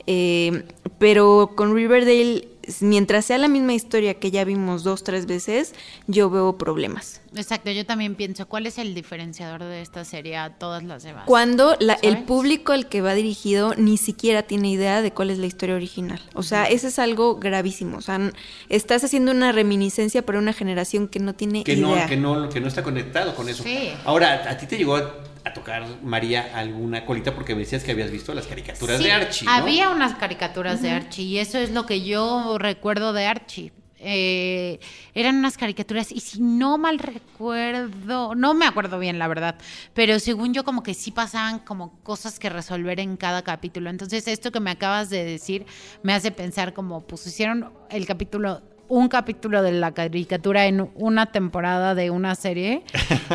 Eh, 0.06 0.63
pero 1.00 1.52
con 1.56 1.74
Riverdale, 1.74 2.48
mientras 2.80 3.26
sea 3.26 3.38
la 3.38 3.47
misma 3.47 3.73
historia 3.73 4.15
que 4.15 4.32
ya 4.32 4.43
vimos 4.43 4.84
dos, 4.84 5.04
tres 5.04 5.26
veces, 5.26 5.73
yo 6.08 6.30
veo 6.30 6.58
problemas. 6.58 7.21
Exacto, 7.36 7.71
yo 7.71 7.86
también 7.86 8.15
pienso, 8.15 8.47
¿cuál 8.47 8.67
es 8.67 8.78
el 8.78 8.93
diferenciador 8.93 9.63
de 9.63 9.82
esta 9.82 10.06
serie 10.06 10.38
a 10.38 10.52
todas 10.52 10.84
las 10.84 11.04
demás? 11.04 11.23
Cuando 11.26 11.76
la- 11.80 11.97
el 12.04 12.23
público 12.23 12.71
al 12.73 12.88
que 12.88 13.02
va 13.02 13.13
dirigido 13.15 13.73
ni 13.76 13.97
siquiera 13.97 14.43
tiene 14.43 14.69
idea 14.69 15.02
de 15.02 15.12
cuál 15.12 15.32
es 15.32 15.39
la 15.39 15.47
historia 15.47 15.76
original. 15.76 16.21
O 16.36 16.43
sea, 16.43 16.65
ese 16.65 16.88
es 16.88 16.99
algo 16.99 17.38
gravísimo. 17.38 17.97
O 17.97 18.02
sea, 18.02 18.32
estás 18.69 19.04
haciendo 19.04 19.32
una 19.32 19.52
reminiscencia 19.52 20.23
para 20.23 20.38
una 20.39 20.54
generación 20.54 21.08
que 21.08 21.19
no 21.19 21.34
tiene 21.34 21.63
que 21.63 21.73
idea. 21.73 22.04
no, 22.04 22.08
que 22.08 22.17
no, 22.17 22.49
que 22.49 22.60
no 22.62 22.67
está 22.67 22.84
conectado 22.84 23.34
con 23.36 23.49
eso. 23.49 23.63
Sí. 23.63 23.89
Ahora, 24.06 24.49
¿a 24.49 24.58
ti 24.58 24.67
te 24.67 24.78
llegó 24.78 24.99
a, 25.43 25.53
tocar, 25.53 25.86
María, 26.03 26.51
alguna 26.56 27.06
colita? 27.06 27.34
Porque 27.34 27.53
me 27.56 27.62
decías 27.62 27.84
que 27.84 27.91
habías 27.91 28.12
visto 28.12 28.34
las 28.34 28.47
caricaturas 28.47 28.97
Sí, 28.97 29.03
de 29.03 29.12
Archie, 29.12 29.45
¿no? 29.45 29.51
Había 29.51 29.89
unas 29.89 30.15
caricaturas 30.15 30.82
de 30.82 30.91
Archie 30.91 31.23
y 31.23 31.39
eso 31.39 31.58
es 31.58 31.71
lo 31.71 31.86
que 31.86 32.03
yo 32.03 32.58
recuerdo 32.58 33.13
de 33.13 33.25
Archie. 33.25 33.71
Eh, 34.06 34.79
eran 35.13 35.38
unas 35.38 35.58
caricaturas 35.58 36.12
y 36.12 36.19
si 36.19 36.41
no 36.41 36.77
mal 36.77 36.99
recuerdo, 36.99 38.36
no 38.36 38.53
me 38.53 38.65
acuerdo 38.65 38.99
bien 38.99 39.17
la 39.17 39.29
verdad, 39.29 39.56
pero 39.93 40.19
según 40.19 40.53
yo 40.53 40.65
como 40.65 40.84
que 40.84 40.93
sí 40.93 41.12
pasaban 41.12 41.60
como 41.60 41.97
cosas 42.03 42.38
que 42.38 42.49
resolver 42.49 42.99
en 42.99 43.15
cada 43.15 43.43
capítulo. 43.43 43.89
Entonces 43.89 44.27
esto 44.27 44.51
que 44.51 44.60
me 44.60 44.71
acabas 44.71 45.10
de 45.10 45.23
decir 45.23 45.65
me 46.03 46.13
hace 46.13 46.32
pensar 46.32 46.73
como 46.73 47.01
pues 47.08 47.25
hicieron 47.27 47.71
el 47.89 48.06
capítulo 48.06 48.62
un 48.93 49.08
capítulo 49.08 49.63
de 49.63 49.71
la 49.71 49.91
caricatura 49.91 50.67
en 50.67 50.91
una 50.93 51.32
temporada 51.32 51.95
de 51.95 52.12
una 52.12 52.36
serie 52.36 52.84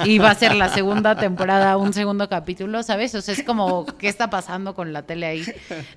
y 0.04 0.18
va 0.18 0.30
a 0.30 0.34
ser 0.36 0.54
la 0.54 0.68
segunda 0.68 1.16
temporada 1.16 1.76
un 1.76 1.92
segundo 1.92 2.28
capítulo, 2.28 2.84
¿sabes? 2.84 3.12
O 3.16 3.20
sea, 3.20 3.34
es 3.34 3.42
como, 3.42 3.84
¿qué 3.98 4.08
está 4.08 4.30
pasando 4.30 4.74
con 4.76 4.92
la 4.92 5.02
tele 5.02 5.26
ahí? 5.26 5.44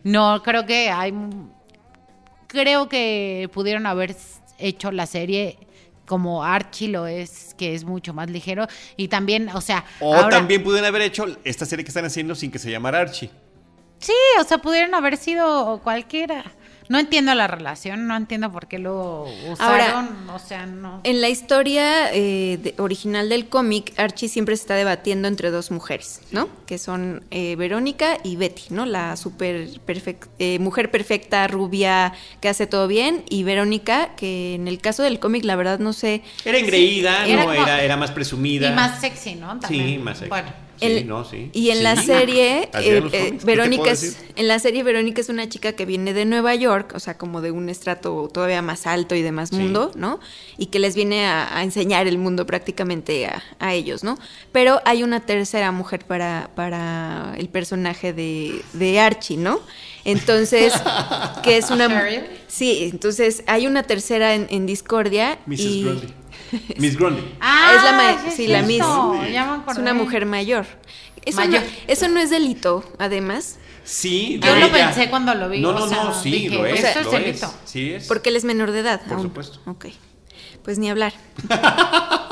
No, 0.04 0.42
creo 0.42 0.66
que 0.66 0.90
hay... 0.90 1.14
Creo 2.48 2.90
que 2.90 3.50
pudieron 3.54 3.86
haber 3.86 4.16
hecho 4.58 4.92
la 4.92 5.06
serie 5.06 5.60
como 6.08 6.44
Archie 6.44 6.88
lo 6.88 7.06
es, 7.06 7.54
que 7.56 7.76
es 7.76 7.86
mucho 7.86 8.16
más 8.16 8.32
ligero. 8.32 8.66
Y 8.98 9.10
también, 9.10 9.48
o 9.50 9.62
sea... 9.62 9.86
O 10.00 10.16
ahora- 10.16 10.30
también 10.30 10.64
pudieron 10.64 10.88
haber 10.88 11.04
hecho 11.04 11.28
esta 11.44 11.68
serie 11.68 11.86
que 11.86 11.90
están 11.90 12.06
haciendo 12.06 12.34
sin 12.34 12.50
que 12.50 12.58
se 12.58 12.72
llamara 12.72 13.00
Archie. 13.00 13.30
Sí, 14.00 14.14
o 14.40 14.44
sea, 14.44 14.58
pudieron 14.58 14.96
haber 14.96 15.18
sido 15.18 15.80
cualquiera. 15.84 16.44
No 16.90 17.00
entiendo 17.00 17.34
la 17.36 17.48
relación, 17.48 18.08
no 18.08 18.18
entiendo 18.18 18.52
por 18.52 18.68
qué 18.68 18.78
lo 18.80 19.26
usaron, 19.50 20.30
o 20.30 20.40
sea, 20.40 20.66
no... 20.66 21.00
En 21.04 21.22
la 21.22 21.30
historia 21.30 22.14
eh, 22.14 22.60
de- 22.62 22.76
original 22.80 23.30
del 23.30 23.48
cómic, 23.48 23.94
Archie 23.98 24.28
siempre 24.28 24.56
se 24.58 24.64
está 24.64 24.76
debatiendo 24.76 25.28
entre 25.28 25.52
dos 25.52 25.72
mujeres, 25.72 26.22
¿no? 26.32 26.50
Que 26.66 26.78
son 26.78 27.24
eh, 27.32 27.56
Verónica 27.56 28.18
y 28.24 28.36
Betty, 28.36 28.64
¿no? 28.72 28.86
La 28.86 29.16
super 29.16 29.70
eh, 30.40 30.60
mujer 30.60 30.92
perfecta, 30.92 31.48
rubia, 31.48 32.14
que 32.42 32.50
hace 32.50 32.68
todo 32.68 32.88
bien, 32.88 33.24
y 33.30 33.44
Verónica, 33.44 34.16
que 34.16 34.56
en 34.56 34.68
el 34.68 34.80
caso 34.80 35.04
del 35.04 35.20
cómic, 35.20 35.46
la 35.46 35.56
verdad 35.56 35.80
no 35.80 35.94
sé. 35.94 36.24
Era 36.44 36.58
engreída, 36.58 37.26
Era 37.26 37.46
¿no? 37.46 37.50
como- 37.50 37.64
Era, 37.64 37.82
era 37.84 37.96
más 37.98 38.12
presumida. 38.12 38.70
Y 38.70 38.74
más 38.74 39.00
sexy, 39.00 39.36
¿no? 39.36 39.60
También. 39.60 39.88
Sí, 39.88 39.98
más 39.98 40.18
sexy. 40.18 40.30
Bueno. 40.30 40.50
Sí, 40.82 40.88
El- 40.88 41.08
no, 41.08 41.24
sí. 41.24 41.50
Y 41.54 41.70
en 41.70 41.84
la 41.84 41.96
serie, 41.96 42.64
eh, 42.74 42.80
eh, 42.82 43.00
cómics, 43.00 43.14
¿qué 43.14 43.32
te 43.40 43.46
Verónica 43.46 43.92
es, 43.92 44.18
en 44.36 44.48
la 44.48 44.58
serie 44.60 44.84
Verónica 44.84 45.22
es 45.22 45.30
una 45.30 45.48
chica 45.48 45.74
que 45.74 45.86
viene 45.86 46.14
de 46.14 46.26
Nueva 46.26 46.56
York, 46.56 46.94
o 46.96 47.00
sea, 47.00 47.18
como 47.18 47.42
de 47.42 47.52
un 47.52 47.70
estrato 47.70 48.30
todavía 48.34 48.62
más 48.62 48.88
alto 48.88 49.14
y 49.16 49.22
de 49.22 49.32
más 49.32 49.50
Sí. 49.50 49.56
mundo, 49.58 49.92
¿no? 49.96 50.20
Y 50.58 50.66
que 50.68 50.80
les 50.80 50.96
viene 50.96 51.26
a, 51.26 51.56
a 51.56 51.64
enseñar 51.64 52.08
el 52.08 52.18
mundo 52.18 52.46
prácticamente 52.46 53.28
a, 53.28 53.44
a 53.60 53.74
ellos, 53.74 54.04
¿no? 54.04 54.18
Pero 54.52 54.82
hay 54.86 55.04
una 55.04 55.20
tercera 55.26 55.72
mujer 55.72 56.04
para, 56.06 56.50
para 56.56 57.36
el 57.38 57.48
personaje 57.50 58.12
de, 58.14 58.62
de 58.74 59.00
Archie, 59.00 59.38
¿no? 59.38 59.60
Entonces, 60.04 60.74
que 61.44 61.58
es 61.58 61.70
una... 61.70 62.04
Sí, 62.48 62.90
entonces 62.92 63.44
hay 63.48 63.68
una 63.68 63.84
tercera 63.84 64.34
en, 64.36 64.48
en 64.50 64.66
Discordia. 64.66 65.38
Mrs. 65.46 65.60
y- 65.60 65.84
Grundy. 65.84 66.08
Miss 66.78 66.98
Grundy. 66.98 67.22
Ah, 67.40 67.74
es 67.78 67.84
la 67.84 67.92
ma- 67.94 68.24
ya 68.26 68.32
sí, 68.32 68.48
la 68.48 68.62
Miss. 68.62 68.78
cierto, 68.78 69.24
ya 69.32 69.46
me 69.66 69.72
Es 69.72 69.78
una 69.78 69.94
mujer 69.94 70.26
mayor. 70.26 70.66
Eso, 71.24 71.38
Mayor. 71.38 71.62
No, 71.62 71.70
eso 71.88 72.08
no 72.08 72.20
es 72.20 72.30
delito, 72.32 72.84
además, 72.98 73.58
Sí, 73.84 74.40
Yo 74.44 74.56
lo 74.56 74.72
pensé 74.72 75.10
cuando 75.10 75.34
lo 75.34 75.50
vi, 75.50 75.60
No, 75.60 75.70
o 75.70 75.74
no, 75.74 75.88
sea, 75.88 76.04
no, 76.04 76.14
sí, 76.14 76.32
dije, 76.32 76.50
lo 76.56 76.66
es. 76.68 76.84
esto 76.84 77.00
es 77.00 77.06
lo 77.06 77.12
delito. 77.12 77.46
es. 77.48 77.52
Sí 77.70 77.94
es. 77.94 78.08
porque 78.08 78.30
él 78.30 78.36
es 78.36 78.44
menor 78.44 78.72
de 78.72 78.80
edad. 78.80 79.02
Por 79.02 79.14
aún. 79.14 79.24
supuesto. 79.24 79.60
Ok. 79.66 79.88
Pues 80.64 80.78
ni 80.78 80.90
hablar. 80.90 81.14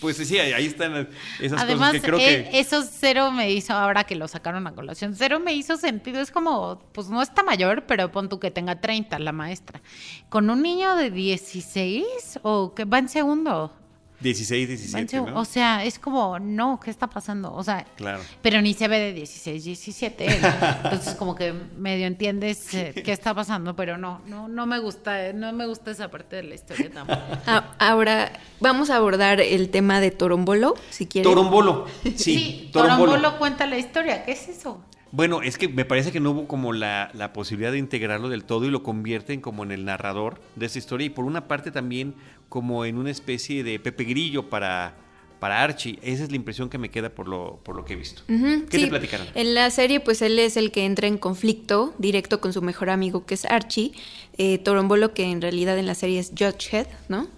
Pues 0.00 0.16
sí, 0.16 0.38
ahí 0.38 0.66
están 0.66 1.08
esas 1.40 1.60
Además, 1.60 1.88
cosas 1.88 1.92
que 1.92 2.06
creo 2.06 2.18
eh, 2.18 2.48
que... 2.50 2.60
eso 2.60 2.82
cero 2.82 3.30
me 3.30 3.50
hizo, 3.50 3.74
ahora 3.74 4.04
que 4.04 4.16
lo 4.16 4.28
sacaron 4.28 4.66
a 4.66 4.74
colación, 4.74 5.14
cero 5.14 5.40
me 5.40 5.52
hizo 5.52 5.76
sentido. 5.76 6.20
Es 6.20 6.30
como, 6.30 6.82
pues 6.92 7.08
no 7.08 7.20
está 7.20 7.42
mayor, 7.42 7.84
pero 7.86 8.10
pon 8.10 8.28
tú 8.28 8.40
que 8.40 8.50
tenga 8.50 8.80
30 8.80 9.18
la 9.18 9.32
maestra. 9.32 9.82
Con 10.28 10.48
un 10.48 10.62
niño 10.62 10.96
de 10.96 11.10
16 11.10 12.40
o 12.42 12.74
que 12.74 12.84
va 12.84 12.98
en 12.98 13.08
segundo. 13.08 13.79
16, 14.20 14.68
va 14.68 14.72
en 14.72 14.78
17, 15.06 15.16
segu- 15.18 15.30
¿no? 15.32 15.40
O 15.40 15.44
sea, 15.44 15.84
es 15.84 15.98
como, 15.98 16.38
no, 16.38 16.78
¿qué 16.78 16.90
está 16.90 17.06
pasando? 17.08 17.52
O 17.54 17.62
sea, 17.64 17.84
Claro. 17.96 18.20
pero 18.42 18.60
ni 18.60 18.74
se 18.74 18.86
ve 18.88 18.98
de 18.98 19.12
16, 19.14 19.64
17. 19.64 20.26
Entonces, 20.84 21.14
como 21.14 21.34
que 21.34 21.52
medio 21.76 22.06
entiendes 22.06 22.72
eh, 22.74 22.92
qué 23.04 23.12
está 23.12 23.34
pasando, 23.34 23.74
pero 23.74 23.96
no, 23.98 24.20
no, 24.26 24.46
no 24.48 24.66
me 24.66 24.78
gusta, 24.78 25.26
eh, 25.28 25.32
no 25.32 25.52
me 25.52 25.66
gusta 25.66 25.90
esa 25.90 26.10
parte 26.10 26.36
de 26.36 26.42
la 26.44 26.54
historia 26.54 26.90
tampoco. 26.92 27.20
Ah, 27.46 27.74
ahora 27.78 28.32
vamos 28.60 28.90
a 28.90 28.96
abordar 28.96 29.40
el 29.40 29.70
tema 29.70 30.00
de 30.00 30.10
Torombolo, 30.10 30.74
si 30.90 31.06
quieren. 31.06 31.30
Torombolo. 31.30 31.86
Sí, 32.02 32.12
Sí, 32.16 32.70
Torombolo. 32.72 33.12
Torombolo 33.12 33.38
cuenta 33.38 33.66
la 33.66 33.78
historia. 33.78 34.24
¿Qué 34.24 34.32
es 34.32 34.48
eso? 34.48 34.82
Bueno, 35.12 35.42
es 35.42 35.58
que 35.58 35.68
me 35.68 35.84
parece 35.84 36.12
que 36.12 36.20
no 36.20 36.30
hubo 36.30 36.46
como 36.46 36.72
la, 36.72 37.10
la 37.14 37.32
posibilidad 37.32 37.72
de 37.72 37.78
integrarlo 37.78 38.28
del 38.28 38.44
todo 38.44 38.66
y 38.66 38.70
lo 38.70 38.82
convierten 38.82 39.40
como 39.40 39.64
en 39.64 39.72
el 39.72 39.84
narrador 39.84 40.40
de 40.56 40.66
esa 40.66 40.78
historia 40.78 41.06
y 41.06 41.10
por 41.10 41.24
una 41.24 41.48
parte 41.48 41.70
también 41.70 42.14
como 42.48 42.84
en 42.84 42.96
una 42.96 43.10
especie 43.10 43.64
de 43.64 43.78
Pepe 43.80 44.04
Grillo 44.04 44.48
para, 44.48 44.94
para 45.40 45.62
Archie. 45.62 45.98
Esa 46.02 46.22
es 46.22 46.30
la 46.30 46.36
impresión 46.36 46.68
que 46.68 46.78
me 46.78 46.90
queda 46.90 47.10
por 47.10 47.26
lo, 47.26 47.60
por 47.64 47.74
lo 47.74 47.84
que 47.84 47.94
he 47.94 47.96
visto. 47.96 48.22
¿Qué 48.26 48.66
sí. 48.70 48.84
te 48.84 48.86
platicaron? 48.86 49.26
En 49.34 49.54
la 49.54 49.70
serie, 49.70 49.98
pues 49.98 50.22
él 50.22 50.38
es 50.38 50.56
el 50.56 50.70
que 50.70 50.84
entra 50.84 51.08
en 51.08 51.18
conflicto 51.18 51.94
directo 51.98 52.40
con 52.40 52.52
su 52.52 52.62
mejor 52.62 52.90
amigo, 52.90 53.26
que 53.26 53.34
es 53.34 53.44
Archie. 53.46 53.92
Eh, 54.38 54.58
Torombolo, 54.58 55.12
que 55.12 55.24
en 55.24 55.40
realidad 55.40 55.76
en 55.78 55.86
la 55.86 55.94
serie 55.94 56.20
es 56.20 56.30
Judgehead, 56.38 56.86
¿no? 57.08 57.28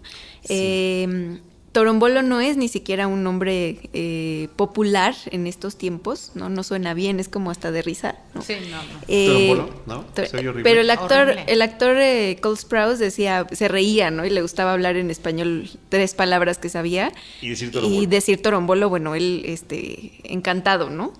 Eh, 0.48 1.38
Torombolo 1.72 2.22
no 2.22 2.40
es 2.40 2.58
ni 2.58 2.68
siquiera 2.68 3.06
un 3.06 3.22
nombre 3.22 3.78
eh, 3.94 4.48
popular 4.56 5.14
en 5.30 5.46
estos 5.46 5.76
tiempos, 5.76 6.32
¿no? 6.34 6.50
No 6.50 6.62
suena 6.62 6.92
bien, 6.92 7.18
es 7.18 7.28
como 7.28 7.50
hasta 7.50 7.70
de 7.72 7.80
risa, 7.80 8.16
¿no? 8.34 8.42
Sí, 8.42 8.56
no, 8.70 8.76
no. 8.76 9.00
Eh, 9.08 9.26
Torombolo, 9.26 9.82
¿no? 9.86 10.04
Se 10.14 10.36
oye 10.36 10.48
horrible. 10.48 10.62
Pero 10.62 10.80
el 10.82 10.90
actor, 10.90 11.28
Horrible. 11.28 11.44
el 11.46 11.62
actor 11.62 11.96
eh, 11.96 12.36
Cole 12.42 12.56
Sprouse 12.58 12.98
decía, 12.98 13.46
se 13.50 13.68
reía, 13.68 14.10
¿no? 14.10 14.26
Y 14.26 14.30
le 14.30 14.42
gustaba 14.42 14.74
hablar 14.74 14.96
en 14.96 15.10
español 15.10 15.70
tres 15.88 16.14
palabras 16.14 16.58
que 16.58 16.68
sabía. 16.68 17.10
Y 17.40 17.48
decir 17.48 17.72
Torombolo. 17.72 18.02
Y 18.02 18.06
decir 18.06 18.42
Torombolo, 18.42 18.88
bueno, 18.90 19.14
él, 19.14 19.42
este, 19.46 20.12
encantado, 20.24 20.90
¿no? 20.90 21.14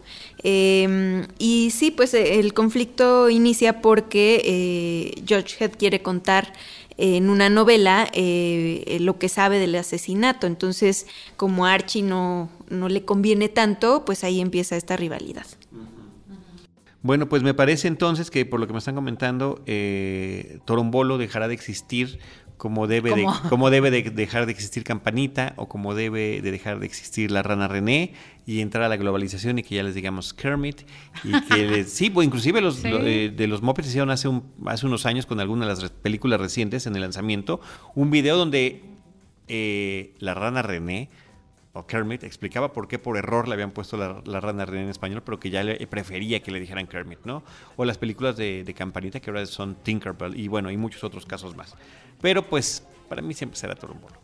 Eh, 0.45 1.27
y 1.39 1.71
sí, 1.71 1.91
pues 1.91 2.15
el 2.15 2.53
conflicto 2.53 3.31
inicia 3.31 3.81
porque 3.81 4.43
eh, 4.45 5.23
George 5.27 5.57
Head 5.65 5.73
quiere 5.79 6.03
contar 6.03 6.53
en 7.05 7.31
una 7.31 7.51
novela 7.51 8.09
eh, 8.13 8.99
lo 9.01 9.19
que 9.19 9.29
sabe 9.29 9.59
del 9.59 9.75
asesinato. 9.75 10.47
Entonces, 10.47 11.09
como 11.37 11.67
a 11.67 11.73
Archie 11.73 12.03
no, 12.03 12.49
no 12.69 12.89
le 12.89 13.05
conviene 13.05 13.49
tanto, 13.49 14.05
pues 14.05 14.23
ahí 14.23 14.41
empieza 14.41 14.77
esta 14.77 14.97
rivalidad. 14.97 15.47
Bueno, 17.03 17.29
pues 17.29 17.43
me 17.43 17.55
parece 17.55 17.89
entonces 17.89 18.31
que 18.31 18.47
por 18.47 18.61
lo 18.61 18.69
que 18.69 18.73
me 18.73 18.79
están 18.79 18.95
comentando, 18.95 19.61
eh, 19.67 20.61
Torombolo 20.65 21.19
dejará 21.19 21.49
de 21.49 21.55
existir 21.55 22.21
como 22.63 22.87
debe, 22.87 23.11
de, 23.11 23.27
debe 23.71 23.91
de 23.91 24.11
dejar 24.11 24.47
de 24.47 24.53
existir 24.53 24.85
Campanita 24.85 25.53
o 25.57 25.69
como 25.69 25.97
debe 25.97 26.41
de 26.41 26.53
dejar 26.53 26.79
de 26.79 26.87
existir 26.87 27.33
la 27.33 27.43
rana 27.43 27.67
René 27.67 28.15
y 28.47 28.61
entrar 28.61 28.85
a 28.85 28.89
la 28.89 28.97
globalización 28.97 29.59
y 29.59 29.65
que 29.65 29.75
ya 29.75 29.83
les 29.83 29.97
digamos 29.97 30.33
Kermit 30.33 30.83
y 31.25 31.41
que 31.41 31.67
les- 31.69 31.93
sí, 31.93 32.09
pues 32.09 32.25
inclusive 32.25 32.61
los 32.61 32.77
Sí. 32.77 32.89
lo- 32.89 33.05
eh, 33.05 33.31
de 33.31 33.47
los 33.49 33.63
Muppets 33.63 33.89
hicieron 33.89 34.11
hace 34.11 34.29
un, 34.29 34.45
hace 34.67 34.87
unos 34.87 35.07
años 35.07 35.27
con 35.27 35.41
alguna 35.41 35.67
de 35.67 35.75
las 35.75 35.91
películas 35.91 36.41
recientes 36.41 36.87
en 36.87 36.95
el 36.95 37.01
lanzamiento 37.03 37.61
un 37.97 38.13
video 38.13 38.37
donde 38.37 38.85
eh, 39.49 40.15
la 40.21 40.35
rana 40.35 40.63
René 40.63 41.09
o 41.73 41.85
Kermit 41.87 42.23
explicaba 42.23 42.73
por 42.73 42.87
qué 42.87 43.01
por 43.01 43.17
error 43.17 43.49
le 43.49 43.55
habían 43.55 43.73
puesto 43.73 43.97
la, 43.97 44.23
la 44.25 44.41
rana 44.41 44.67
René 44.67 44.85
en 44.85 44.89
español, 44.91 45.23
pero 45.25 45.41
que 45.41 45.51
ya 45.51 45.65
le 45.65 45.85
prefería 45.89 46.41
que 46.45 46.53
le 46.53 46.61
dijeran 46.61 46.87
Kermit, 46.87 47.25
¿no? 47.25 47.43
O 47.77 47.85
las 47.87 47.99
películas 47.99 48.37
de, 48.37 48.63
de 48.63 48.73
Campanita 48.75 49.19
que 49.21 49.31
ahora 49.31 49.47
son 49.47 49.75
Tinkerbell 49.83 50.39
y 50.39 50.47
bueno, 50.49 50.71
y 50.71 50.77
muchos 50.77 51.03
otros 51.03 51.25
casos 51.27 51.57
más. 51.57 51.75
Pero 52.23 52.49
pues 52.49 52.83
para 53.11 53.21
mí 53.21 53.35
siempre 53.35 53.59
será 53.59 53.75
Torombolo. 53.75 54.15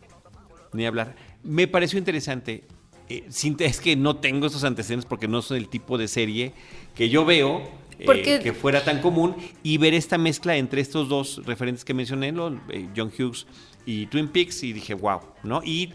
Ni 0.73 0.85
hablar. 0.87 1.15
Me 1.43 1.67
pareció 1.67 1.99
interesante. 1.99 2.63
eh, 3.09 3.27
es 3.59 3.79
que 3.81 3.95
no 3.95 4.15
tengo 4.17 4.47
esos 4.47 4.63
antecedentes 4.63 5.05
porque 5.07 5.27
no 5.27 5.41
son 5.43 5.57
el 5.57 5.67
tipo 5.69 5.97
de 5.97 6.07
serie 6.07 6.53
que 6.95 7.09
yo 7.09 7.25
veo 7.25 7.59
eh, 7.99 8.03
Porque- 8.05 8.39
que 8.39 8.53
fuera 8.53 8.83
tan 8.83 9.01
común 9.01 9.35
y 9.63 9.77
ver 9.77 9.93
esta 9.93 10.17
mezcla 10.17 10.55
entre 10.57 10.79
estos 10.81 11.09
dos 11.09 11.41
referentes 11.45 11.83
que 11.83 11.93
mencioné, 11.93 12.31
¿no? 12.31 12.59
Eh, 12.69 12.87
John 12.95 13.11
Hughes 13.17 13.45
y 13.85 14.05
Twin 14.05 14.27
Peaks 14.29 14.63
y 14.63 14.73
dije, 14.73 14.93
wow, 14.93 15.19
¿no? 15.43 15.61
Y 15.63 15.93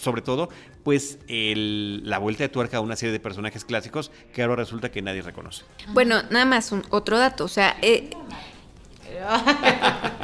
sobre 0.00 0.22
todo 0.22 0.48
pues 0.84 1.18
el- 1.28 2.00
la 2.08 2.16
vuelta 2.18 2.44
de 2.44 2.48
tuerca 2.48 2.78
a 2.78 2.80
una 2.80 2.96
serie 2.96 3.12
de 3.12 3.20
personajes 3.20 3.64
clásicos 3.66 4.10
que 4.32 4.40
ahora 4.42 4.56
resulta 4.56 4.90
que 4.90 5.02
nadie 5.02 5.20
reconoce. 5.20 5.64
Bueno, 5.92 6.22
nada 6.30 6.46
más 6.46 6.72
un, 6.72 6.82
otro 6.88 7.18
dato, 7.18 7.44
o 7.44 7.48
sea, 7.48 7.76
eh, 7.82 8.08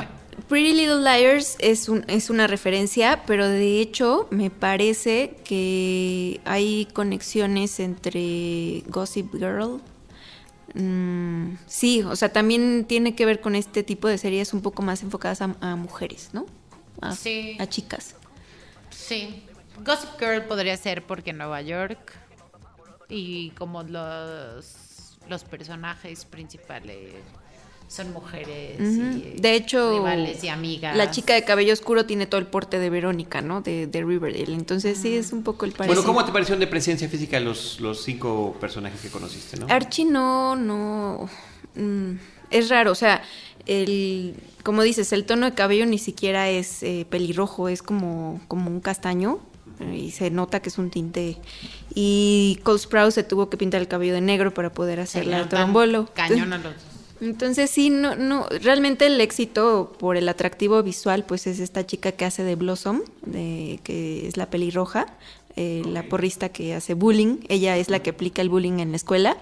Pretty 0.49 0.75
Little 0.75 1.01
Liars 1.01 1.57
es, 1.59 1.89
un, 1.89 2.05
es 2.07 2.29
una 2.29 2.47
referencia, 2.47 3.23
pero 3.27 3.49
de 3.49 3.81
hecho 3.81 4.29
me 4.31 4.51
parece 4.51 5.37
que 5.45 6.41
hay 6.45 6.87
conexiones 6.93 7.81
entre 7.81 8.83
Gossip 8.89 9.33
Girl. 9.35 9.81
Mm, 10.75 11.57
sí, 11.67 12.03
o 12.03 12.15
sea, 12.15 12.31
también 12.33 12.85
tiene 12.87 13.15
que 13.15 13.25
ver 13.25 13.41
con 13.41 13.55
este 13.55 13.83
tipo 13.83 14.07
de 14.07 14.19
series 14.19 14.53
un 14.53 14.61
poco 14.61 14.83
más 14.83 15.03
enfocadas 15.03 15.41
a, 15.41 15.55
a 15.61 15.77
mujeres, 15.77 16.31
¿no? 16.33 16.45
A, 17.01 17.15
Sí. 17.15 17.57
a 17.59 17.67
chicas. 17.67 18.15
Sí. 18.91 19.45
Gossip 19.85 20.11
Girl 20.19 20.45
podría 20.45 20.77
ser 20.77 21.03
porque 21.05 21.33
Nueva 21.33 21.63
York 21.63 22.13
y 23.09 23.51
como 23.51 23.83
los, 23.83 25.17
los 25.29 25.45
personajes 25.45 26.25
principales 26.27 27.15
son 27.89 28.12
mujeres 28.12 28.80
y 28.80 29.41
De 29.41 29.55
hecho, 29.55 29.93
rivales 29.93 30.43
y 30.43 30.49
amigas. 30.49 30.97
la 30.97 31.11
chica 31.11 31.35
de 31.35 31.45
cabello 31.45 31.72
oscuro 31.72 32.07
tiene 32.07 32.26
todo 32.26 32.41
el 32.41 32.47
porte 32.47 32.78
de 32.78 32.91
Verónica, 32.91 33.41
¿no? 33.41 33.61
De, 33.61 33.87
de 33.87 34.03
Riverdale. 34.03 34.55
Entonces 34.55 34.99
sí 34.99 35.16
es 35.16 35.32
un 35.32 35.43
poco 35.43 35.64
el 35.64 35.72
parecido. 35.72 36.03
Bueno, 36.03 36.07
¿cómo 36.07 36.26
te 36.26 36.32
parecieron 36.32 36.61
de 36.61 36.66
presencia 36.66 37.09
física 37.09 37.39
los, 37.41 37.80
los 37.80 38.03
cinco 38.03 38.57
personajes 38.61 39.01
que 39.01 39.09
conociste, 39.11 39.59
no? 39.59 39.66
Archie 39.68 40.07
no, 40.07 40.57
no, 40.57 41.28
mm, 41.74 42.12
es 42.51 42.68
raro, 42.68 42.93
o 42.93 42.97
sea, 42.97 43.22
el, 43.66 44.35
como 44.62 44.82
dices, 44.82 45.12
el 45.12 45.24
tono 45.24 45.47
de 45.47 45.55
cabello 45.55 45.87
ni 45.87 45.99
siquiera 45.99 46.49
es 46.49 46.82
eh, 46.82 47.07
pelirrojo, 47.09 47.68
es 47.68 47.82
como, 47.82 48.41
como 48.49 48.70
un 48.70 48.80
castaño 48.80 49.41
y 49.93 50.12
se 50.12 50.30
nota 50.30 50.61
que 50.61 50.68
es 50.68 50.78
un 50.78 50.91
tinte. 50.91 51.37
Y 51.95 52.61
Cole 52.62 52.78
Sprouse 52.78 53.14
se 53.14 53.24
tuvo 53.24 53.51
que 53.51 53.57
pintar 53.57 53.80
el 53.80 53.89
cabello 53.89 54.14
de 54.14 54.20
negro 54.20 54.55
para 54.55 54.72
poder 54.72 55.01
hacer 55.01 55.26
la 55.26 55.49
trombolo. 55.49 56.09
Cañón 56.14 56.53
a 56.53 56.59
los 56.59 56.74
Entonces 57.25 57.70
sí, 57.70 57.91
no, 57.91 58.16
no, 58.16 58.47
realmente 58.61 59.07
el 59.07 59.20
éxito 59.20 59.95
por 59.99 60.16
el 60.16 60.29
atractivo 60.29 60.83
visual, 60.83 61.25
pues 61.25 61.47
es 61.47 61.59
esta 61.59 61.87
chica 61.87 62.12
que 62.12 62.25
hace 62.25 62.43
de 62.43 62.55
Blossom, 62.55 63.01
de, 63.25 63.81
que 63.83 64.29
es 64.29 64.37
la 64.37 64.51
pelirroja, 64.51 65.07
eh, 65.57 65.83
la 65.87 66.03
porrista 66.03 66.51
que 66.51 66.75
hace 66.75 66.95
bullying, 66.95 67.39
ella 67.49 67.77
es 67.79 67.89
la 67.89 68.01
que 68.01 68.11
aplica 68.11 68.43
el 68.43 68.51
bullying 68.51 68.81
en 68.81 68.91
la 68.91 68.97
escuela. 68.97 69.39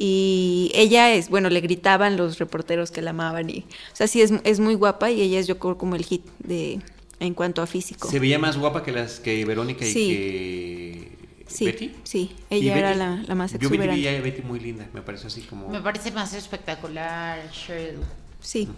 Y 0.00 0.70
ella 0.74 1.12
es, 1.12 1.28
bueno, 1.28 1.50
le 1.50 1.60
gritaban 1.60 2.16
los 2.16 2.38
reporteros 2.38 2.92
que 2.92 3.02
la 3.02 3.10
amaban 3.10 3.50
y, 3.50 3.64
o 3.92 3.96
sea, 3.96 4.06
sí 4.06 4.22
es, 4.22 4.32
es 4.44 4.60
muy 4.60 4.74
guapa 4.74 5.10
y 5.10 5.20
ella 5.20 5.40
es 5.40 5.48
yo 5.48 5.58
creo 5.58 5.76
como 5.76 5.96
el 5.96 6.04
hit 6.04 6.24
de 6.38 6.78
en 7.20 7.34
cuanto 7.34 7.62
a 7.62 7.66
físico. 7.66 8.08
¿Se 8.08 8.20
veía 8.20 8.38
más 8.38 8.56
guapa 8.56 8.84
que 8.84 8.92
las 8.92 9.18
que 9.18 9.44
Verónica 9.44 9.84
y 9.84 9.92
que 9.92 11.17
Sí, 11.48 11.64
Betty? 11.64 11.92
sí, 12.04 12.30
¿Y 12.50 12.56
ella 12.56 12.78
era 12.78 12.94
la, 12.94 13.22
la 13.26 13.34
más 13.34 13.52
Yo 13.52 13.58
vi- 13.58 13.76
exuberante. 13.76 14.16
a 14.16 14.20
Betty 14.20 14.42
muy 14.42 14.60
linda, 14.60 14.86
me 14.92 15.02
pareció 15.02 15.26
así 15.28 15.40
como... 15.42 15.68
Me 15.68 15.80
parece 15.80 16.10
más 16.12 16.32
espectacular, 16.34 17.50
Cheryl. 17.50 17.98
Sí. 18.40 18.68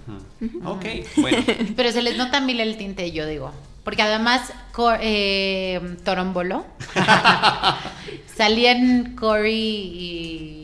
Ujú. 0.41 0.69
Ok, 0.69 0.85
bueno. 1.17 1.39
Pero 1.77 1.93
se 1.93 2.01
les 2.03 2.17
nota 2.17 2.41
mil 2.41 2.59
el 2.61 2.77
tinte, 2.77 3.11
yo 3.13 3.27
digo. 3.27 3.53
Porque 3.85 4.03
además, 4.03 4.53
eh, 5.01 5.97
Torombolo 6.05 6.65
salían 8.37 9.17
Cory 9.17 9.53
y. 9.53 10.60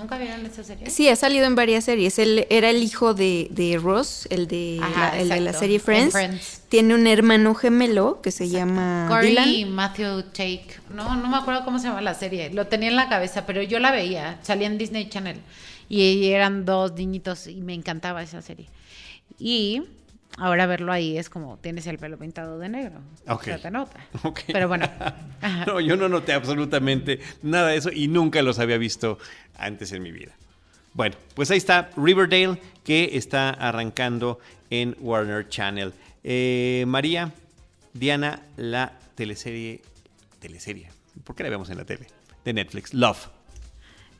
¿Nunca 0.00 0.16
vieron 0.16 0.46
esa 0.46 0.64
serie? 0.64 0.88
Sí, 0.88 1.08
ha 1.10 1.16
salido 1.16 1.44
en 1.44 1.54
varias 1.54 1.84
series. 1.84 2.18
Él 2.18 2.46
era 2.48 2.70
el 2.70 2.82
hijo 2.82 3.12
de, 3.12 3.48
de 3.50 3.76
Ross, 3.76 4.26
el 4.30 4.46
de, 4.46 4.78
Ajá, 4.82 5.14
la, 5.14 5.20
el 5.20 5.28
de 5.28 5.40
la 5.40 5.52
serie 5.52 5.76
en 5.76 5.82
Friends. 5.82 6.12
Friends. 6.12 6.62
Tiene 6.70 6.94
un 6.94 7.06
hermano 7.06 7.54
gemelo 7.54 8.22
que 8.22 8.30
se 8.30 8.48
llama 8.48 9.06
Cory 9.10 9.28
Dylan. 9.28 9.48
y 9.50 9.64
Matthew 9.66 10.22
Take. 10.32 10.68
No, 10.94 11.16
no 11.16 11.28
me 11.28 11.36
acuerdo 11.36 11.66
cómo 11.66 11.78
se 11.78 11.88
llama 11.88 12.00
la 12.00 12.14
serie. 12.14 12.48
Lo 12.50 12.66
tenía 12.66 12.88
en 12.88 12.96
la 12.96 13.10
cabeza, 13.10 13.44
pero 13.44 13.62
yo 13.62 13.78
la 13.78 13.92
veía. 13.92 14.38
Salía 14.42 14.68
en 14.68 14.78
Disney 14.78 15.08
Channel. 15.10 15.38
Y 15.90 16.26
eran 16.30 16.64
dos 16.64 16.92
niñitos 16.94 17.46
y 17.46 17.60
me 17.60 17.74
encantaba 17.74 18.22
esa 18.22 18.40
serie. 18.40 18.68
Y 19.38 19.82
ahora 20.38 20.66
verlo 20.66 20.92
ahí 20.92 21.18
es 21.18 21.28
como 21.28 21.58
tienes 21.58 21.86
el 21.86 21.98
pelo 21.98 22.18
pintado 22.18 22.58
de 22.58 22.68
negro. 22.68 23.00
Ok. 23.28 23.42
O 23.42 23.44
sea, 23.44 23.58
te 23.58 23.70
nota. 23.70 24.00
Ok. 24.22 24.40
Pero 24.46 24.68
bueno. 24.68 24.88
Ajá. 25.40 25.64
No, 25.66 25.80
yo 25.80 25.96
no 25.96 26.08
noté 26.08 26.32
absolutamente 26.32 27.20
nada 27.42 27.68
de 27.68 27.76
eso 27.76 27.90
y 27.92 28.08
nunca 28.08 28.42
los 28.42 28.58
había 28.58 28.78
visto 28.78 29.18
antes 29.56 29.92
en 29.92 30.02
mi 30.02 30.12
vida. 30.12 30.32
Bueno, 30.92 31.16
pues 31.34 31.50
ahí 31.50 31.58
está 31.58 31.90
Riverdale 31.96 32.60
que 32.84 33.10
está 33.12 33.50
arrancando 33.50 34.38
en 34.70 34.96
Warner 35.00 35.48
Channel. 35.48 35.92
Eh, 36.24 36.84
María, 36.86 37.32
Diana, 37.92 38.42
la 38.56 38.92
teleserie, 39.14 39.82
teleserie, 40.40 40.88
¿por 41.24 41.36
qué 41.36 41.44
la 41.44 41.50
vemos 41.50 41.70
en 41.70 41.76
la 41.78 41.84
tele? 41.84 42.06
De 42.44 42.52
Netflix, 42.52 42.92
Love. 42.92 43.28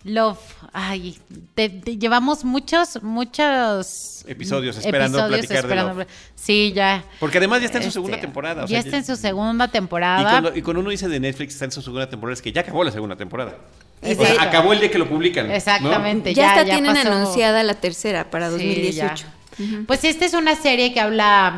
Love, 0.04 0.38
ay, 0.72 1.18
te- 1.54 1.68
te- 1.68 1.98
llevamos 1.98 2.42
muchos, 2.44 3.02
muchos 3.02 4.24
Episodios 4.26 4.78
esperando 4.78 5.26
platicar 5.28 5.66
de 5.66 5.74
Love. 5.76 6.06
Sí, 6.34 6.72
ya. 6.74 7.04
Porque 7.18 7.36
además 7.38 7.60
ya 7.60 7.66
está 7.66 7.78
en 7.78 7.82
su 7.84 7.88
Este, 7.88 7.94
segunda 7.98 8.18
temporada. 8.20 8.64
o 8.64 8.66
ya 8.66 8.68
sea, 8.68 8.78
está 8.80 8.96
en 8.96 9.04
su 9.04 9.16
segunda 9.16 9.66
Y 9.66 9.68
temporada. 9.68 10.22
cuando, 10.30 10.56
y 10.56 10.62
cuando 10.62 10.80
uno 10.80 10.90
dice 10.90 11.06
de 11.08 11.20
Netflix 11.20 11.52
está 11.54 11.66
en 11.66 11.72
su 11.72 11.82
segunda 11.82 12.08
temporada 12.08 12.32
es 12.34 12.40
que 12.42 12.50
ya 12.50 12.62
acabó 12.62 12.82
la 12.82 12.92
segunda 12.92 13.16
temporada. 13.16 13.58
Y 14.02 14.12
O 14.12 14.16
sea, 14.16 14.42
acabó 14.42 14.72
el 14.72 14.80
día 14.80 14.90
que 14.90 14.98
lo 14.98 15.06
publican. 15.06 15.48
¿no? 15.48 15.52
Exactamente. 15.54 16.32
Ya, 16.32 16.48
está, 16.54 16.62
ya 16.66 16.74
tienen 16.76 16.94
pasó. 16.94 17.12
anunciada 17.12 17.62
la 17.62 17.74
tercera 17.74 18.30
para 18.30 18.46
Sí, 18.46 18.52
2018. 18.52 19.26
ya. 19.58 19.66
Pues 19.86 20.04
esta 20.04 20.24
es 20.24 20.32
una 20.32 20.56
serie 20.56 20.94
que 20.94 21.00
habla 21.00 21.50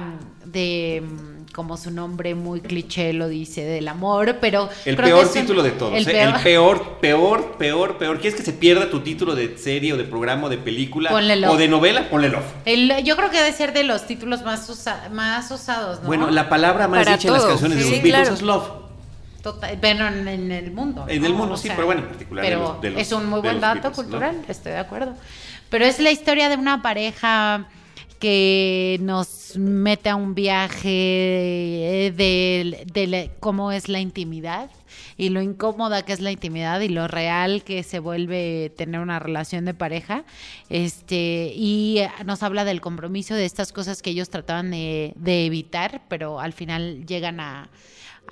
mm, 0.44 0.50
de, 0.50 1.04
mm, 1.06 1.31
como 1.52 1.76
su 1.76 1.90
nombre 1.90 2.34
muy 2.34 2.60
cliché 2.60 3.12
lo 3.12 3.28
dice, 3.28 3.62
del 3.64 3.86
amor, 3.88 4.38
pero... 4.40 4.68
El 4.84 4.96
creo 4.96 5.06
que 5.18 5.22
peor 5.24 5.32
título 5.32 5.62
de 5.62 5.70
todos. 5.72 5.94
El 5.94 6.08
¿eh? 6.08 6.12
peor. 6.12 6.34
El 6.36 6.42
peor, 6.42 6.98
peor, 7.00 7.52
peor, 7.58 7.98
peor. 7.98 8.20
¿Quieres 8.20 8.34
que 8.38 8.44
se 8.44 8.52
pierda 8.52 8.88
tu 8.90 9.00
título 9.00 9.34
de 9.34 9.58
serie 9.58 9.92
o 9.92 9.96
de 9.96 10.04
programa 10.04 10.46
o 10.46 10.48
de 10.48 10.58
película 10.58 11.10
Ponle 11.10 11.36
Love. 11.36 11.52
o 11.52 11.56
de 11.56 11.68
novela? 11.68 12.08
Ponle 12.08 12.28
love. 12.30 12.44
El- 12.64 13.04
yo 13.04 13.16
creo 13.16 13.30
que 13.30 13.36
debe 13.38 13.52
ser 13.52 13.72
de 13.74 13.84
los 13.84 14.06
títulos 14.06 14.42
más, 14.42 14.68
usa- 14.70 15.08
más 15.12 15.50
usados, 15.50 16.00
¿no? 16.00 16.06
Bueno, 16.06 16.30
la 16.30 16.48
palabra 16.48 16.88
más 16.88 17.04
Para 17.04 17.16
dicha 17.16 17.28
en 17.28 17.34
las 17.34 17.44
canciones 17.44 17.78
de 17.78 17.84
Sí, 17.84 17.90
los 17.90 18.02
Beatles 18.02 18.20
claro. 18.28 18.34
es 18.34 18.42
love. 18.42 18.68
Total, 19.42 19.76
bueno, 19.80 20.06
en, 20.06 20.28
en 20.28 20.52
el 20.52 20.70
mundo. 20.70 21.04
En 21.08 21.20
¿no? 21.20 21.26
el 21.26 21.34
mundo, 21.34 21.54
O 21.54 21.56
sí, 21.56 21.66
sea, 21.66 21.74
pero 21.76 21.86
bueno, 21.86 22.02
en 22.02 22.08
particular 22.08 22.44
de 22.44 22.50
Pero 22.50 22.60
los- 22.62 22.80
de 22.80 22.90
los- 22.90 23.02
es 23.02 23.12
un 23.12 23.26
muy 23.26 23.40
buen 23.40 23.60
dato 23.60 23.74
Beatles, 23.74 23.96
¿no? 23.98 24.02
cultural, 24.04 24.36
estoy 24.48 24.72
de 24.72 24.78
acuerdo. 24.78 25.14
Pero 25.68 25.84
es 25.84 25.98
la 25.98 26.10
historia 26.10 26.48
de 26.48 26.56
una 26.56 26.80
pareja 26.80 27.66
que 28.22 28.98
nos 29.00 29.56
mete 29.56 30.08
a 30.08 30.14
un 30.14 30.36
viaje 30.36 32.14
de, 32.16 32.86
de 32.86 33.30
cómo 33.40 33.72
es 33.72 33.88
la 33.88 33.98
intimidad 33.98 34.70
y 35.16 35.30
lo 35.30 35.42
incómoda 35.42 36.04
que 36.04 36.12
es 36.12 36.20
la 36.20 36.30
intimidad 36.30 36.80
y 36.82 36.88
lo 36.88 37.08
real 37.08 37.64
que 37.64 37.82
se 37.82 37.98
vuelve 37.98 38.72
tener 38.76 39.00
una 39.00 39.18
relación 39.18 39.64
de 39.64 39.74
pareja. 39.74 40.22
Este, 40.68 41.52
y 41.56 41.98
nos 42.24 42.44
habla 42.44 42.64
del 42.64 42.80
compromiso 42.80 43.34
de 43.34 43.44
estas 43.44 43.72
cosas 43.72 44.02
que 44.02 44.10
ellos 44.10 44.30
trataban 44.30 44.70
de, 44.70 45.14
de 45.16 45.44
evitar, 45.44 46.02
pero 46.08 46.38
al 46.38 46.52
final 46.52 47.04
llegan 47.04 47.40
a, 47.40 47.70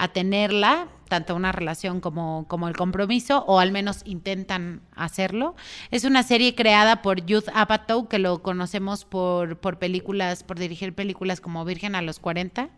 a 0.01 0.09
tenerla, 0.09 0.89
tanto 1.09 1.37
una 1.37 1.53
relación 1.53 2.01
como, 2.01 2.47
como 2.49 2.69
el 2.69 2.77
compromiso, 2.77 3.45
o 3.47 3.61
al 3.61 3.71
menos 3.71 4.01
intentan 4.07 4.81
hacerlo. 4.97 5.55
Es 5.91 6.05
una 6.05 6.23
serie 6.23 6.55
creada 6.55 7.03
por 7.03 7.27
Youth 7.27 7.51
Apatow, 7.53 8.09
que 8.09 8.19
lo 8.19 8.43
conocemos 8.43 9.05
por, 9.05 9.59
por 9.59 9.79
películas, 9.79 10.43
por 10.43 10.59
dirigir 10.59 10.95
películas 10.95 11.43
como 11.43 11.67
Virgen 11.67 11.95
a 11.95 12.01
los 12.01 12.19
40. 12.19 12.71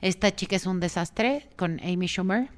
Esta 0.00 0.34
chica 0.34 0.56
es 0.56 0.64
un 0.64 0.80
desastre 0.80 1.50
con 1.56 1.78
Amy 1.84 2.06
Schumer. 2.06 2.48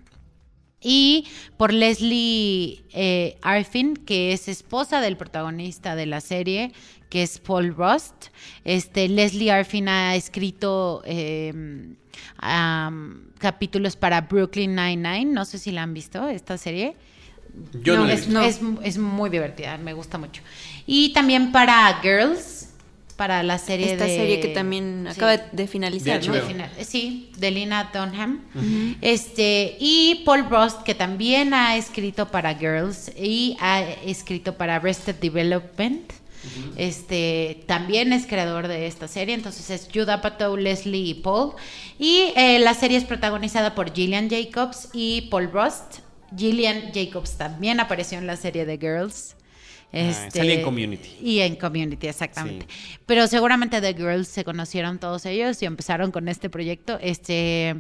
Y 0.85 1.27
por 1.57 1.73
Leslie 1.73 2.85
eh, 2.93 3.39
Arfin, 3.43 3.97
que 3.97 4.33
es 4.33 4.49
esposa 4.49 5.01
del 5.01 5.17
protagonista 5.17 5.97
de 5.97 6.07
la 6.07 6.21
serie, 6.21 6.73
que 7.09 7.23
es 7.23 7.39
Paul 7.39 7.75
Rust. 7.75 8.27
Este, 8.65 9.09
Leslie 9.09 9.51
Arfin 9.51 9.89
ha 9.89 10.15
escrito 10.15 11.03
eh, 11.07 11.95
capítulos 13.39 13.97
para 13.97 14.21
Brooklyn 14.21 14.75
Nine-Nine. 14.75 15.33
No 15.33 15.45
sé 15.45 15.59
si 15.59 15.71
la 15.73 15.83
han 15.83 15.95
visto, 15.95 16.29
esta 16.29 16.59
serie. 16.59 16.95
Yo 17.83 17.97
no, 17.97 18.05
la 18.05 18.13
he 18.13 18.15
es, 18.17 18.27
visto. 18.27 18.41
es, 18.43 18.61
es 18.83 18.99
muy 18.99 19.31
divertida, 19.31 19.79
me 19.79 19.93
gusta 19.93 20.19
mucho. 20.19 20.43
Y 20.87 21.13
también 21.13 21.53
para 21.53 21.99
Girls, 22.03 22.54
para 23.17 23.43
la 23.43 23.59
serie 23.59 23.93
Esta 23.93 24.05
de... 24.05 24.17
serie 24.17 24.41
que 24.41 24.49
también 24.49 25.07
Sí. 25.11 25.17
acaba 25.17 25.37
de 25.37 25.67
finalizar, 25.67 26.21
De 26.21 26.29
¿no? 26.29 26.47
Final, 26.47 26.71
Sí, 26.83 27.31
de 27.39 27.51
Lina 27.51 27.91
Dunham. 27.93 28.41
Este, 29.01 29.77
y 29.81 30.23
Paul 30.25 30.49
Rust, 30.51 30.83
que 30.83 30.95
también 30.95 31.55
ha 31.55 31.77
escrito 31.77 32.29
para 32.29 32.55
Girls 32.55 33.11
y 33.17 33.57
ha 33.61 33.83
escrito 33.83 34.57
para 34.57 34.77
Arrested 34.77 35.15
Development. 35.17 36.13
Este 36.77 37.63
también 37.67 38.13
es 38.13 38.27
creador 38.27 38.69
de 38.69 38.87
esta 38.87 39.09
serie, 39.09 39.35
entonces 39.35 39.71
es 39.71 39.89
Judd 39.93 40.11
Apatow, 40.11 40.57
Leslie 40.57 41.09
y 41.11 41.15
Paul. 41.15 41.53
Y 41.99 42.33
eh, 42.37 42.59
la 42.59 42.75
serie 42.75 42.99
es 42.99 43.05
protagonizada 43.05 43.75
por 43.75 43.95
Gillian 43.95 44.29
Jacobs 44.29 44.89
y 44.93 45.23
Paul 45.31 45.51
Rust. 45.53 46.01
Gillian 46.37 46.93
Jacobs 46.93 47.39
también 47.39 47.81
apareció 47.81 48.19
en 48.19 48.27
la 48.27 48.37
serie 48.37 48.67
de 48.67 48.77
Girls. 48.79 49.37
Este, 49.95 50.39
salía 50.39 50.55
en 50.55 50.63
Community. 50.63 51.17
Y 51.23 51.41
en 51.41 51.57
Community, 51.57 52.09
exactamente. 52.09 52.67
Pero 53.07 53.27
seguramente 53.29 53.81
The 53.81 53.95
Girls 53.95 54.29
se 54.29 54.45
conocieron 54.45 54.99
todos 54.99 55.25
ellos 55.25 55.63
y 55.63 55.67
empezaron 55.67 56.11
con 56.11 56.29
este 56.29 56.51
proyecto. 56.51 56.99
Este, 57.01 57.77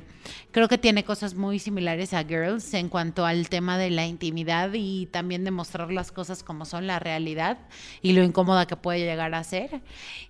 creo 0.52 0.68
que 0.68 0.78
tiene 0.78 1.04
cosas 1.04 1.34
muy 1.34 1.58
similares 1.58 2.14
a 2.14 2.22
Girls 2.24 2.72
en 2.74 2.88
cuanto 2.88 3.26
al 3.26 3.48
tema 3.48 3.78
de 3.78 3.90
la 3.90 4.06
intimidad 4.06 4.70
y 4.74 5.06
también 5.06 5.44
de 5.44 5.50
mostrar 5.50 5.92
las 5.92 6.12
cosas 6.12 6.44
como 6.44 6.64
son 6.64 6.86
la 6.86 7.00
realidad 7.00 7.58
y 8.00 8.12
lo 8.12 8.22
incómoda 8.22 8.66
que 8.66 8.76
puede 8.76 9.00
llegar 9.00 9.34
a 9.34 9.42
ser. 9.42 9.80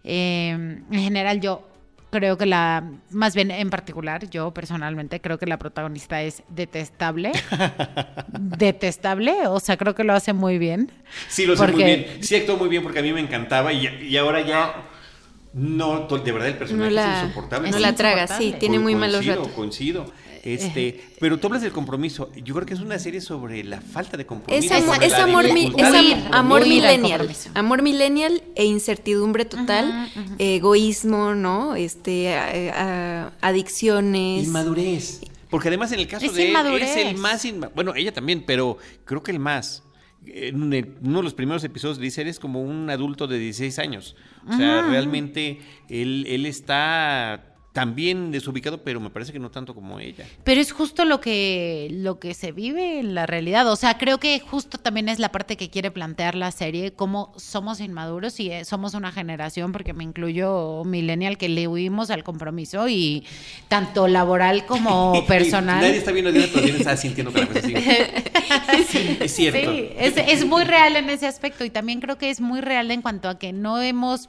Eh, 0.05 0.51
en 0.51 1.01
general, 1.01 1.41
yo 1.41 1.69
creo 2.15 2.39
que 2.39 2.47
la, 2.47 2.85
más 3.11 3.35
bien 3.35 3.51
en 3.51 3.71
particular, 3.71 4.31
yo 4.31 4.53
personalmente 4.55 5.21
creo 5.21 5.37
que 5.37 5.47
la 5.47 5.59
protagonista 5.59 6.23
es 6.23 6.45
detestable. 6.49 7.33
detestable, 8.29 9.49
o 9.49 9.59
sea, 9.59 9.77
creo 9.77 9.97
que 9.97 10.05
lo 10.05 10.13
hace 10.13 10.33
muy 10.33 10.59
bien. 10.59 10.93
Sí, 11.29 11.45
lo 11.45 11.55
hace 11.55 11.67
muy 11.73 11.83
bien. 11.83 12.07
Sí 12.21 12.37
actuó 12.37 12.57
muy 12.57 12.69
bien 12.69 12.85
porque 12.85 13.01
a 13.01 13.03
mí 13.03 13.13
me 13.13 13.19
encantaba 13.19 13.73
y, 13.73 13.89
y 14.05 14.17
ahora 14.17 14.43
ya 14.43 14.75
no, 15.55 16.07
de 16.07 16.33
verdad 16.33 16.49
el 16.49 16.57
personaje 16.57 16.91
no 16.91 16.95
la, 16.95 17.17
es 17.19 17.23
insoportable. 17.25 17.71
No 17.73 17.79
la 17.81 17.95
traga, 17.97 18.29
sí, 18.29 18.55
tiene 18.61 18.79
muy 18.79 18.95
malos 18.95 19.27
ratos. 19.27 19.49
Coincido, 19.49 20.07
este, 20.45 21.01
pero 21.19 21.39
tú 21.39 21.47
hablas 21.47 21.63
del 21.63 21.73
compromiso. 21.73 22.31
Yo 22.43 22.55
creo 22.55 22.67
que 22.67 22.75
es 22.75 22.81
una 22.81 22.99
serie 22.99 23.21
sobre 23.21 23.65
la 23.65 23.81
falta 23.81 24.17
de 24.17 24.27
compromiso. 24.27 24.75
Es, 24.75 24.83
amor, 24.83 25.03
es 25.03 25.15
amor, 25.15 25.47
es 25.47 26.27
amor 26.33 26.67
millennial. 26.67 27.31
Amor 27.55 27.83
millennial 27.83 28.43
e 28.55 28.65
incertidumbre 28.65 29.45
total, 29.45 30.11
egoísmo, 30.39 31.35
¿no? 31.35 31.77
Este, 31.77 32.35
adicciones. 33.41 34.47
Inmadurez. 34.47 35.21
Porque 35.51 35.69
además 35.69 35.93
en 35.93 36.01
el 36.01 36.09
caso 36.09 36.33
de 36.33 36.51
él 36.51 36.83
es 36.83 36.97
el 36.97 37.17
más 37.17 37.47
bueno, 37.75 37.95
ella 37.95 38.13
también, 38.13 38.45
pero 38.45 38.77
creo 39.05 39.23
que 39.23 39.31
el 39.31 39.39
más 39.39 39.85
en 40.27 40.57
uno 41.03 41.19
de 41.19 41.23
los 41.23 41.35
primeros 41.35 41.63
episodios 41.65 41.99
dice, 41.99 42.23
eres 42.23 42.39
como 42.39 42.63
un 42.63 42.89
adulto 42.91 43.27
de 43.27 43.39
16 43.39 43.79
años. 43.79 44.17
O 44.49 44.57
sea, 44.57 44.83
realmente 44.83 45.61
él, 45.89 46.27
él 46.29 46.47
está 46.47 47.54
también 47.75 48.31
desubicado, 48.31 48.85
pero 48.85 49.01
me 49.01 49.11
parece 49.11 49.33
que 49.33 49.41
no 49.41 49.51
tanto 49.51 49.75
como 49.75 49.99
ella. 49.99 50.25
Pero 50.45 50.61
es 50.61 50.71
justo 50.71 51.05
lo 51.05 51.21
que, 51.21 51.89
lo 51.91 52.21
que 52.21 52.33
se 52.33 52.53
vive 52.53 53.01
en 53.01 53.17
la 53.17 53.27
realidad. 53.27 53.69
O 53.69 53.75
sea, 53.75 53.99
creo 53.99 54.19
que 54.19 54.39
justo 54.39 54.79
también 54.79 55.09
es 55.09 55.19
la 55.19 55.33
parte 55.33 55.57
que 55.57 55.71
quiere 55.71 55.91
plantear 55.91 56.37
la 56.37 56.53
serie, 56.53 56.93
cómo 56.93 57.33
somos 57.37 57.81
inmaduros 57.81 58.39
y 58.39 58.53
eh, 58.53 58.65
somos 58.65 58.95
una 58.95 59.11
generación, 59.11 59.73
porque 59.73 59.93
me 59.93 60.05
incluyo 60.05 60.85
millennial, 60.85 61.37
que 61.37 61.49
le 61.49 61.67
huimos 61.67 62.11
al 62.11 62.23
compromiso 62.23 62.89
y 62.89 63.27
tanto 63.67 64.07
laboral 64.07 64.67
como 64.67 65.25
personal. 65.27 65.81
Nadie 65.81 65.97
está 65.97 66.13
viendo 66.13 66.31
pero 66.31 66.47
alguien 66.55 66.77
está 66.77 66.97
sintiendo 66.97 67.33
que 67.33 67.41
la 67.41 67.47
cosa 67.49 67.61
sí, 68.89 69.19
es 69.19 69.35
cierto. 69.35 69.73
Sí, 69.73 69.89
es, 69.99 70.15
es 70.17 70.47
muy 70.47 70.63
real 70.63 70.95
en 70.95 71.11
ese 71.11 71.27
aspecto 71.27 71.65
y 71.65 71.71
también 71.71 72.01
creo 72.01 72.19
que 72.19 72.31
es 72.31 72.41
muy 72.41 72.61
real 72.61 72.93
en 72.93 73.03
cuanto 73.03 73.29
a 73.29 73.37
que 73.37 73.53
no 73.53 73.83
hemos 73.83 74.29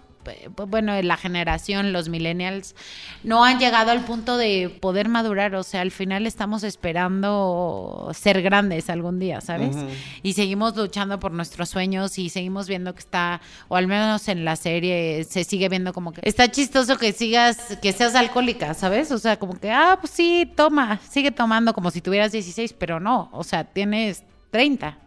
bueno, 0.67 1.01
la 1.01 1.17
generación, 1.17 1.93
los 1.93 2.09
millennials, 2.09 2.75
no 3.23 3.43
han 3.43 3.59
llegado 3.59 3.91
al 3.91 4.05
punto 4.05 4.37
de 4.37 4.75
poder 4.81 5.09
madurar. 5.09 5.55
O 5.55 5.63
sea, 5.63 5.81
al 5.81 5.91
final 5.91 6.25
estamos 6.27 6.63
esperando 6.63 8.11
ser 8.13 8.41
grandes 8.41 8.89
algún 8.89 9.19
día, 9.19 9.41
¿sabes? 9.41 9.75
Y 10.23 10.33
seguimos 10.33 10.75
luchando 10.75 11.19
por 11.19 11.31
nuestros 11.31 11.69
sueños 11.69 12.17
y 12.17 12.29
seguimos 12.29 12.67
viendo 12.67 12.93
que 12.93 12.99
está, 12.99 13.41
o 13.67 13.75
al 13.75 13.87
menos 13.87 14.27
en 14.27 14.45
la 14.45 14.55
serie, 14.55 15.23
se 15.23 15.43
sigue 15.43 15.69
viendo 15.69 15.93
como 15.93 16.11
que 16.11 16.21
está 16.23 16.49
chistoso 16.49 16.97
que 16.97 17.13
sigas, 17.13 17.77
que 17.81 17.91
seas 17.91 18.15
alcohólica, 18.15 18.73
¿sabes? 18.73 19.11
O 19.11 19.17
sea, 19.17 19.37
como 19.37 19.59
que, 19.59 19.71
ah, 19.71 19.97
pues 19.99 20.11
sí, 20.11 20.51
toma, 20.55 20.99
sigue 21.09 21.31
tomando 21.31 21.73
como 21.73 21.91
si 21.91 22.01
tuvieras 22.01 22.31
16, 22.31 22.73
pero 22.73 22.99
no, 22.99 23.29
o 23.31 23.43
sea, 23.43 23.63
tienes 23.63 24.23
30. 24.51 24.97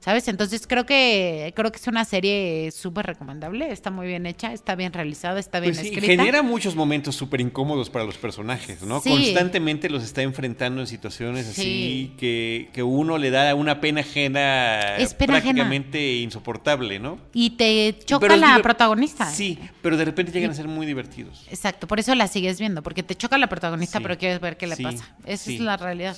¿Sabes? 0.00 0.26
Entonces 0.28 0.66
creo 0.66 0.86
que 0.86 1.52
creo 1.54 1.70
que 1.70 1.78
es 1.78 1.86
una 1.86 2.04
serie 2.04 2.70
súper 2.72 3.06
recomendable, 3.06 3.70
está 3.70 3.90
muy 3.90 4.06
bien 4.06 4.26
hecha, 4.26 4.52
está 4.52 4.74
bien 4.74 4.92
realizada, 4.92 5.38
está 5.38 5.60
bien 5.60 5.74
pues 5.74 5.86
sí, 5.86 5.92
escrita. 5.94 6.22
Genera 6.22 6.42
muchos 6.42 6.74
momentos 6.74 7.14
súper 7.14 7.40
incómodos 7.40 7.90
para 7.90 8.04
los 8.04 8.16
personajes, 8.16 8.82
¿no? 8.82 9.00
Constantemente 9.02 9.90
los 9.90 10.02
está 10.02 10.22
enfrentando 10.22 10.80
en 10.80 10.86
situaciones 10.86 11.48
así 11.48 12.14
que, 12.18 12.70
que, 12.72 12.82
uno 12.82 13.18
le 13.18 13.30
da 13.30 13.54
una 13.54 13.80
pena 13.80 14.00
ajena 14.00 14.96
prácticamente 15.18 16.16
insoportable, 16.16 16.98
¿no? 16.98 17.18
Y 17.34 17.50
te 17.50 17.96
choca 18.04 18.36
la 18.36 18.60
protagonista. 18.62 19.30
Sí, 19.30 19.58
pero 19.82 19.96
de 19.96 20.04
repente 20.04 20.32
llegan 20.32 20.50
a 20.50 20.54
ser 20.54 20.66
muy 20.66 20.86
divertidos. 20.86 21.46
Exacto, 21.50 21.86
por 21.86 22.00
eso 22.00 22.14
la 22.14 22.26
sigues 22.26 22.58
viendo, 22.58 22.82
porque 22.82 23.02
te 23.02 23.14
choca 23.14 23.36
la 23.36 23.48
protagonista, 23.48 24.00
pero 24.00 24.16
quieres 24.16 24.40
ver 24.40 24.56
qué 24.56 24.66
le 24.66 24.76
pasa. 24.76 25.14
Esa 25.26 25.52
es 25.52 25.60
la 25.60 25.76
realidad. 25.76 26.16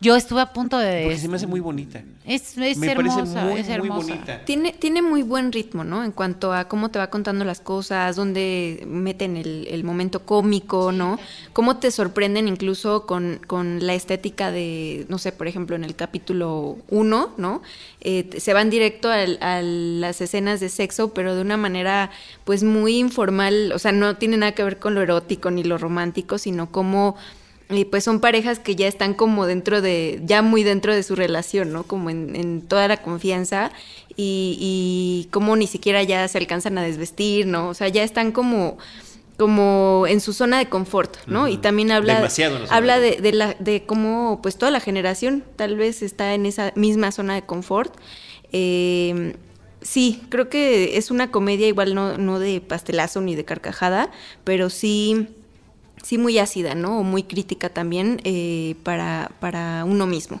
Yo 0.00 0.14
estuve 0.16 0.42
a 0.42 0.52
punto 0.52 0.78
de... 0.78 1.02
Porque 1.04 1.18
se 1.18 1.28
me 1.28 1.36
hace 1.36 1.46
muy 1.46 1.60
bonita. 1.60 2.02
Es, 2.26 2.56
es 2.58 2.82
hermosa 2.82 3.13
muy, 3.22 3.60
es 3.60 3.78
bonita. 3.78 4.44
Tiene, 4.44 4.72
tiene 4.72 5.02
muy 5.02 5.22
buen 5.22 5.52
ritmo, 5.52 5.84
¿no? 5.84 6.04
En 6.04 6.12
cuanto 6.12 6.52
a 6.52 6.66
cómo 6.66 6.90
te 6.90 6.98
va 6.98 7.08
contando 7.08 7.44
las 7.44 7.60
cosas, 7.60 8.16
dónde 8.16 8.84
meten 8.86 9.36
el, 9.36 9.84
momento 9.84 10.24
cómico, 10.24 10.92
¿no? 10.92 11.18
Cómo 11.52 11.76
te 11.76 11.90
sorprenden 11.90 12.48
incluso 12.48 13.06
con, 13.06 13.40
con, 13.46 13.86
la 13.86 13.94
estética 13.94 14.50
de, 14.50 15.06
no 15.08 15.18
sé, 15.18 15.32
por 15.32 15.46
ejemplo, 15.46 15.76
en 15.76 15.84
el 15.84 15.94
capítulo 15.94 16.78
1, 16.88 17.34
¿no? 17.36 17.62
Eh, 18.00 18.30
se 18.38 18.52
van 18.52 18.70
directo 18.70 19.10
a, 19.10 19.24
a, 19.40 19.62
las 19.62 20.20
escenas 20.20 20.60
de 20.60 20.68
sexo, 20.68 21.12
pero 21.14 21.34
de 21.34 21.42
una 21.42 21.56
manera 21.56 22.10
pues 22.44 22.62
muy 22.62 22.98
informal, 22.98 23.72
o 23.72 23.78
sea, 23.78 23.92
no 23.92 24.16
tiene 24.16 24.36
nada 24.36 24.52
que 24.52 24.64
ver 24.64 24.78
con 24.78 24.94
lo 24.94 25.02
erótico 25.02 25.50
ni 25.50 25.64
lo 25.64 25.78
romántico, 25.78 26.38
sino 26.38 26.70
como 26.70 27.16
y 27.70 27.86
pues 27.86 28.04
son 28.04 28.20
parejas 28.20 28.58
que 28.58 28.76
ya 28.76 28.86
están 28.86 29.14
como 29.14 29.46
dentro 29.46 29.80
de, 29.80 30.20
ya 30.24 30.42
muy 30.42 30.64
dentro 30.64 30.94
de 30.94 31.02
su 31.02 31.16
relación, 31.16 31.72
¿no? 31.72 31.84
Como 31.84 32.10
en, 32.10 32.62
toda 32.62 32.88
la 32.88 32.98
confianza 32.98 33.72
y, 34.16 34.56
y 34.60 35.28
como 35.30 35.56
ni 35.56 35.66
siquiera 35.66 36.02
ya 36.02 36.26
se 36.28 36.38
alcanzan 36.38 36.78
a 36.78 36.82
desvestir, 36.82 37.46
¿no? 37.46 37.68
O 37.68 37.74
sea, 37.74 37.88
ya 37.88 38.02
están 38.02 38.32
como 38.32 38.78
como 39.36 40.04
en 40.08 40.20
su 40.20 40.32
zona 40.32 40.58
de 40.58 40.68
confort, 40.68 41.16
¿no? 41.26 41.48
Y 41.48 41.56
también 41.56 41.90
habla, 41.90 42.28
habla 42.70 43.00
de, 43.00 43.16
de, 43.16 43.32
la, 43.32 43.54
de 43.58 43.84
cómo 43.84 44.38
pues 44.42 44.56
toda 44.56 44.70
la 44.70 44.78
generación 44.78 45.42
tal 45.56 45.76
vez 45.76 46.02
está 46.02 46.34
en 46.34 46.46
esa 46.46 46.72
misma 46.76 47.10
zona 47.10 47.34
de 47.34 47.42
confort. 47.42 47.92
Eh, 48.52 49.34
sí, 49.82 50.22
creo 50.28 50.48
que 50.48 50.96
es 50.96 51.10
una 51.10 51.32
comedia 51.32 51.66
igual 51.66 51.94
no, 51.96 52.16
no 52.16 52.38
de 52.38 52.60
pastelazo 52.60 53.20
ni 53.20 53.34
de 53.34 53.44
carcajada, 53.44 54.10
pero 54.44 54.70
sí 54.70 55.28
sí 56.04 56.18
muy 56.18 56.38
ácida, 56.38 56.74
¿no? 56.74 57.00
O 57.00 57.02
muy 57.02 57.24
crítica 57.24 57.68
también 57.70 58.20
eh, 58.24 58.76
para, 58.82 59.32
para, 59.40 59.84
uno 59.84 60.06
mismo. 60.06 60.38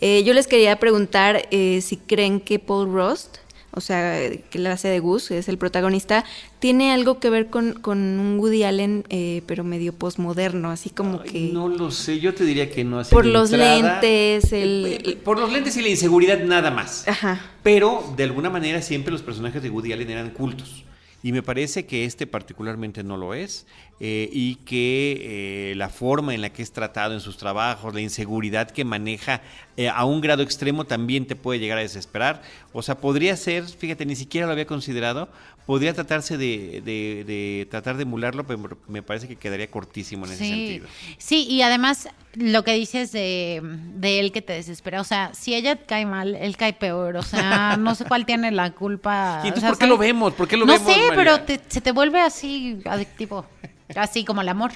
Eh, 0.00 0.24
yo 0.24 0.34
les 0.34 0.46
quería 0.46 0.78
preguntar 0.78 1.48
eh, 1.50 1.80
si 1.80 1.96
creen 1.96 2.40
que 2.40 2.58
Paul 2.58 2.92
Rost, 2.92 3.36
o 3.70 3.80
sea, 3.80 4.30
que 4.50 4.58
la 4.58 4.72
hace 4.72 4.88
de 4.88 4.98
Gus, 4.98 5.30
es 5.30 5.48
el 5.48 5.56
protagonista, 5.56 6.24
tiene 6.58 6.92
algo 6.92 7.20
que 7.20 7.30
ver 7.30 7.48
con, 7.48 7.74
con 7.74 7.98
un 7.98 8.38
Woody 8.38 8.64
Allen, 8.64 9.04
pero 9.46 9.64
medio 9.64 9.92
posmoderno, 9.92 10.70
así 10.70 10.90
como 10.90 11.22
que... 11.22 11.50
No 11.52 11.68
lo 11.68 11.90
sé, 11.90 12.20
yo 12.20 12.34
te 12.34 12.44
diría 12.44 12.70
que 12.70 12.84
no. 12.84 13.00
Así 13.00 13.12
por 13.12 13.26
los 13.26 13.50
lentes, 13.50 14.52
el... 14.52 15.18
Por 15.24 15.40
los 15.40 15.52
lentes 15.52 15.76
y 15.76 15.82
la 15.82 15.88
inseguridad 15.88 16.40
nada 16.44 16.70
más. 16.70 17.08
Ajá. 17.08 17.40
Pero, 17.64 18.04
de 18.16 18.22
alguna 18.22 18.48
manera, 18.48 18.80
siempre 18.80 19.10
los 19.10 19.22
personajes 19.22 19.60
de 19.60 19.70
Woody 19.70 19.92
Allen 19.92 20.10
eran 20.10 20.30
cultos. 20.30 20.83
Y 21.24 21.32
me 21.32 21.42
parece 21.42 21.86
que 21.86 22.04
este 22.04 22.26
particularmente 22.26 23.02
no 23.02 23.16
lo 23.16 23.32
es 23.32 23.66
eh, 23.98 24.28
y 24.30 24.56
que 24.56 25.70
eh, 25.70 25.74
la 25.74 25.88
forma 25.88 26.34
en 26.34 26.42
la 26.42 26.50
que 26.50 26.62
es 26.62 26.70
tratado 26.70 27.14
en 27.14 27.20
sus 27.20 27.38
trabajos, 27.38 27.94
la 27.94 28.02
inseguridad 28.02 28.70
que 28.70 28.84
maneja 28.84 29.40
eh, 29.78 29.88
a 29.88 30.04
un 30.04 30.20
grado 30.20 30.42
extremo 30.42 30.84
también 30.84 31.26
te 31.26 31.34
puede 31.34 31.60
llegar 31.60 31.78
a 31.78 31.80
desesperar. 31.80 32.42
O 32.74 32.82
sea, 32.82 32.98
podría 32.98 33.38
ser, 33.38 33.64
fíjate, 33.64 34.04
ni 34.04 34.16
siquiera 34.16 34.46
lo 34.46 34.52
había 34.52 34.66
considerado, 34.66 35.30
podría 35.66 35.94
tratarse 35.94 36.36
de, 36.36 36.82
de, 36.84 37.66
tratar 37.70 37.96
de 37.96 38.02
emularlo, 38.02 38.46
pero 38.46 38.78
me 38.88 39.02
parece 39.02 39.26
que 39.28 39.36
quedaría 39.36 39.70
cortísimo 39.70 40.26
en 40.26 40.32
ese 40.32 40.46
sentido. 40.46 40.86
Sí, 41.18 41.46
y 41.48 41.62
además 41.62 42.08
lo 42.34 42.64
que 42.64 42.74
dices 42.74 43.12
de, 43.12 43.60
de, 43.62 44.20
él 44.20 44.32
que 44.32 44.42
te 44.42 44.52
desespera, 44.52 45.00
o 45.00 45.04
sea, 45.04 45.32
si 45.34 45.54
ella 45.54 45.76
cae 45.86 46.04
mal, 46.06 46.34
él 46.34 46.56
cae 46.56 46.72
peor, 46.72 47.16
o 47.16 47.22
sea, 47.22 47.76
no 47.78 47.94
sé 47.94 48.04
cuál 48.04 48.26
tiene 48.26 48.50
la 48.50 48.72
culpa. 48.72 49.40
¿Y 49.44 49.48
entonces 49.48 49.70
por 49.70 49.78
qué 49.78 49.86
lo 49.86 49.98
vemos? 49.98 50.34
¿Por 50.34 50.48
qué 50.48 50.56
lo 50.56 50.66
no 50.66 50.72
vemos? 50.72 50.88
No 50.88 50.94
sé, 50.94 51.00
pero 51.14 51.38
se 51.68 51.80
te 51.80 51.92
vuelve 51.92 52.20
así 52.20 52.80
adictivo, 52.84 53.46
así 53.94 54.24
como 54.24 54.42
el 54.42 54.48
amor 54.48 54.72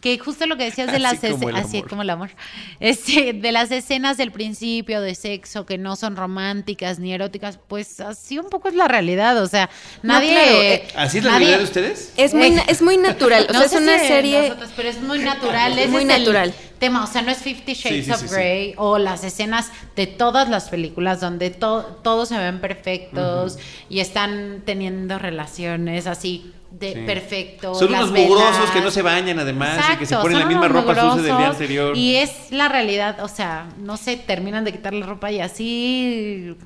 que 0.00 0.18
justo 0.18 0.46
lo 0.46 0.56
que 0.56 0.64
decías 0.64 0.90
de 0.90 0.98
las 1.00 1.22
escenas, 1.22 1.66
así 1.66 1.82
como 1.82 2.02
el 2.02 2.10
amor, 2.10 2.30
este, 2.80 3.32
de 3.32 3.52
las 3.52 3.70
escenas 3.70 4.16
del 4.16 4.32
principio 4.32 5.00
de 5.00 5.14
sexo 5.14 5.66
que 5.66 5.78
no 5.78 5.96
son 5.96 6.16
románticas 6.16 6.98
ni 6.98 7.12
eróticas, 7.12 7.58
pues 7.68 8.00
así 8.00 8.38
un 8.38 8.48
poco 8.48 8.68
es 8.68 8.74
la 8.74 8.88
realidad, 8.88 9.40
o 9.42 9.46
sea, 9.46 9.70
nadie... 10.02 10.74
Eh, 10.74 10.88
¿Así 10.94 11.18
es 11.18 11.24
la 11.24 11.32
realidad 11.32 11.58
de 11.58 11.64
ustedes? 11.64 12.12
Es 12.16 12.34
muy, 12.34 12.60
es 12.66 12.82
muy 12.82 12.96
natural, 12.96 13.46
o 13.48 13.52
sea, 13.52 13.64
es 13.64 13.72
una 13.72 13.98
serie... 13.98 14.54
pero 14.76 14.88
es 14.88 15.00
muy 15.00 15.18
natural, 15.18 15.78
es 15.78 15.90
muy 15.90 16.04
natural. 16.04 16.54
tema, 16.78 17.04
o 17.04 17.06
sea, 17.06 17.22
no 17.22 17.30
es 17.30 17.38
Fifty 17.38 17.74
Shades 17.74 18.10
of 18.10 18.30
Grey 18.32 18.74
o 18.76 18.98
las 18.98 19.22
escenas 19.24 19.70
de 19.96 20.06
todas 20.06 20.48
las 20.48 20.68
películas 20.68 21.20
donde 21.20 21.50
todos 21.50 22.28
se 22.28 22.38
ven 22.38 22.60
perfectos 22.60 23.58
y 23.88 24.00
están 24.00 24.62
teniendo 24.64 25.18
relaciones 25.18 26.06
así 26.06 26.54
de 26.80 27.02
perfecto. 27.04 27.74
Son 27.74 27.92
unos 27.94 28.10
mugrosos 28.10 28.70
que 28.70 28.80
no 28.80 28.90
se 28.90 29.02
bañan 29.02 29.38
además 29.38 29.84
y 29.94 29.98
que 29.98 30.06
se 30.06 30.16
ponen 30.16 30.38
la 30.38 30.46
misma 30.46 30.68
ropa 30.68 30.94
sucia 30.94 31.22
del 31.22 31.36
día 31.36 31.48
anterior. 31.48 31.96
Y 31.96 32.16
es 32.16 32.50
la 32.50 32.68
realidad, 32.68 33.22
o 33.22 33.28
sea, 33.28 33.68
no 33.78 33.96
se 33.96 34.16
terminan 34.16 34.64
de 34.64 34.72
quitar 34.72 34.94
la 34.94 35.06
ropa 35.06 35.30
y 35.30 35.40
así. 35.40 36.56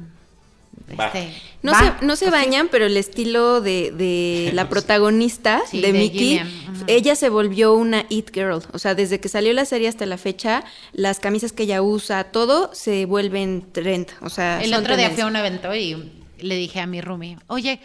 Este, 0.86 1.32
No 1.62 1.72
va, 1.72 1.96
se, 1.98 2.06
no 2.06 2.14
se 2.14 2.30
bañan, 2.30 2.68
pero 2.70 2.84
el 2.84 2.96
estilo 2.96 3.60
de, 3.60 3.90
de 3.90 4.50
la 4.54 4.68
protagonista, 4.68 5.62
Sí, 5.68 5.80
de, 5.80 5.92
de 5.92 5.98
Mickey, 5.98 6.40
ella 6.86 7.16
se 7.16 7.30
volvió 7.30 7.72
una 7.72 8.04
It 8.10 8.30
Girl. 8.34 8.62
O 8.72 8.78
sea, 8.78 8.94
desde 8.94 9.18
que 9.18 9.28
salió 9.28 9.52
la 9.54 9.64
serie 9.64 9.88
hasta 9.88 10.04
la 10.06 10.18
fecha, 10.18 10.62
las 10.92 11.20
camisas 11.20 11.52
que 11.52 11.62
ella 11.64 11.80
usa, 11.82 12.24
todo 12.24 12.70
se 12.74 13.06
vuelven 13.06 13.64
trend. 13.72 14.08
O 14.20 14.28
sea, 14.28 14.62
El 14.62 14.74
otro 14.74 14.96
día 14.96 15.10
fui 15.10 15.22
a 15.22 15.26
un 15.26 15.36
evento 15.36 15.74
y 15.74 16.12
le 16.44 16.56
dije 16.56 16.80
a 16.80 16.86
mi 16.86 17.00
roomie, 17.00 17.38
oye, 17.46 17.80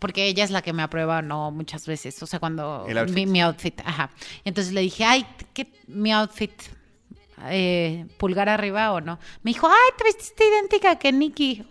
porque 0.00 0.26
ella 0.26 0.44
es 0.44 0.50
la 0.50 0.62
que 0.62 0.72
me 0.72 0.82
aprueba, 0.82 1.22
no 1.22 1.50
muchas 1.50 1.86
veces, 1.86 2.20
o 2.22 2.26
sea, 2.26 2.40
cuando 2.40 2.86
El 2.88 2.98
outfit. 2.98 3.14
Mi, 3.14 3.26
mi 3.26 3.42
outfit, 3.42 3.80
ajá. 3.84 4.10
Entonces 4.44 4.72
le 4.72 4.80
dije, 4.80 5.04
ay, 5.04 5.26
¿qué, 5.52 5.66
mi 5.86 6.12
outfit, 6.12 6.52
eh, 7.48 8.06
pulgar 8.18 8.48
arriba 8.48 8.92
o 8.92 9.00
no. 9.00 9.18
Me 9.42 9.50
dijo, 9.52 9.68
ay, 9.68 9.90
te 9.96 10.04
vestiste 10.04 10.44
idéntica 10.46 10.98
que 10.98 11.12
Nikki. 11.12 11.64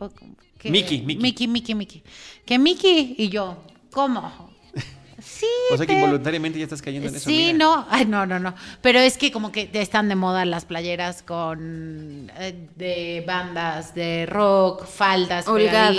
Mickey, 0.63 1.01
Mickey. 1.01 1.17
Mickey, 1.17 1.47
Mickey, 1.47 1.75
Mickey. 1.75 2.03
Que 2.45 2.59
Mickey 2.59 3.15
y 3.17 3.29
yo, 3.29 3.57
¿cómo? 3.91 4.50
Sí. 5.33 5.45
O 5.73 5.77
sea 5.77 5.85
que 5.85 5.93
te- 5.93 5.99
involuntariamente 5.99 6.59
ya 6.59 6.65
estás 6.65 6.81
cayendo 6.81 7.07
en 7.09 7.15
eso. 7.15 7.29
Sí, 7.29 7.53
no, 7.53 7.85
ay, 7.89 8.05
no, 8.05 8.25
no, 8.25 8.37
no. 8.39 8.53
Pero 8.81 8.99
es 8.99 9.17
que 9.17 9.31
como 9.31 9.51
que 9.51 9.69
están 9.73 10.09
de 10.09 10.15
moda 10.15 10.45
las 10.45 10.65
playeras 10.65 11.23
con 11.23 12.31
eh, 12.37 12.67
de 12.75 13.23
bandas 13.25 13.95
de 13.95 14.25
rock, 14.25 14.85
faldas 14.85 15.47
Holgadas, 15.47 15.89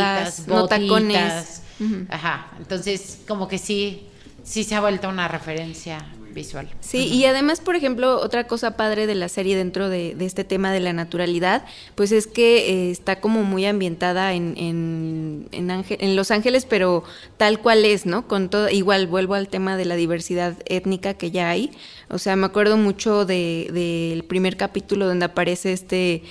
pegaditas, 0.43 0.47
no 0.49 0.67
tacones. 0.69 1.63
Ajá. 2.11 2.53
Entonces, 2.59 3.21
como 3.27 3.49
que 3.49 3.59
sí, 3.59 4.07
sí 4.45 4.63
se 4.65 4.75
ha 4.77 4.81
vuelto 4.81 5.09
una 5.09 5.27
referencia 5.29 5.99
visual. 6.33 6.69
Sí, 6.81 7.07
y 7.09 7.25
además, 7.27 7.61
por 7.61 7.77
ejemplo, 7.77 8.21
otra 8.21 8.47
cosa 8.47 8.77
padre 8.77 9.07
de 9.07 9.15
la 9.15 9.29
serie 9.29 9.57
dentro 9.57 9.89
de, 9.89 10.15
de 10.15 10.25
este 10.25 10.45
tema 10.45 10.73
de 10.73 10.81
la 10.81 10.93
naturalidad, 10.93 11.65
pues 11.95 12.13
es 12.13 12.27
que 12.27 12.71
eh, 12.71 12.91
está 12.91 13.21
como 13.21 13.43
muy 13.45 13.65
ambientada 13.67 14.33
en, 14.35 14.55
en, 14.57 15.49
en, 15.53 15.71
Ángel- 15.71 15.99
en 16.01 16.17
Los 16.17 16.31
Ángeles, 16.31 16.65
pero 16.65 17.05
tal 17.37 17.61
cual 17.61 17.85
es, 17.85 18.07
¿no? 18.07 18.27
Con 18.27 18.49
todo, 18.51 18.69
igual 18.69 19.07
vuelvo 19.07 19.35
al 19.35 19.49
tema 19.49 19.77
de 19.77 19.85
la 19.85 19.95
diversidad 19.97 20.55
étnica 20.67 21.15
que 21.15 21.31
ya 21.31 21.51
hay. 21.51 21.71
O 22.09 22.19
sea, 22.19 22.37
me 22.37 22.47
acuerdo 22.47 22.77
mucho 22.77 23.25
de- 23.25 23.69
del 23.73 24.25
primer 24.25 24.57
capítulo 24.57 25.07
donde 25.07 25.25
aparece 25.27 25.73
este 25.73 26.23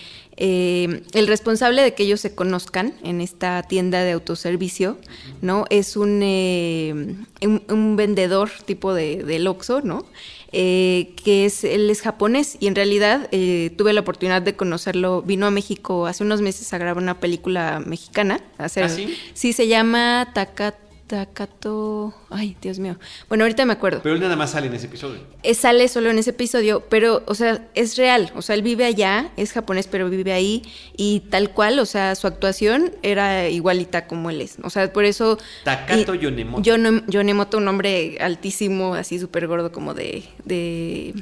eh, 0.44 1.04
el 1.14 1.28
responsable 1.28 1.84
de 1.84 1.94
que 1.94 2.02
ellos 2.04 2.20
se 2.20 2.34
conozcan 2.34 2.94
en 3.04 3.22
esta 3.22 3.62
tienda 3.62 4.02
de 4.04 4.14
autoservicio, 4.14 4.98
¿no? 5.44 5.66
Es 5.70 5.96
un, 5.96 6.22
eh, 6.24 7.16
un, 7.44 7.62
un 7.70 7.96
vendedor 7.96 8.50
tipo 8.66 8.96
de, 8.96 9.24
del 9.24 9.46
Oxxo, 9.46 9.82
¿no? 9.82 10.04
Eh, 10.52 11.14
que 11.24 11.46
es, 11.46 11.64
él 11.64 11.90
es 11.92 12.02
japonés 12.02 12.58
y 12.60 12.66
en 12.68 12.76
realidad 12.76 13.30
eh, 13.32 13.70
tuve 13.78 13.94
la 13.94 14.02
oportunidad 14.02 14.42
de 14.42 14.56
conocerlo, 14.56 15.22
vino 15.22 15.46
a 15.46 15.52
México 15.52 16.08
hace 16.08 16.24
unos 16.24 16.42
meses 16.42 16.74
a 16.74 16.78
grabar 16.80 17.02
una 17.02 17.20
película 17.20 17.80
mexicana. 17.86 18.42
a 18.58 18.66
hacer- 18.66 18.86
¿Ah, 18.86 18.90
sí? 18.90 19.16
Sí, 19.34 19.54
se 19.54 19.68
llama 19.68 20.32
Taka- 20.34 20.76
Takato... 21.12 22.14
Ay, 22.30 22.56
Dios 22.62 22.80
mío. 22.80 22.96
Bueno, 23.28 23.44
ahorita 23.44 23.66
me 23.66 23.74
acuerdo. 23.74 24.00
Pero 24.02 24.16
él 24.16 24.22
nada 24.22 24.38
más 24.38 24.52
sale 24.52 24.68
en 24.68 24.74
ese 24.76 24.86
episodio. 24.86 25.20
Eh, 25.44 25.54
sale 25.54 25.88
solo 25.90 26.10
en 26.10 26.18
ese 26.18 26.30
episodio, 26.30 26.86
pero, 26.90 27.24
o 27.28 27.36
sea, 27.36 27.68
es 27.76 27.98
real. 27.98 28.32
O 28.36 28.42
sea, 28.42 28.56
él 28.56 28.62
vive 28.62 28.86
allá, 28.86 29.30
es 29.36 29.52
japonés, 29.52 29.88
pero 29.88 30.10
vive 30.10 30.32
ahí. 30.32 30.62
Y 30.96 31.20
tal 31.30 31.52
cual, 31.52 31.80
o 31.80 31.86
sea, 31.86 32.16
su 32.16 32.28
actuación 32.28 32.92
era 33.04 33.50
igualita 33.50 34.08
como 34.08 34.30
él 34.30 34.40
es. 34.40 34.58
O 34.64 34.70
sea, 34.70 34.92
por 34.94 35.04
eso. 35.04 35.38
Takato 35.66 36.16
y- 36.16 36.20
Yonemoto. 36.20 36.64
Yono- 36.64 37.04
Yonemoto, 37.08 37.58
un 37.58 37.68
hombre 37.68 38.18
altísimo, 38.22 38.96
así 38.96 39.20
súper 39.20 39.48
gordo, 39.48 39.74
como 39.74 39.94
de, 39.94 40.24
de. 40.46 41.14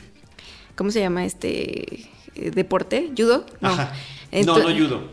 ¿Cómo 0.76 0.92
se 0.92 1.00
llama 1.00 1.26
este 1.26 2.10
eh, 2.36 2.52
deporte? 2.54 3.10
¿Judo? 3.18 3.44
No. 3.60 3.70
Ajá. 3.70 3.94
No, 4.46 4.60
no 4.60 4.78
judo. 4.78 5.12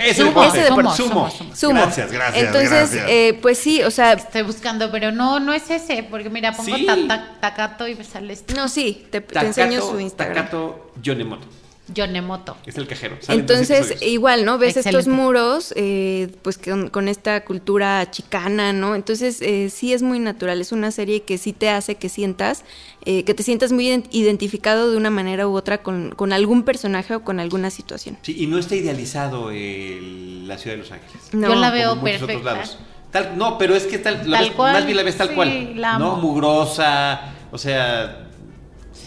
Ese 0.00 0.14
Sumo, 0.14 0.28
deporte. 0.28 0.48
ese 0.58 0.68
deporte. 0.70 0.96
Sumo. 0.96 1.30
sumo, 1.30 1.56
sumo. 1.56 1.80
Gracias, 1.80 2.12
gracias. 2.12 2.44
Entonces, 2.46 2.70
gracias. 2.70 3.04
eh, 3.08 3.38
pues 3.42 3.58
sí, 3.58 3.82
o 3.82 3.90
sea, 3.90 4.12
Estoy 4.14 4.42
buscando, 4.42 4.90
pero 4.90 5.12
no, 5.12 5.38
no 5.40 5.52
es 5.52 5.68
ese, 5.70 6.02
porque 6.02 6.30
mira, 6.30 6.52
pongo 6.52 6.76
Sí. 6.76 6.86
ta- 6.86 6.96
ta- 7.08 7.38
Takato 7.40 7.86
y 7.88 7.94
me 7.94 8.04
sale 8.04 8.32
esto. 8.32 8.54
no, 8.54 8.68
sí, 8.68 9.06
te, 9.10 9.24
enseño 9.40 9.80
su 9.82 9.98
Instagram. 10.00 10.36
Takato 10.36 10.92
Yonemoto. 11.02 11.46
Yonemoto. 11.94 12.56
Es 12.66 12.76
el 12.78 12.86
cajero. 12.86 13.16
Entonces, 13.28 14.00
igual, 14.02 14.44
¿no? 14.44 14.58
Ves 14.58 14.76
estos 14.76 15.06
muros, 15.08 15.72
eh, 15.76 16.28
pues 16.42 16.58
con, 16.58 16.88
con 16.88 17.08
esta 17.08 17.44
cultura 17.44 18.10
chicana, 18.10 18.72
¿no? 18.72 18.94
Entonces, 18.94 19.40
eh, 19.42 19.70
sí 19.70 19.92
es 19.92 20.02
muy 20.02 20.18
natural, 20.18 20.60
es 20.60 20.72
una 20.72 20.90
serie 20.90 21.22
que 21.22 21.38
sí 21.38 21.52
te 21.52 21.68
hace 21.70 21.96
que 21.96 22.08
sientas, 22.08 22.64
eh, 23.04 23.24
que 23.24 23.34
te 23.34 23.42
sientas 23.42 23.72
muy 23.72 23.86
ident- 23.88 24.08
identificado 24.10 24.90
de 24.90 24.96
una 24.96 25.10
manera 25.10 25.48
u 25.48 25.54
otra 25.56 25.82
con, 25.82 26.10
con 26.10 26.32
algún 26.32 26.62
personaje 26.64 27.14
o 27.14 27.22
con 27.22 27.40
alguna 27.40 27.70
situación. 27.70 28.16
Sí, 28.22 28.36
y 28.38 28.46
no 28.46 28.58
está 28.58 28.76
idealizado 28.76 29.50
el- 29.50 30.46
la 30.48 30.58
ciudad 30.58 30.76
de 30.76 30.82
Los 30.82 30.92
Ángeles. 30.92 31.16
No, 31.32 31.48
Yo 31.48 31.54
la 31.54 31.70
veo 31.70 32.00
perfecta. 32.00 32.62
Tal, 33.10 33.36
no, 33.36 33.58
pero 33.58 33.74
es 33.74 33.86
que 33.86 33.98
tal, 33.98 34.30
la 34.30 34.38
Tal 34.38 34.46
ves- 34.48 34.54
cual, 34.56 34.72
más 34.74 34.84
bien 34.84 34.96
la 34.96 35.02
ves 35.02 35.16
tal 35.16 35.28
sí, 35.30 35.34
cual. 35.34 35.72
la 35.80 35.98
¿No? 35.98 36.16
Mugrosa, 36.16 37.32
o 37.50 37.58
sea, 37.58 38.29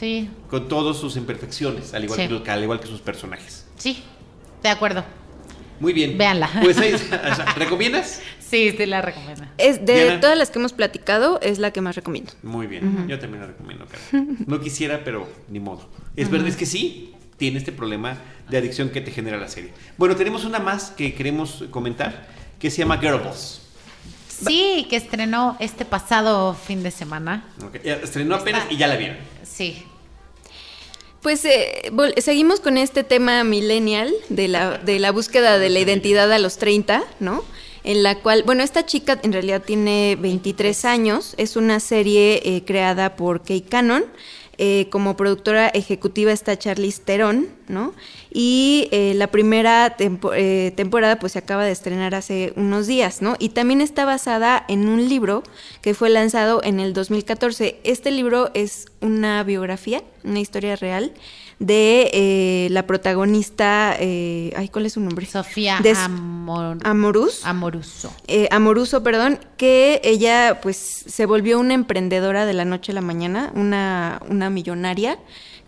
Sí, 0.04 0.30
con 0.50 0.68
todas 0.68 0.98
sus 0.98 1.16
imperfecciones, 1.16 1.94
al 1.94 2.04
igual, 2.04 2.20
Sí. 2.20 2.42
que, 2.44 2.52
al 2.52 2.62
igual 2.62 2.82
que 2.82 2.88
sus 2.88 3.00
personajes. 3.00 3.66
sí, 3.78 4.04
de 4.62 4.68
acuerdo. 4.68 5.06
Muy 5.80 5.94
bien. 5.94 6.18
Véanla. 6.18 6.50
Pues 6.62 6.78
ahí, 6.78 6.94
¿recomiendas? 7.56 8.22
Sí, 8.40 8.74
sí 8.78 8.86
la 8.86 9.02
recomiendo. 9.02 9.46
Es 9.58 9.86
de 9.86 10.04
Diana. 10.04 10.20
todas 10.20 10.38
las 10.38 10.50
que 10.50 10.60
hemos 10.60 10.74
platicado, 10.74 11.40
es 11.42 11.58
la 11.58 11.72
que 11.72 11.80
más 11.80 11.96
recomiendo. 11.96 12.34
Muy 12.44 12.68
bien, 12.68 13.08
yo 13.08 13.18
también 13.18 13.42
la 13.42 13.48
recomiendo, 13.48 13.86
Karen. 13.86 14.40
No 14.46 14.60
quisiera, 14.60 15.06
pero 15.06 15.26
ni 15.48 15.62
modo. 15.62 15.88
Es 16.18 16.30
verdad, 16.30 16.50
es 16.50 16.58
que 16.58 16.66
sí, 16.66 17.14
tiene 17.38 17.58
este 17.60 17.72
problema 17.72 18.18
de 18.50 18.58
adicción 18.58 18.90
que 18.90 19.00
te 19.00 19.10
genera 19.12 19.38
la 19.38 19.48
serie. 19.48 19.72
Bueno, 19.98 20.18
tenemos 20.18 20.44
una 20.44 20.60
más 20.60 20.92
que 20.92 21.14
queremos 21.14 21.64
comentar, 21.72 22.28
que 22.60 22.70
se 22.70 22.80
llama 22.80 22.98
Girl 22.98 23.20
Boss. 23.22 23.62
Sí, 24.28 24.86
que 24.90 24.98
estrenó 24.98 25.56
este 25.62 25.86
pasado 25.86 26.54
fin 26.56 26.84
de 26.84 26.92
semana. 26.92 27.46
Estrenó 27.84 28.36
apenas 28.36 28.66
y 28.70 28.76
ya 28.76 28.88
la 28.88 28.98
vieron. 28.98 29.18
Sí. 29.44 29.86
Pues 31.24 31.46
eh, 31.46 31.90
seguimos 32.18 32.60
con 32.60 32.78
este 32.78 33.06
tema 33.06 33.46
millennial 33.46 34.14
de 34.28 34.50
la, 34.50 34.78
de 34.78 35.00
la 35.00 35.14
búsqueda 35.14 35.58
de 35.58 35.70
la 35.70 35.80
identidad 35.80 36.30
a 36.30 36.38
los 36.38 36.58
30, 36.58 37.02
¿no? 37.22 37.46
En 37.86 38.04
la 38.04 38.20
cual, 38.20 38.44
bueno, 38.44 38.62
esta 38.62 38.86
chica 38.86 39.18
en 39.24 39.32
realidad 39.32 39.62
tiene 39.66 40.18
23 40.20 40.84
años, 40.84 41.34
es 41.38 41.56
una 41.56 41.80
serie 41.80 42.42
eh, 42.44 42.64
creada 42.66 43.16
por 43.16 43.42
Kay 43.42 43.62
Cannon, 43.62 44.04
eh, 44.58 44.88
como 44.92 45.16
productora 45.16 45.70
ejecutiva 45.70 46.34
está 46.34 46.60
Charlize 46.60 47.02
Theron, 47.04 47.48
¿no? 47.70 47.94
Y 48.36 48.88
eh, 48.92 49.14
la 49.16 49.28
primera 49.28 49.96
tempo- 49.96 50.34
eh, 50.34 50.74
temporada 50.76 51.20
pues 51.20 51.34
se 51.34 51.40
acaba 51.40 51.64
de 51.64 51.72
estrenar 51.72 52.16
hace 52.16 52.52
unos 52.56 52.88
días, 52.88 53.22
¿no? 53.22 53.36
Y 53.38 53.50
también 53.50 53.80
está 53.80 54.06
basada 54.06 54.66
en 54.68 54.88
un 54.90 55.08
libro 55.08 55.44
que 55.82 55.94
fue 55.94 56.10
lanzado 56.10 56.62
en 56.64 56.80
el 56.80 56.94
2014. 56.94 57.80
Este 57.84 58.10
libro 58.10 58.50
es 58.56 58.88
una 59.02 59.44
biografía, 59.44 60.02
una 60.24 60.40
historia 60.40 60.76
real 60.76 61.14
de 61.60 62.10
eh, 62.12 62.68
la 62.72 62.88
protagonista, 62.88 63.96
eh, 64.00 64.52
ay, 64.58 64.68
¿cuál 64.70 64.88
es 64.88 64.94
su 64.94 65.00
nombre? 65.00 65.28
Sofía 65.28 65.80
Amor-. 66.00 66.80
Amoruso. 66.84 68.12
Eh, 68.28 68.48
Amoruso, 68.50 69.04
perdón, 69.04 69.40
que 69.58 70.02
ella 70.04 70.60
pues 70.62 70.78
se 70.78 71.26
volvió 71.28 71.60
una 71.60 71.76
emprendedora 71.76 72.46
de 72.48 72.54
la 72.54 72.66
noche 72.66 72.92
a 72.92 72.96
la 72.96 73.02
mañana, 73.02 73.52
una, 73.56 74.22
una 74.28 74.50
millonaria 74.50 75.20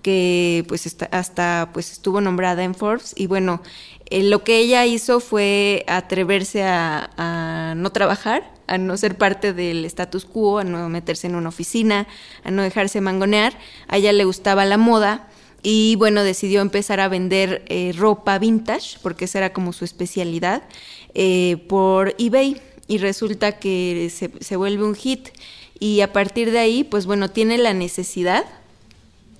que 0.05 0.63
pues 0.67 0.85
está- 0.85 1.09
hasta 1.11 1.71
pues 1.73 1.91
estuvo 1.91 2.21
nombrada 2.21 2.63
en 2.63 2.75
Forbes 2.75 3.15
y 3.17 3.25
bueno, 3.25 3.63
eh, 4.11 4.21
lo 4.21 4.43
que 4.43 4.59
ella 4.59 4.85
hizo 4.85 5.19
fue 5.19 5.83
atreverse 5.87 6.61
a, 6.63 7.73
no 7.75 7.91
trabajar, 7.91 8.53
a 8.67 8.77
no 8.77 8.97
ser 8.97 9.17
parte 9.17 9.51
del 9.51 9.83
status 9.85 10.25
quo, 10.25 10.59
a 10.59 10.63
no 10.63 10.87
meterse 10.89 11.25
en 11.25 11.33
una 11.33 11.49
oficina, 11.49 12.05
a 12.43 12.51
no 12.51 12.61
dejarse 12.61 13.01
mangonear, 13.01 13.57
a 13.87 13.97
ella 13.97 14.13
le 14.13 14.25
gustaba 14.25 14.63
la 14.65 14.77
moda 14.77 15.27
y 15.63 15.95
bueno, 15.95 16.21
decidió 16.23 16.61
empezar 16.61 16.99
a 16.99 17.07
vender 17.07 17.65
eh, 17.69 17.91
ropa 17.97 18.37
vintage, 18.37 18.99
porque 19.01 19.25
esa 19.25 19.39
era 19.39 19.53
como 19.53 19.73
su 19.73 19.85
especialidad, 19.85 20.61
eh, 21.15 21.57
por 21.67 22.13
eBay. 22.19 22.61
Y 22.87 22.99
resulta 22.99 23.53
que 23.53 24.11
se, 24.13 24.29
se 24.39 24.55
vuelve 24.55 24.83
un 24.83 24.93
hit. 24.93 25.29
Y 25.79 26.01
a 26.01 26.13
partir 26.13 26.51
de 26.51 26.59
ahí, 26.59 26.83
pues 26.83 27.07
bueno, 27.07 27.31
tiene 27.31 27.57
la 27.57 27.73
necesidad 27.73 28.45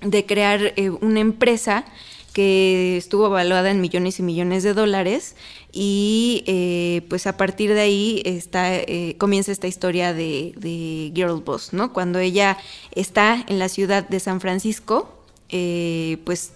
de 0.00 0.26
crear 0.26 0.72
eh, 0.76 0.90
una 0.90 1.20
empresa 1.20 1.84
que 2.32 2.98
estuvo 2.98 3.26
evaluada 3.26 3.70
en 3.70 3.80
millones 3.80 4.18
y 4.18 4.22
millones 4.22 4.62
de 4.62 4.74
dólares 4.74 5.36
y 5.72 6.44
eh, 6.46 7.00
pues 7.08 7.26
a 7.26 7.38
partir 7.38 7.72
de 7.72 7.80
ahí 7.80 8.22
está, 8.26 8.74
eh, 8.74 9.14
comienza 9.18 9.52
esta 9.52 9.66
historia 9.66 10.12
de, 10.12 10.52
de 10.56 11.12
Girl 11.14 11.42
Boss, 11.42 11.72
¿no? 11.72 11.94
Cuando 11.94 12.18
ella 12.18 12.58
está 12.92 13.42
en 13.48 13.58
la 13.58 13.70
ciudad 13.70 14.06
de 14.06 14.20
San 14.20 14.42
Francisco, 14.42 15.16
eh, 15.48 16.18
pues 16.24 16.52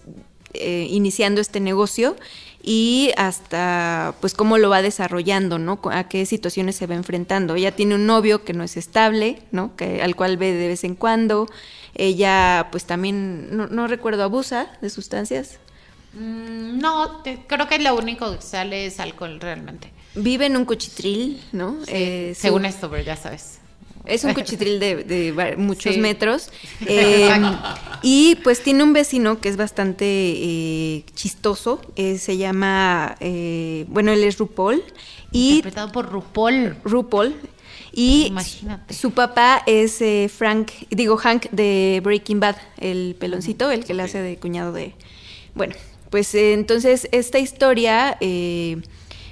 eh, 0.53 0.89
iniciando 0.91 1.41
este 1.41 1.61
negocio 1.61 2.17
y 2.63 3.11
hasta 3.17 4.15
pues 4.21 4.35
cómo 4.35 4.59
lo 4.59 4.69
va 4.71 4.83
desarrollando, 4.83 5.59
¿no? 5.59 5.81
A 5.91 6.09
qué 6.09 6.27
situaciones 6.27 6.77
se 6.77 6.87
va 6.87 6.95
enfrentando. 6.95 7.55
Ella 7.55 7.75
tiene 7.75 7.95
un 7.95 8.07
novio 8.07 8.45
que 8.45 8.53
no 8.53 8.65
es 8.65 8.77
estable, 8.77 9.43
¿no? 9.53 9.77
Que, 9.77 10.03
al 10.03 10.15
cual 10.17 10.37
ve 10.37 10.53
de 10.53 10.69
vez 10.69 10.85
en 10.85 10.95
cuando. 10.95 11.49
Ella 11.95 12.69
pues 12.71 12.85
también, 12.85 13.57
no, 13.57 13.67
no 13.67 13.87
recuerdo, 13.87 14.23
abusa 14.25 14.67
de 14.83 14.91
sustancias. 14.91 15.59
Mm, 16.13 16.79
no, 16.79 17.23
te- 17.23 17.45
creo 17.47 17.69
que 17.69 17.79
lo 17.79 17.95
único 17.97 18.31
que 18.37 18.43
sale 18.43 18.87
es 18.87 18.99
alcohol 19.01 19.39
realmente. 19.41 19.93
Vive 20.17 20.47
en 20.47 20.57
un 20.57 20.65
cuchitril, 20.65 21.41
¿no? 21.53 21.77
Eh, 21.87 22.33
su- 22.35 22.43
Según 22.43 22.65
esto, 22.67 22.91
pero 22.91 23.03
ya 23.05 23.15
sabes. 23.17 23.60
Es 24.07 24.25
un 24.25 24.35
cuchitril 24.35 24.81
de, 24.81 25.55
muchos 25.59 25.95
Sí. 25.95 26.01
metros. 26.01 26.51
Eh, 26.87 27.29
y 28.03 28.37
pues 28.37 28.63
tiene 28.63 28.83
un 28.83 28.93
vecino 28.93 29.41
que 29.41 29.49
es 29.51 29.57
bastante 29.57 30.05
eh, 30.07 31.05
chistoso. 31.15 31.81
eh, 31.97 32.19
se 32.19 32.37
llama, 32.39 33.17
eh, 33.21 33.85
bueno, 33.89 34.13
él 34.13 34.25
es 34.25 34.39
RuPaul. 34.39 34.83
Y 35.33 35.57
Interpretado 35.57 35.93
por 35.93 36.11
RuPaul. 36.11 36.77
RuPaul. 36.85 37.35
Y 37.93 38.27
Imagínate. 38.29 38.95
su 38.95 39.11
papá 39.11 39.63
es 39.67 40.03
Frank, 40.33 40.71
digo 40.91 41.17
Hank 41.17 41.51
de 41.51 42.01
Breaking 42.03 42.39
Bad, 42.41 42.57
el 42.79 43.17
peloncito, 43.19 43.71
el 43.71 43.85
que 43.85 43.95
le 43.95 44.05
hace 44.05 44.21
de 44.23 44.37
cuñado 44.37 44.73
de... 44.73 44.95
Bueno, 45.55 45.75
pues 46.09 46.33
entonces 46.37 47.09
esta 47.11 47.39
historia, 47.41 48.17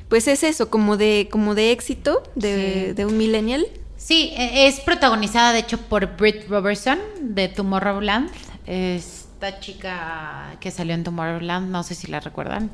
pues 0.09 0.27
es 0.29 0.43
eso, 0.43 0.71
como 0.71 0.97
de, 0.97 1.29
como 1.31 1.55
de 1.55 1.71
éxito 1.71 2.23
de, 2.35 2.87
Sí. 2.89 2.93
de 2.95 3.07
un 3.07 3.17
millennial. 3.17 3.67
Sí, 4.09 4.33
e- 4.39 4.67
es 4.69 4.81
protagonizada 4.81 5.53
de 5.53 5.59
hecho 5.59 5.77
por 5.77 6.17
Britt 6.17 6.49
Robertson 6.49 6.99
de 7.21 7.49
Tomorrowland. 7.49 8.31
Esta 8.67 9.61
chica 9.61 10.57
que 10.61 10.71
salió 10.71 10.95
en 10.95 11.05
Tomorrowland, 11.05 11.69
no 11.71 11.83
sé 11.83 11.95
si 11.95 12.07
la 12.07 12.19
recuerdan. 12.19 12.71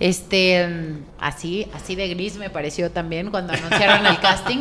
Este, 0.00 0.68
así, 1.20 1.68
así 1.74 1.94
de 1.94 2.08
gris 2.08 2.34
me 2.34 2.50
pareció 2.50 2.90
también 2.90 3.30
cuando 3.30 3.52
anunciaron 3.52 4.04
el 4.04 4.18
casting. 4.18 4.58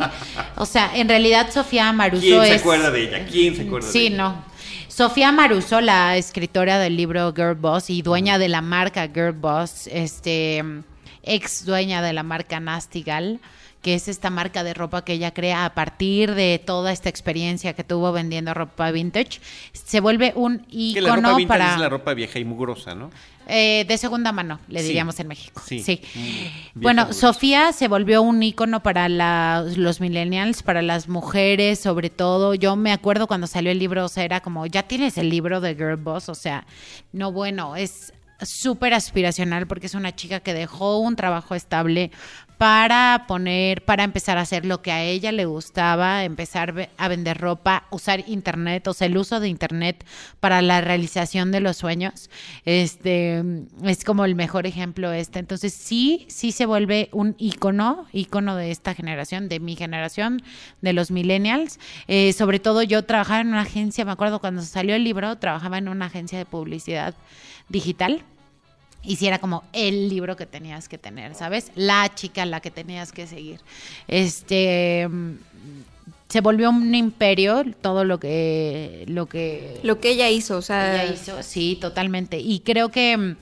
O 0.55 0.67
sea, 0.67 0.95
en 0.95 1.09
realidad 1.09 1.49
Sofía 1.51 1.91
Maruso 1.91 2.21
¿Quién 2.21 2.43
se 2.43 2.53
es... 2.53 2.61
acuerda 2.61 2.91
de 2.91 3.01
ella? 3.01 3.25
¿Quién 3.25 3.55
se 3.55 3.63
acuerda 3.63 3.87
de 3.87 3.93
Sí, 3.93 4.05
ella? 4.05 4.17
no. 4.17 4.45
Sofía 4.89 5.31
Maruso, 5.31 5.81
la 5.81 6.15
escritora 6.17 6.77
del 6.77 6.95
libro 6.95 7.33
Girl 7.35 7.55
Boss 7.55 7.89
y 7.89 8.03
dueña 8.03 8.37
de 8.37 8.49
la 8.49 8.61
marca 8.61 9.07
Girl 9.11 9.31
Boss, 9.31 9.87
este, 9.87 10.63
ex 11.23 11.65
dueña 11.65 12.03
de 12.03 12.13
la 12.13 12.21
marca 12.21 12.59
Nastigal, 12.59 13.39
que 13.83 13.93
es 13.93 14.07
esta 14.07 14.31
marca 14.31 14.63
de 14.63 14.73
ropa 14.73 15.03
que 15.05 15.13
ella 15.13 15.31
crea 15.33 15.65
a 15.65 15.75
partir 15.75 16.33
de 16.33 16.59
toda 16.65 16.91
esta 16.91 17.09
experiencia 17.09 17.73
que 17.73 17.83
tuvo 17.83 18.11
vendiendo 18.11 18.53
ropa 18.55 18.89
vintage, 18.89 19.39
se 19.73 19.99
vuelve 19.99 20.31
un 20.35 20.59
Que 20.65 21.01
la 21.01 21.09
ropa 21.09 21.19
icono 21.19 21.35
vintage 21.35 21.47
para 21.59 21.73
es 21.75 21.79
la 21.79 21.89
ropa 21.89 22.13
vieja 22.15 22.39
y 22.39 22.45
mugrosa, 22.45 22.95
¿no? 22.95 23.11
eh, 23.45 23.83
de 23.89 23.97
segunda 23.97 24.31
mano, 24.31 24.61
le 24.69 24.79
Sí. 24.79 24.87
diríamos 24.87 25.19
en 25.19 25.27
México. 25.27 25.61
Sí. 25.65 25.83
Sí. 25.83 25.99
Mm, 26.15 26.79
Bueno, 26.81 27.01
mugrosa. 27.01 27.19
Sofía 27.27 27.73
se 27.73 27.89
volvió 27.89 28.21
un 28.21 28.41
icono 28.41 28.81
para 28.81 29.09
la- 29.09 29.65
los 29.75 29.99
millennials, 29.99 30.63
para 30.63 30.81
las 30.81 31.09
mujeres, 31.09 31.77
sobre 31.77 32.09
todo. 32.09 32.53
Yo 32.55 32.77
me 32.77 32.93
acuerdo 32.93 33.27
cuando 33.27 33.45
salió 33.47 33.69
el 33.73 33.79
libro, 33.79 34.05
o 34.05 34.07
sea, 34.07 34.23
era 34.23 34.39
como, 34.39 34.65
ya 34.65 34.83
tienes 34.83 35.17
el 35.17 35.29
libro 35.29 35.59
de 35.59 35.75
Girl 35.75 35.97
Boss, 35.97 36.29
o 36.29 36.35
sea, 36.35 36.65
no 37.11 37.33
bueno, 37.33 37.75
es 37.75 38.13
súper 38.41 38.93
aspiracional 38.93 39.67
porque 39.67 39.87
es 39.87 39.93
una 39.93 40.15
chica 40.15 40.39
que 40.41 40.53
dejó 40.53 40.97
un 40.99 41.15
trabajo 41.17 41.53
estable 41.55 42.11
para 42.57 43.25
poner, 43.27 43.83
para 43.83 44.03
empezar 44.03 44.37
a 44.37 44.41
hacer 44.41 44.65
lo 44.65 44.81
que 44.81 44.91
a 44.91 45.03
ella 45.03 45.31
le 45.31 45.45
gustaba, 45.45 46.23
empezar 46.23 46.89
a 46.97 47.07
vender 47.07 47.37
ropa, 47.37 47.85
usar 47.91 48.23
internet, 48.27 48.87
o 48.87 48.93
sea, 48.93 49.07
el 49.07 49.17
uso 49.17 49.39
de 49.39 49.49
internet 49.49 50.05
para 50.39 50.61
la 50.61 50.81
realización 50.81 51.51
de 51.51 51.59
los 51.59 51.77
sueños. 51.77 52.29
Este 52.65 53.43
es 53.83 54.03
como 54.03 54.25
el 54.25 54.35
mejor 54.35 54.67
ejemplo 54.67 55.11
este. 55.11 55.39
Entonces, 55.39 55.73
sí, 55.73 56.25
sí 56.29 56.51
se 56.51 56.65
vuelve 56.65 57.09
un 57.11 57.35
icono, 57.37 58.07
icono 58.13 58.55
de 58.55 58.71
esta 58.71 58.93
generación, 58.93 59.49
de 59.49 59.59
mi 59.59 59.75
generación, 59.75 60.41
de 60.81 60.93
los 60.93 61.11
millennials. 61.11 61.79
Eh, 62.07 62.33
sobre 62.33 62.59
todo 62.59 62.83
yo 62.83 63.03
trabajaba 63.03 63.41
en 63.41 63.49
una 63.49 63.61
agencia, 63.61 64.05
me 64.05 64.11
acuerdo 64.11 64.39
cuando 64.39 64.61
salió 64.61 64.95
el 64.95 65.03
libro, 65.03 65.37
trabajaba 65.37 65.77
en 65.77 65.89
una 65.89 66.05
agencia 66.05 66.37
de 66.37 66.45
publicidad 66.45 67.13
digital 67.69 68.23
y 69.03 69.17
si 69.17 69.27
era 69.27 69.39
como 69.39 69.63
el 69.73 70.09
libro 70.09 70.35
que 70.35 70.45
tenías 70.45 70.87
que 70.87 70.97
tener, 70.97 71.35
¿sabes? 71.35 71.71
La 71.75 72.13
chica 72.13 72.45
la 72.45 72.61
que 72.61 72.71
tenías 72.71 73.11
que 73.11 73.27
seguir. 73.27 73.59
Este 74.07 75.07
mm, 75.07 75.33
se 76.29 76.41
volvió 76.41 76.69
un 76.69 76.95
imperio 76.95 77.63
todo 77.81 78.05
lo 78.05 78.19
que 78.19 79.03
lo 79.07 79.27
que 79.27 79.79
Lo 79.83 79.99
que 79.99 80.11
ella 80.11 80.29
hizo, 80.29 80.57
o 80.57 80.61
sea, 80.61 81.03
ella 81.03 81.13
hizo, 81.13 81.43
sí, 81.43 81.77
totalmente. 81.79 82.39
Y 82.39 82.61
creo 82.61 82.89
que 82.89 83.17
mm, 83.17 83.35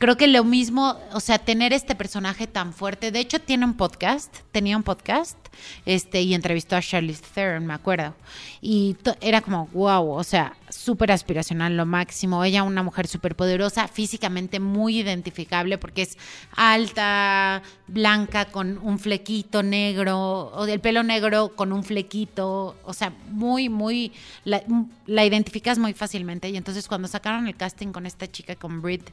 creo 0.00 0.16
que 0.16 0.26
lo 0.28 0.44
mismo, 0.44 0.96
o 1.12 1.20
sea, 1.20 1.38
tener 1.38 1.74
este 1.74 1.94
personaje 1.94 2.46
tan 2.46 2.72
fuerte. 2.72 3.12
De 3.12 3.20
hecho, 3.20 3.38
tiene 3.38 3.66
un 3.66 3.74
podcast, 3.74 4.34
tenía 4.50 4.74
un 4.78 4.82
podcast, 4.82 5.36
este, 5.84 6.22
y 6.22 6.32
entrevistó 6.32 6.74
a 6.74 6.80
Charlize 6.80 7.22
Theron, 7.34 7.66
me 7.66 7.74
acuerdo. 7.74 8.14
Y 8.62 8.96
era 9.20 9.42
como, 9.42 9.66
wow, 9.74 10.12
o 10.12 10.24
sea, 10.24 10.56
súper 10.70 11.12
aspiracional, 11.12 11.76
lo 11.76 11.84
máximo. 11.84 12.42
Ella, 12.42 12.62
una 12.62 12.82
mujer 12.82 13.08
súper 13.08 13.36
poderosa, 13.36 13.88
físicamente 13.88 14.58
muy 14.58 15.00
identificable, 15.00 15.76
porque 15.76 16.00
es 16.00 16.16
alta, 16.56 17.62
blanca, 17.86 18.46
con 18.46 18.78
un 18.78 18.98
flequito 18.98 19.62
negro, 19.62 20.50
o 20.54 20.64
del 20.64 20.80
pelo 20.80 21.02
negro 21.02 21.54
con 21.54 21.74
un 21.74 21.84
flequito, 21.84 22.74
o 22.84 22.94
sea, 22.94 23.12
muy, 23.28 23.68
muy, 23.68 24.12
la, 24.44 24.62
la 25.04 25.26
identificas 25.26 25.78
muy 25.78 25.92
fácilmente. 25.92 26.48
Y 26.48 26.56
entonces 26.56 26.88
cuando 26.88 27.06
sacaron 27.06 27.46
el 27.46 27.54
casting 27.54 27.88
con 27.88 28.06
esta 28.06 28.26
chica, 28.32 28.56
con 28.56 28.80
Britt, 28.80 29.10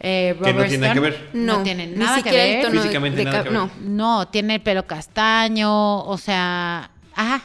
eh, 0.00 0.36
Que 0.42 0.52
no 0.52 0.64
tiene 0.64 0.78
nada 0.78 0.94
que 0.94 1.00
ver. 1.00 1.30
no, 1.32 1.56
no 1.58 1.62
tiene 1.62 1.86
ni 1.86 1.96
nada 1.96 2.22
que 2.22 2.28
el 2.30 2.56
ver. 2.56 2.64
tono 2.66 2.80
Físicamente 2.80 3.18
de 3.18 3.24
nada 3.24 3.38
ca- 3.38 3.42
que 3.44 3.50
ver. 3.50 3.58
no. 3.58 3.70
No, 3.80 4.28
tiene 4.28 4.56
el 4.56 4.60
pelo 4.60 4.86
castaño, 4.86 6.02
o 6.04 6.18
sea, 6.18 6.90
ajá. 7.14 7.42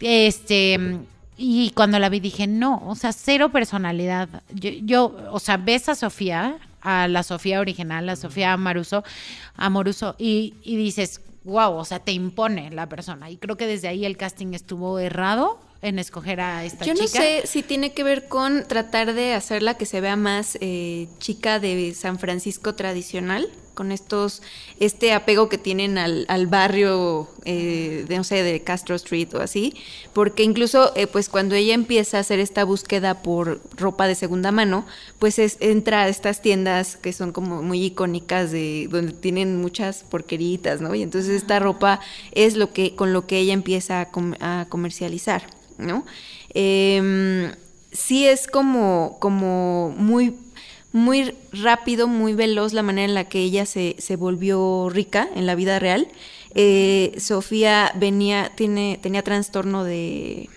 Este, 0.00 0.78
y 1.36 1.70
cuando 1.70 1.98
la 1.98 2.08
vi 2.08 2.20
dije, 2.20 2.46
no, 2.46 2.82
o 2.86 2.94
sea, 2.94 3.12
cero 3.12 3.50
personalidad. 3.50 4.28
Yo, 4.52 4.70
yo, 4.82 5.16
o 5.30 5.38
sea, 5.38 5.56
ves 5.56 5.88
a 5.88 5.94
Sofía, 5.94 6.58
a 6.82 7.08
la 7.08 7.22
Sofía 7.22 7.60
original, 7.60 8.08
a 8.08 8.16
Sofía 8.16 8.52
Amoruso, 8.52 9.04
Amoruso, 9.56 10.14
y, 10.18 10.54
y 10.62 10.76
dices, 10.76 11.20
wow, 11.44 11.72
o 11.74 11.84
sea, 11.84 11.98
te 11.98 12.12
impone 12.12 12.70
la 12.70 12.88
persona. 12.88 13.30
Y 13.30 13.36
creo 13.36 13.56
que 13.56 13.66
desde 13.66 13.88
ahí 13.88 14.04
el 14.04 14.16
casting 14.16 14.52
estuvo 14.54 14.98
errado 14.98 15.60
en 15.82 15.98
escoger 15.98 16.40
a 16.40 16.64
esta 16.64 16.84
Yo 16.84 16.94
chica. 16.94 17.04
no 17.04 17.08
sé 17.08 17.42
si 17.46 17.62
tiene 17.62 17.92
que 17.92 18.02
ver 18.02 18.28
con 18.28 18.64
tratar 18.66 19.14
de 19.14 19.34
hacerla 19.34 19.74
que 19.74 19.86
se 19.86 20.00
vea 20.00 20.16
más 20.16 20.58
eh, 20.60 21.08
chica 21.18 21.60
de 21.60 21.94
San 21.94 22.18
Francisco 22.18 22.74
tradicional, 22.74 23.48
con 23.76 23.92
estos, 23.92 24.42
este 24.80 25.12
apego 25.12 25.48
que 25.48 25.58
tienen 25.58 25.98
al, 25.98 26.24
al 26.28 26.48
barrio, 26.48 27.28
eh, 27.44 28.04
de, 28.08 28.16
no 28.16 28.24
sé, 28.24 28.42
de 28.42 28.60
Castro 28.64 28.96
Street 28.96 29.32
o 29.34 29.40
así, 29.40 29.74
porque 30.12 30.42
incluso, 30.42 30.92
eh, 30.96 31.06
pues 31.06 31.28
cuando 31.28 31.54
ella 31.54 31.74
empieza 31.74 32.16
a 32.16 32.20
hacer 32.22 32.40
esta 32.40 32.64
búsqueda 32.64 33.22
por 33.22 33.60
ropa 33.76 34.08
de 34.08 34.16
segunda 34.16 34.50
mano, 34.50 34.84
pues 35.20 35.38
es, 35.38 35.58
entra 35.60 36.02
a 36.02 36.08
estas 36.08 36.42
tiendas 36.42 36.96
que 36.96 37.12
son 37.12 37.30
como 37.30 37.62
muy 37.62 37.84
icónicas 37.84 38.50
de 38.50 38.88
donde 38.90 39.12
tienen 39.12 39.60
muchas 39.60 40.02
porqueritas, 40.02 40.80
¿no? 40.80 40.92
Y 40.96 41.02
entonces 41.02 41.30
esta 41.30 41.60
ropa 41.60 42.00
es 42.32 42.56
lo 42.56 42.72
que 42.72 42.96
con 42.96 43.12
lo 43.12 43.26
que 43.28 43.38
ella 43.38 43.52
empieza 43.52 44.00
a, 44.00 44.10
com- 44.10 44.34
a 44.40 44.66
comercializar, 44.68 45.46
¿no? 45.78 46.04
Em, 46.54 47.52
sí 47.92 48.26
es 48.26 48.46
como, 48.46 49.18
como 49.20 49.94
muy, 49.96 50.34
muy 50.92 51.34
rápido, 51.52 52.08
muy 52.08 52.34
veloz 52.34 52.72
la 52.72 52.82
manera 52.82 53.06
en 53.06 53.14
la 53.14 53.24
que 53.24 53.40
ella 53.40 53.66
se, 53.66 53.96
se 53.98 54.16
volvió 54.16 54.88
rica 54.90 55.28
en 55.34 55.46
la 55.46 55.54
vida 55.54 55.78
real. 55.78 56.08
Eh, 56.54 57.14
Sofía 57.18 57.92
venía, 57.96 58.52
tiene, 58.56 58.98
tenía 59.02 59.22
trastorno 59.22 59.84
de 59.84 60.48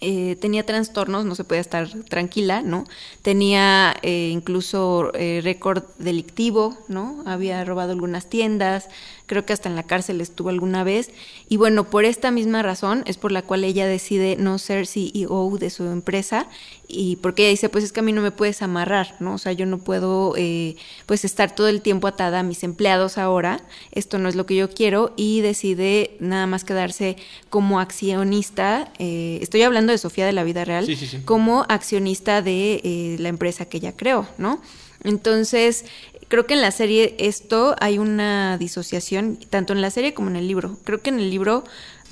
eh, 0.00 0.36
tenía 0.36 0.64
trastornos, 0.64 1.24
no 1.24 1.34
se 1.34 1.42
podía 1.42 1.60
estar 1.60 1.88
tranquila, 2.04 2.62
¿no? 2.62 2.84
Tenía 3.22 3.96
eh, 4.02 4.30
incluso 4.32 5.10
eh, 5.14 5.40
récord 5.42 5.82
delictivo, 5.98 6.78
¿no? 6.86 7.24
Había 7.26 7.64
robado 7.64 7.92
algunas 7.92 8.26
tiendas, 8.30 8.88
creo 9.28 9.46
que 9.46 9.52
hasta 9.52 9.68
en 9.68 9.76
la 9.76 9.84
cárcel 9.84 10.20
estuvo 10.20 10.48
alguna 10.48 10.82
vez. 10.82 11.10
Y 11.48 11.56
bueno, 11.56 11.88
por 11.88 12.04
esta 12.04 12.32
misma 12.32 12.62
razón 12.62 13.04
es 13.06 13.16
por 13.16 13.30
la 13.30 13.42
cual 13.42 13.62
ella 13.62 13.86
decide 13.86 14.34
no 14.36 14.58
ser 14.58 14.88
CEO 14.88 15.56
de 15.58 15.70
su 15.70 15.84
empresa 15.84 16.48
y 16.88 17.16
porque 17.16 17.42
ella 17.42 17.50
dice, 17.50 17.68
pues 17.68 17.84
es 17.84 17.92
que 17.92 18.00
a 18.00 18.02
mí 18.02 18.12
no 18.12 18.22
me 18.22 18.30
puedes 18.30 18.62
amarrar, 18.62 19.14
¿no? 19.20 19.34
O 19.34 19.38
sea, 19.38 19.52
yo 19.52 19.66
no 19.66 19.78
puedo 19.78 20.34
eh, 20.36 20.74
pues 21.06 21.24
estar 21.24 21.54
todo 21.54 21.68
el 21.68 21.82
tiempo 21.82 22.08
atada 22.08 22.40
a 22.40 22.42
mis 22.42 22.64
empleados 22.64 23.18
ahora, 23.18 23.60
esto 23.92 24.18
no 24.18 24.28
es 24.28 24.34
lo 24.34 24.46
que 24.46 24.56
yo 24.56 24.70
quiero 24.70 25.12
y 25.16 25.42
decide 25.42 26.16
nada 26.18 26.46
más 26.46 26.64
quedarse 26.64 27.16
como 27.50 27.78
accionista, 27.78 28.90
eh, 28.98 29.38
estoy 29.42 29.62
hablando 29.62 29.92
de 29.92 29.98
Sofía 29.98 30.24
de 30.24 30.32
la 30.32 30.44
vida 30.44 30.64
real, 30.64 30.86
Sí, 30.86 30.96
sí, 30.96 31.06
sí. 31.06 31.18
como 31.26 31.66
accionista 31.68 32.40
de 32.40 32.80
eh, 32.82 33.16
la 33.18 33.28
empresa 33.28 33.66
que 33.66 33.76
ella 33.76 33.92
creó, 33.94 34.26
¿no? 34.38 34.60
Entonces, 35.04 35.84
creo 36.28 36.46
que 36.46 36.54
en 36.54 36.60
la 36.62 36.70
serie 36.70 37.14
esto 37.18 37.76
hay 37.80 37.98
una 37.98 38.58
disociación, 38.58 39.38
tanto 39.50 39.72
en 39.72 39.80
la 39.80 39.90
serie 39.90 40.14
como 40.14 40.28
en 40.30 40.36
el 40.36 40.48
libro. 40.48 40.76
Creo 40.84 41.00
que 41.00 41.10
en 41.10 41.18
el 41.20 41.30
libro 41.30 41.64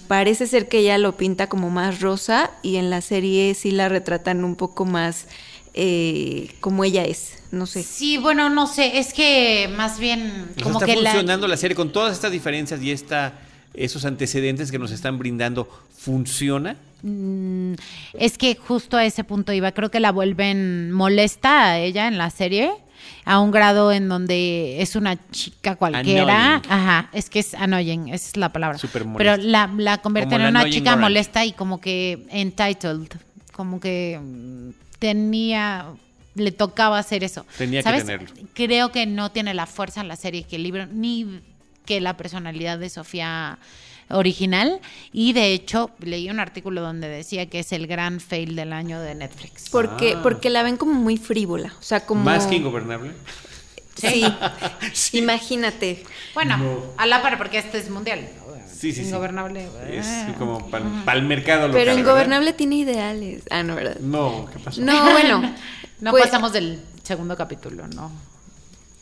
parece 0.09 0.47
ser 0.47 0.69
que 0.69 0.79
ella 0.79 0.99
lo 0.99 1.17
pinta 1.17 1.49
como 1.49 1.69
más 1.71 2.01
rosa 2.01 2.51
y 2.63 2.77
en 2.77 2.91
la 2.91 3.01
serie 3.01 3.55
sí 3.55 3.73
la 3.73 3.89
retratan 3.89 4.45
un 4.45 4.55
poco 4.57 4.85
más 4.85 5.27
eh, 5.75 6.49
como 6.61 6.85
ella 6.85 7.05
es, 7.05 7.35
no 7.51 7.67
sé. 7.67 7.83
Sí, 7.83 8.17
bueno, 8.17 8.49
no 8.49 8.67
sé, 8.67 8.99
es 8.99 9.13
que 9.13 9.69
más 9.77 9.99
bien 9.99 10.47
O 10.53 10.55
sea, 10.55 10.63
como 10.63 10.79
está 10.79 10.87
que 10.87 10.97
la- 10.97 11.11
funcionando 11.11 11.47
la... 11.49 11.57
serie 11.59 11.75
con 11.75 11.93
todas 11.93 12.15
estas 12.15 12.33
diferencias 12.33 12.81
y 12.83 12.93
esta, 12.93 13.35
esos 13.75 14.05
antecedentes 14.07 14.71
que 14.71 14.79
nos 14.79 14.91
están 14.91 15.19
brindando. 15.19 15.69
¿Funciona? 15.99 16.77
Mm, 17.03 17.75
Es 18.15 18.39
que 18.39 18.55
justo 18.57 18.97
a 18.97 19.05
ese 19.05 19.23
punto 19.25 19.53
iba, 19.53 19.73
creo 19.73 19.91
que 19.91 20.01
la 20.01 20.13
vuelven 20.13 20.91
molesta 20.93 21.65
a 21.71 21.79
ella 21.79 22.09
en 22.09 22.19
la 22.19 22.31
serie. 22.31 22.71
a 23.25 23.41
un 23.41 23.51
grado 23.51 23.93
en 23.93 24.09
donde 24.09 24.81
es 24.81 24.97
una 24.97 25.17
chica 25.31 25.77
cualquiera. 25.77 26.55
Annoying. 26.57 26.73
Ajá, 26.73 27.11
es 27.13 27.29
que 27.29 27.41
es 27.41 27.55
annoying, 27.55 28.09
esa 28.09 28.29
es 28.29 28.37
la 28.37 28.53
palabra. 28.53 28.79
Súper 28.79 29.03
Pero 29.17 29.33
molesta. 29.33 29.37
la, 29.37 29.71
la 29.77 29.99
convierte 29.99 30.35
Como 30.37 30.45
en 30.47 30.51
una 30.57 30.65
chica 30.71 30.91
orange. 30.93 31.01
molesta 31.03 31.45
y 31.45 31.53
como 31.53 31.81
que 31.81 32.25
entitled, 32.31 33.09
como 33.53 33.79
que 33.81 34.19
tenía, 34.99 35.87
le 36.35 36.53
tocaba 36.53 36.99
hacer 36.99 37.23
eso. 37.25 37.45
Tenía 37.59 37.81
que 37.81 37.85
¿Sabes? 37.85 38.05
tenerlo. 38.07 38.29
Creo 38.55 38.91
que 38.93 39.07
no 39.07 39.31
tiene 39.31 39.55
la 39.55 39.67
fuerza 39.67 40.01
en 40.01 40.09
la 40.09 40.17
serie 40.17 40.45
que 40.45 40.57
el 40.57 40.63
libro, 40.63 40.87
ni 40.87 41.41
que 41.85 42.01
la 42.01 42.17
personalidad 42.17 42.79
de 42.79 42.89
Sofía 42.89 43.59
original. 44.09 44.81
Y 45.13 45.33
de 45.33 45.53
hecho, 45.53 45.91
leí 46.01 46.31
un 46.31 46.41
artículo 46.41 46.81
donde 46.83 47.09
decía 47.09 47.47
que 47.47 47.61
es 47.61 47.73
el 47.73 47.87
gran 47.87 48.21
fail 48.21 48.57
del 48.57 48.73
año 48.73 49.01
de 49.01 49.15
Netflix. 49.15 49.69
Porque, 49.71 50.15
Ah. 50.17 50.21
porque 50.23 50.51
la 50.51 50.63
ven 50.63 50.77
como 50.77 50.93
muy 50.95 51.17
frívola. 51.17 51.73
O 51.79 51.83
sea, 51.83 52.05
como. 52.07 52.23
Más 52.25 52.47
que 52.47 52.57
ingobernable. 52.57 53.13
Sí. 53.97 54.25
Imagínate. 55.13 56.05
Bueno, 56.35 56.59
a 56.97 57.07
la 57.07 57.23
par, 57.23 57.39
porque 57.39 57.59
este 57.59 57.79
es 57.79 57.89
mundial. 57.91 58.29
Sí, 58.71 58.93
sí, 58.93 59.03
sí. 59.03 59.09
Ingobernable. 59.09 59.69
Es 59.91 60.07
Ah. 60.07 60.35
como 60.39 60.69
para 60.71 61.19
el 61.19 61.25
mercado 61.25 61.69
local. 61.69 61.73
Pero 61.81 61.93
¿verdad? 61.95 62.01
Ingobernable 62.01 62.53
tiene 62.53 62.77
ideales. 62.77 63.43
Ah, 63.51 63.63
no, 63.63 63.75
¿verdad? 63.75 63.97
No, 64.01 64.49
¿qué 64.53 64.59
pasó? 64.59 64.81
No, 64.83 65.11
bueno. 65.13 65.55
No 65.99 66.11
pues, 66.11 66.25
pasamos 66.25 66.53
del 66.53 66.79
segundo 67.03 67.35
capítulo, 67.39 67.89
¿no? 67.89 68.13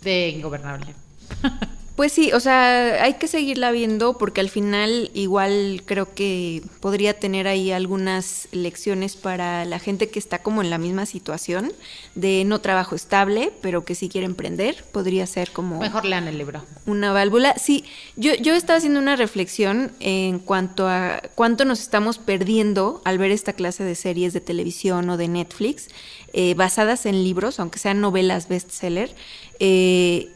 De 0.03 0.29
Ingobernable. 0.29 0.95
Pues 1.97 2.11
sí, 2.11 2.33
o 2.33 2.41
sea, 2.41 3.05
hay 3.05 3.15
que 3.15 3.29
seguirla 3.29 3.71
viendo 3.71 4.19
porque 4.19 4.41
al 4.41 4.51
final 4.51 5.13
igual 5.15 5.83
creo 5.87 6.13
que 6.13 6.63
podría 6.81 7.21
tener 7.21 7.47
ahí 7.47 7.71
algunas 7.71 8.49
lecciones 8.51 9.15
para 9.15 9.65
la 9.65 9.79
gente 9.79 10.09
que 10.09 10.19
está 10.19 10.41
como 10.41 10.61
en 10.61 10.71
la 10.71 10.79
misma 10.79 11.07
situación 11.07 11.73
de 12.17 12.43
no 12.47 12.61
trabajo 12.61 12.97
estable, 12.97 13.53
pero 13.63 13.85
que 13.85 13.95
sí 13.95 14.09
quiere 14.09 14.25
emprender. 14.25 14.85
Podría 14.91 15.25
ser 15.29 15.53
como 15.53 15.79
Mejor 15.79 16.05
lean 16.05 16.27
el 16.27 16.37
libro. 16.37 16.65
una 16.87 17.13
válvula. 17.13 17.55
Sí, 17.59 17.85
yo, 18.17 18.35
yo 18.35 18.55
estaba 18.55 18.79
haciendo 18.79 18.99
una 18.99 19.15
reflexión 19.15 19.93
en 20.01 20.41
cuanto 20.41 20.89
a 20.89 21.23
cuánto 21.37 21.65
nos 21.65 21.79
estamos 21.81 22.19
perdiendo 22.19 23.03
al 23.05 23.19
ver 23.19 23.31
esta 23.31 23.53
clase 23.53 23.85
de 23.85 23.95
series 23.95 24.33
de 24.33 24.41
televisión 24.41 25.09
o 25.11 25.17
de 25.17 25.29
Netflix 25.29 25.89
eh, 26.33 26.55
basadas 26.55 27.07
en 27.07 27.23
libros, 27.23 27.61
aunque 27.61 27.79
sean 27.79 28.01
novelas 28.01 28.49
bestseller. 28.49 29.15
Eh, 29.61 30.33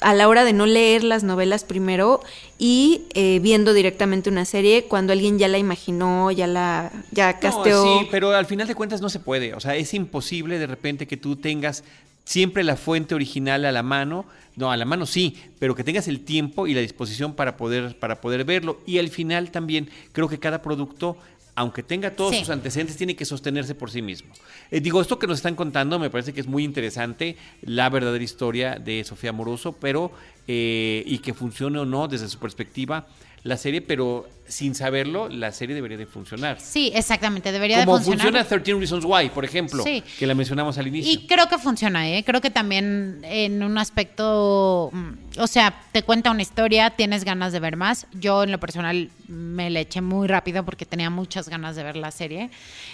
a 0.00 0.14
la 0.14 0.28
hora 0.28 0.44
de 0.44 0.52
no 0.52 0.66
leer 0.66 1.04
las 1.04 1.22
novelas 1.22 1.64
primero 1.64 2.20
y 2.58 3.02
eh, 3.14 3.38
viendo 3.42 3.72
directamente 3.72 4.30
una 4.30 4.44
serie 4.44 4.84
cuando 4.84 5.12
alguien 5.12 5.38
ya 5.38 5.48
la 5.48 5.58
imaginó, 5.58 6.30
ya 6.30 6.46
la 6.46 6.90
ya 7.10 7.38
casteó. 7.38 7.84
No, 7.84 8.00
sí, 8.00 8.08
pero 8.10 8.30
al 8.30 8.46
final 8.46 8.66
de 8.66 8.74
cuentas 8.74 9.00
no 9.00 9.08
se 9.08 9.20
puede. 9.20 9.54
O 9.54 9.60
sea, 9.60 9.76
es 9.76 9.94
imposible 9.94 10.58
de 10.58 10.66
repente 10.66 11.06
que 11.06 11.16
tú 11.16 11.36
tengas 11.36 11.84
siempre 12.24 12.62
la 12.62 12.76
fuente 12.76 13.14
original 13.14 13.64
a 13.64 13.72
la 13.72 13.82
mano. 13.82 14.24
No, 14.56 14.70
a 14.70 14.76
la 14.76 14.84
mano 14.84 15.06
sí, 15.06 15.36
pero 15.58 15.74
que 15.74 15.84
tengas 15.84 16.08
el 16.08 16.20
tiempo 16.20 16.66
y 16.66 16.74
la 16.74 16.80
disposición 16.80 17.34
para 17.34 17.56
poder, 17.56 17.98
para 17.98 18.20
poder 18.20 18.44
verlo. 18.44 18.80
Y 18.86 18.98
al 18.98 19.08
final 19.08 19.50
también 19.50 19.88
creo 20.12 20.28
que 20.28 20.38
cada 20.38 20.60
producto, 20.62 21.16
aunque 21.60 21.82
tenga 21.82 22.10
todos 22.16 22.32
Sí. 22.32 22.40
sus 22.40 22.50
antecedentes, 22.50 22.96
tiene 22.96 23.14
que 23.14 23.24
sostenerse 23.26 23.74
por 23.74 23.90
sí 23.90 24.00
mismo. 24.02 24.32
Eh, 24.70 24.80
digo, 24.80 25.00
esto 25.00 25.18
que 25.18 25.26
nos 25.26 25.36
están 25.38 25.54
contando 25.56 25.98
me 25.98 26.08
parece 26.08 26.32
que 26.32 26.40
es 26.40 26.46
muy 26.46 26.64
interesante, 26.64 27.36
la 27.62 27.88
verdadera 27.90 28.24
historia 28.24 28.76
de 28.76 29.04
Sofía 29.04 29.32
Moroso, 29.32 29.72
pero, 29.72 30.10
eh, 30.48 31.02
y 31.06 31.18
que 31.18 31.34
funcione 31.34 31.78
o 31.78 31.84
no 31.84 32.08
desde 32.08 32.28
su 32.28 32.38
perspectiva 32.38 33.06
la 33.42 33.56
serie, 33.56 33.80
pero 33.80 34.28
sin 34.46 34.74
saberlo, 34.74 35.28
la 35.28 35.52
serie 35.52 35.74
debería 35.76 35.96
de 35.96 36.06
funcionar. 36.06 36.60
Sí, 36.60 36.90
exactamente, 36.94 37.52
debería 37.52 37.84
Como 37.84 37.98
de 37.98 38.04
funcionar. 38.04 38.26
funciona 38.44 38.44
13 38.62 38.74
Reasons 38.80 39.04
Why, 39.04 39.30
por 39.30 39.44
ejemplo, 39.44 39.82
Sí. 39.84 40.02
que 40.18 40.26
la 40.26 40.34
mencionamos 40.34 40.76
al 40.76 40.88
inicio. 40.88 41.12
Y 41.12 41.26
creo 41.28 41.46
que 41.48 41.56
funciona, 41.56 42.08
¿eh? 42.10 42.24
Creo 42.24 42.40
que 42.40 42.50
también 42.50 43.20
en 43.22 43.62
un 43.62 43.78
aspecto, 43.78 44.90
mm, 44.92 45.38
o 45.38 45.46
sea, 45.46 45.80
te 45.92 46.02
cuenta 46.02 46.32
una 46.32 46.42
historia, 46.42 46.90
tienes 46.90 47.22
ganas 47.24 47.52
de 47.52 47.60
ver 47.60 47.76
más. 47.76 48.06
Yo 48.12 48.42
en 48.42 48.50
lo 48.50 48.58
personal 48.58 49.08
me 49.28 49.70
la 49.70 49.80
eché 49.80 50.00
muy 50.00 50.26
rápido 50.26 50.64
porque 50.64 50.84
tenía 50.84 51.10
muchas 51.10 51.48
ganas 51.48 51.76
de 51.76 51.84
ver 51.84 51.96
la 51.96 52.10
serie. 52.10 52.50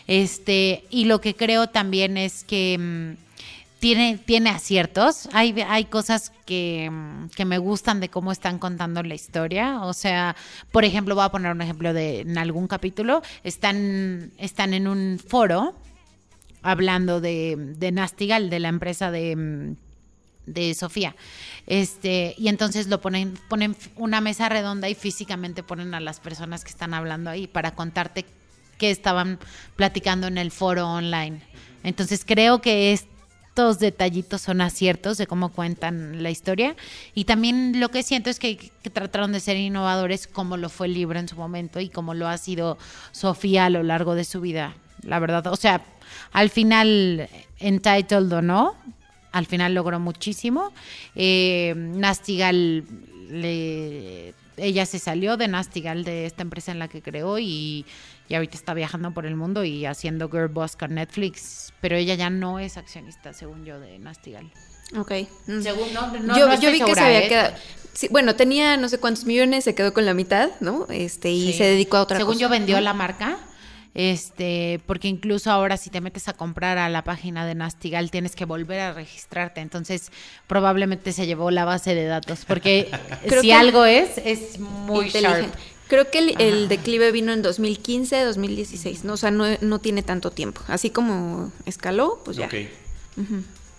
Este, 0.07 0.85
y 0.91 1.07
lo 1.07 1.21
que 1.21 1.35
creo 1.35 1.69
también 1.69 2.17
es 2.19 2.45
que 2.45 2.77
mm, 2.79 3.26
tiene, 3.79 4.19
tiene 4.19 4.51
aciertos. 4.51 5.29
Hay, 5.33 5.55
hay 5.69 5.85
cosas 5.87 6.33
que, 6.45 6.91
que 7.35 7.45
me 7.45 7.59
gustan 7.59 8.01
de 8.01 8.09
cómo 8.09 8.33
están 8.33 8.59
contando 8.59 9.03
la 9.03 9.15
historia. 9.15 9.81
O 9.83 9.93
sea, 9.93 10.37
por 10.73 10.85
ejemplo, 10.85 11.15
voy 11.15 11.25
a 11.25 11.31
poner 11.31 11.53
un 11.53 11.63
ejemplo 11.63 11.93
de 11.93 12.21
en 12.21 12.39
algún 12.39 12.69
capítulo. 12.69 13.23
Están, 13.45 14.33
están 14.39 14.75
en 14.75 14.89
un 14.89 15.21
foro 15.25 15.75
hablando 16.63 17.21
de, 17.21 17.55
de 17.57 17.93
Nastigal, 17.93 18.51
de 18.51 18.61
la 18.61 18.69
empresa 18.69 19.11
de, 19.11 19.77
de 20.47 20.75
Sofía. 20.75 21.15
Este, 21.67 22.35
y 22.39 22.49
entonces 22.49 22.87
lo 22.89 23.01
ponen, 23.01 23.39
ponen 23.49 23.77
una 23.97 24.21
mesa 24.21 24.49
redonda 24.49 24.89
y 24.89 24.95
físicamente 24.95 25.63
ponen 25.63 25.95
a 25.95 26.01
las 26.01 26.21
personas 26.21 26.65
que 26.65 26.71
están 26.71 26.95
hablando 26.95 27.31
ahí 27.31 27.47
para 27.47 27.75
contarte 27.75 28.25
qué 28.79 28.91
estaban 28.91 29.39
platicando 29.75 30.27
en 30.29 30.39
el 30.39 30.51
foro 30.51 30.89
online. 30.89 31.43
Entonces 31.83 32.25
creo 32.25 32.61
que 32.61 32.93
estos 33.57 33.79
detallitos 33.79 34.43
son 34.43 34.61
aciertos 34.61 35.17
de 35.17 35.27
cómo 35.27 35.49
cuentan 35.51 36.23
la 36.23 36.29
historia. 36.29 36.77
Y 37.15 37.25
también 37.25 37.81
lo 37.81 37.89
que 37.89 38.03
siento 38.03 38.29
es 38.29 38.39
que, 38.39 38.71
trataron 38.93 39.33
de 39.33 39.41
ser 39.41 39.57
innovadores 39.57 40.27
como 40.27 40.59
lo 40.59 40.69
fue 40.69 40.89
el 40.89 40.93
libro 40.93 41.19
en 41.19 41.27
su 41.27 41.37
momento 41.37 41.81
y 41.81 41.89
como 41.89 42.13
lo 42.13 42.29
ha 42.29 42.37
sido 42.37 42.77
Sofía 43.13 43.65
a 43.65 43.71
lo 43.71 43.83
largo 43.83 44.15
de 44.15 44.25
su 44.25 44.43
vida. 44.43 44.75
La 45.01 45.21
verdad, 45.21 45.47
o 45.47 45.57
sea, 45.57 45.81
al 46.33 46.51
final, 46.51 47.31
entitled 47.59 48.31
o 48.31 48.43
no, 48.43 48.75
al 49.33 49.47
final 49.47 49.73
logró 49.73 50.01
muchísimo. 50.01 50.75
Eh, 51.15 51.73
Nastigal, 51.77 52.85
le- 53.31 54.35
ella 54.59 54.85
se 54.85 54.99
salió 54.99 55.39
de 55.39 55.49
Nastigal, 55.49 56.05
de 56.05 56.27
esta 56.27 56.43
empresa 56.43 56.73
en 56.73 56.79
la 56.79 56.89
que 56.89 57.01
creó, 57.01 57.39
y, 57.39 57.87
y 58.29 58.35
ahorita 58.35 58.57
está 58.57 58.75
viajando 58.75 59.13
por 59.13 59.27
el 59.27 59.37
mundo 59.37 59.65
y 59.65 59.87
haciendo 59.87 60.29
Girl 60.29 60.49
Boss 60.49 60.77
con 60.77 60.95
Netflix, 60.95 61.73
pero 61.81 61.97
ella 61.97 62.15
ya 62.15 62.31
no 62.31 62.59
es 62.59 62.77
accionista, 62.77 63.33
según 63.33 63.65
yo, 63.65 63.79
de 63.81 63.99
Nastigal. 63.99 64.51
Ok. 64.97 65.13
Mm. 65.47 65.61
Según, 65.63 65.93
no, 65.95 66.07
no, 66.09 66.37
yo 66.39 66.47
no 66.47 66.61
yo 66.61 66.71
vi 66.71 66.81
que 66.81 66.95
se 66.95 67.01
había 67.01 67.25
¿eh? 67.25 67.29
quedado. 67.29 67.55
sí, 67.93 68.09
bueno, 68.11 68.37
tenía 68.37 68.77
no 68.77 68.89
sé 68.89 68.99
cuántos 68.99 69.25
millones, 69.25 69.65
se 69.65 69.75
quedó 69.75 69.93
con 69.93 70.07
la 70.07 70.15
mitad, 70.15 70.51
¿no? 70.61 70.87
Este, 70.91 71.31
y 71.31 71.53
Sí. 71.53 71.59
se 71.59 71.65
dedicó 71.65 71.97
a 71.97 72.03
otra 72.03 72.19
Según 72.19 72.35
cosa. 72.35 72.43
yo 72.43 72.49
vendió 72.49 72.81
la 72.81 72.95
marca, 72.95 73.39
este, 73.95 74.81
porque 74.87 75.09
incluso 75.09 75.51
ahora 75.51 75.77
si 75.79 75.89
te 75.91 76.01
metes 76.01 76.29
a 76.29 76.35
comprar 76.35 76.77
a 76.79 76.89
la 76.91 77.03
página 77.03 77.47
de 77.47 77.55
Nastigal 77.55 78.11
tienes 78.11 78.37
que 78.37 78.45
volver 78.45 78.79
a 78.81 78.93
registrarte, 78.93 79.61
entonces 79.63 80.13
probablemente 80.47 81.13
se 81.13 81.27
llevó 81.27 81.51
la 81.51 81.65
base 81.65 81.95
de 81.95 82.05
datos, 82.05 82.45
porque 82.47 82.91
si 83.41 83.53
algo 83.53 83.85
es, 83.87 84.19
es 84.19 84.59
muy 84.61 85.09
sharp. 85.09 85.53
Creo 85.89 86.11
que 86.11 86.19
el, 86.19 86.69
declive 86.69 87.13
vino 87.13 87.33
en 87.33 87.43
2015, 87.43 88.25
2016, 88.25 89.05
¿no? 89.05 89.13
O 89.13 89.17
sea, 89.17 89.31
no, 89.31 89.45
no 89.61 89.79
tiene 89.79 90.03
tanto 90.03 90.31
tiempo. 90.31 90.61
Así 90.67 90.91
como 90.91 91.53
escaló, 91.65 92.21
pues 92.25 92.37
ya. 92.37 92.47
Ok. 92.47 92.55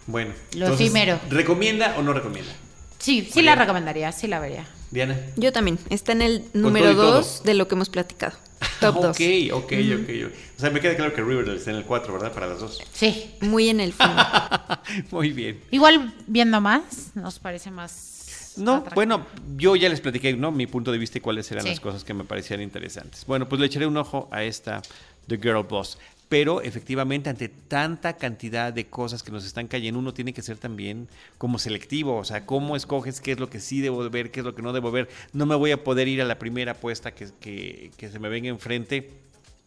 Bueno. 0.08 0.34
Lo 0.54 0.66
entonces, 0.66 0.88
efímero. 0.88 1.20
¿Recomienda 1.30 1.96
o 1.98 2.04
no 2.04 2.14
recomienda? 2.14 2.52
Sí, 2.98 3.22
sí 3.22 3.40
María. 3.40 3.56
la 3.56 3.62
recomendaría, 3.62 4.12
sí 4.12 4.28
la 4.28 4.40
vería. 4.40 4.66
Diana. 4.92 5.20
Yo 5.36 5.52
también. 5.52 5.78
Está 5.90 6.14
en 6.14 6.22
el 6.22 6.46
número 6.54 6.92
y 6.92 6.96
todo. 6.96 7.16
2 7.16 7.44
de 7.44 7.54
lo 7.54 7.68
que 7.68 7.76
hemos 7.76 7.90
platicado. 7.90 8.38
Top 8.80 8.96
2. 9.02 9.18
ok, 9.18 9.22
ok, 9.52 9.74
ok. 10.02 10.32
O 10.58 10.60
sea, 10.60 10.70
me 10.70 10.80
queda 10.80 10.96
claro 10.96 11.14
que 11.14 11.22
Riverdale 11.22 11.58
está 11.58 11.72
en 11.72 11.78
el 11.78 11.84
4, 11.84 12.14
¿verdad? 12.14 12.32
Para 12.32 12.48
las 12.48 12.60
dos. 12.60 12.82
Sí. 12.94 13.36
Muy 13.42 13.70
en 13.70 13.82
el 13.82 13.94
fondo. 13.94 14.24
Muy 15.12 15.32
bien. 15.32 15.62
Igual 15.72 16.14
viendo 16.26 16.62
más, 16.62 17.12
nos 17.16 17.40
parece 17.40 17.70
más. 17.70 18.17
No, 18.58 18.84
bueno, 18.96 19.26
yo 19.58 19.76
ya 19.76 19.90
les 19.90 20.02
platiqué, 20.02 20.34
¿no? 20.36 20.52
Mi 20.52 20.68
punto 20.68 20.92
de 20.92 20.98
vista 20.98 21.18
y 21.18 21.22
cuáles 21.22 21.52
eran 21.52 21.64
Sí. 21.64 21.70
las 21.70 21.80
cosas 21.80 22.04
que 22.04 22.14
me 22.14 22.24
parecían 22.24 22.62
interesantes. 22.62 23.26
Bueno, 23.26 23.48
pues 23.48 23.60
le 23.60 23.68
echaré 23.68 23.86
un 23.88 23.98
ojo 23.98 24.28
a 24.32 24.44
esta 24.44 24.82
The 25.28 25.38
Girl 25.38 25.64
Boss. 25.64 25.98
Pero 26.30 26.62
efectivamente, 26.62 27.30
ante 27.30 27.48
tanta 27.48 28.18
cantidad 28.18 28.74
de 28.74 28.88
cosas 28.88 29.24
que 29.24 29.32
nos 29.32 29.46
están 29.46 29.68
cayendo, 29.70 29.98
uno 29.98 30.14
tiene 30.14 30.34
que 30.34 30.42
ser 30.42 30.58
también 30.58 31.08
como 31.38 31.58
selectivo. 31.58 32.18
O 32.18 32.26
sea, 32.26 32.46
cómo 32.46 32.76
escoges 32.76 33.22
qué 33.22 33.32
es 33.32 33.40
lo 33.40 33.50
que 33.50 33.62
sí 33.62 33.80
debo 33.80 34.04
de 34.04 34.10
ver, 34.10 34.30
qué 34.30 34.42
es 34.42 34.46
lo 34.46 34.54
que 34.54 34.62
no 34.62 34.74
debo 34.74 34.92
ver. 34.92 35.08
No 35.32 35.46
me 35.46 35.56
voy 35.56 35.72
a 35.72 35.82
poder 35.86 36.10
ir 36.10 36.22
a 36.22 36.26
la 36.26 36.38
primera 36.38 36.74
apuesta 36.74 37.12
que, 37.14 37.30
que, 37.40 37.92
que 37.96 38.10
se 38.10 38.20
me 38.20 38.28
venga 38.28 38.50
enfrente, 38.50 39.10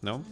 ¿no? 0.03 0.23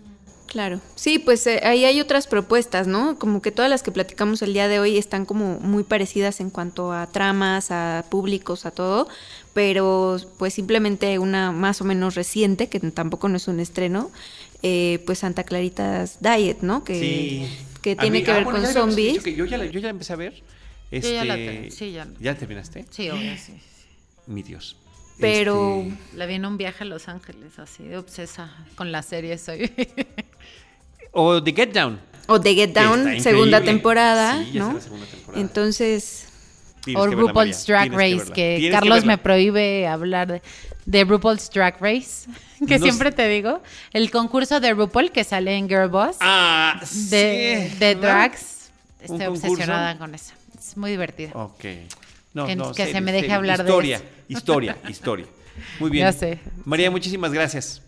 Claro. 0.50 0.82
Sí, 0.96 1.20
pues 1.20 1.46
eh, 1.46 1.62
ahí 1.64 1.86
hay 1.86 2.02
otras 2.02 2.26
propuestas, 2.26 2.88
¿no? 2.88 3.20
Como 3.20 3.40
que 3.42 3.52
todas 3.52 3.70
las 3.70 3.84
que 3.84 3.92
platicamos 3.92 4.42
el 4.42 4.54
día 4.54 4.68
de 4.68 4.80
hoy 4.80 4.98
están 4.98 5.26
como 5.26 5.60
muy 5.60 5.84
parecidas 5.84 6.40
en 6.40 6.50
cuanto 6.50 6.92
a 6.92 7.06
tramas, 7.08 7.70
a 7.70 8.04
públicos, 8.10 8.66
a 8.66 8.72
todo, 8.72 9.08
pero 9.54 10.18
pues 10.40 10.56
simplemente 10.56 11.20
una 11.20 11.52
más 11.52 11.82
o 11.82 11.86
menos 11.86 12.16
reciente, 12.16 12.68
que 12.68 12.80
tampoco 12.80 13.30
no 13.30 13.38
es 13.38 13.48
un 13.48 13.60
estreno, 13.60 14.10
eh, 14.64 15.04
pues 15.06 15.20
Santa 15.20 15.44
Clarita's 15.44 16.18
Diet, 16.20 16.62
¿no? 16.62 16.84
Que, 16.84 17.48
que 17.84 17.92
A 17.92 17.98
tiene 17.98 18.20
mí- 18.20 18.24
que 18.26 18.32
ah, 18.32 18.36
ver 18.38 18.44
bueno, 18.46 18.62
con 18.64 18.68
zombies. 18.74 19.22
que 19.24 19.36
yo, 19.36 19.46
ya 19.46 19.58
la, 19.60 19.66
yo 19.68 19.80
ya 19.80 19.90
empecé 19.90 20.14
a 20.14 20.16
ver. 20.16 20.34
Yo 20.92 21.00
ya 21.00 21.26
la 21.26 21.38
Este, 21.38 21.62
te- 21.62 21.72
sí, 21.72 21.92
ya. 21.92 22.08
¿Ya 22.20 22.36
terminaste? 22.36 22.86
Sí, 22.90 23.08
obvio, 23.12 23.38
sí. 23.38 23.54
Mi 24.26 24.42
Dios. 24.42 24.76
Pero 25.20 25.84
Este, 25.86 26.18
La 26.18 26.26
vi 26.26 26.36
en 26.36 26.46
un 26.46 26.58
viaje 26.58 26.84
a 26.84 26.88
Los 26.88 27.08
Ángeles, 27.10 27.60
así 27.60 27.84
de 27.84 27.98
obsesa 27.98 28.52
con 28.76 28.92
la 28.92 29.04
serie 29.04 29.38
soy. 29.38 29.70
O 31.12 31.42
The 31.44 31.54
Get 31.54 31.74
Down. 31.74 32.00
O 32.28 32.40
The 32.40 32.54
Get 32.54 32.74
Down, 32.74 33.20
segunda 33.20 33.62
temporada, 33.62 34.44
Sí, 34.44 34.58
¿no? 34.58 34.80
segunda 34.80 35.06
temporada. 35.08 35.42
Entonces, 35.42 36.28
Tienes 36.84 37.02
o 37.04 37.08
RuPaul's. 37.08 37.66
Drag 37.66 37.90
que 37.90 37.96
Race, 37.96 38.32
que, 38.32 38.70
Carlos 38.72 39.04
me 39.06 39.18
prohíbe 39.18 39.88
hablar 39.88 40.28
de, 40.28 40.42
de 40.86 41.04
RuPaul's 41.04 41.50
Drag 41.50 41.76
Race, 41.82 42.30
que 42.68 42.78
No 42.78 42.86
siempre 42.86 43.10
sé. 43.10 43.16
te 43.18 43.28
digo. 43.30 43.62
El 43.94 44.12
concurso 44.12 44.60
de 44.60 44.74
RuPaul 44.74 45.12
que 45.12 45.24
sale 45.24 45.56
en 45.56 45.68
Girl 45.68 45.90
Boss 45.90 46.18
Ah, 46.20 46.80
de, 46.82 46.88
sí, 47.72 47.78
de 47.80 47.96
drags. 47.96 48.70
¿Un 49.08 49.16
Estoy 49.16 49.20
concurso? 49.28 49.48
obsesionada 49.48 49.98
con 49.98 50.14
eso. 50.14 50.34
Es 50.58 50.78
muy 50.78 50.92
divertido. 50.92 51.32
Ok. 51.40 51.66
No, 52.34 52.46
Que- 52.46 52.56
no, 52.56 52.74
que 52.74 52.86
se 52.92 53.02
me 53.02 53.12
deje 53.12 53.22
serio. 53.24 53.36
hablar 53.38 53.58
de 53.58 53.64
historia, 53.64 53.96
eso. 53.98 54.06
Historia, 54.28 54.78
historia. 54.88 55.26
Muy 55.80 55.90
bien. 55.92 56.06
Ya 56.06 56.12
sé. 56.14 56.40
María, 56.66 56.92
muchísimas 56.92 57.34
gracias. 57.34 57.82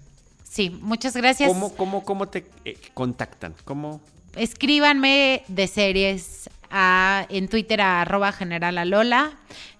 Sí, 0.51 0.69
muchas 0.81 1.15
gracias. 1.15 1.47
¿Cómo, 1.47 1.73
cómo, 1.77 2.03
cómo 2.03 2.27
te 2.27 2.45
eh, 2.65 2.75
contactan? 2.93 3.55
¿Cómo? 3.63 4.01
Escríbanme 4.35 5.43
de 5.47 5.65
series 5.65 6.49
a, 6.69 7.25
en 7.29 7.47
Twitter 7.47 7.79
a 7.79 8.01
arroba 8.01 8.33
generalalola, 8.33 9.31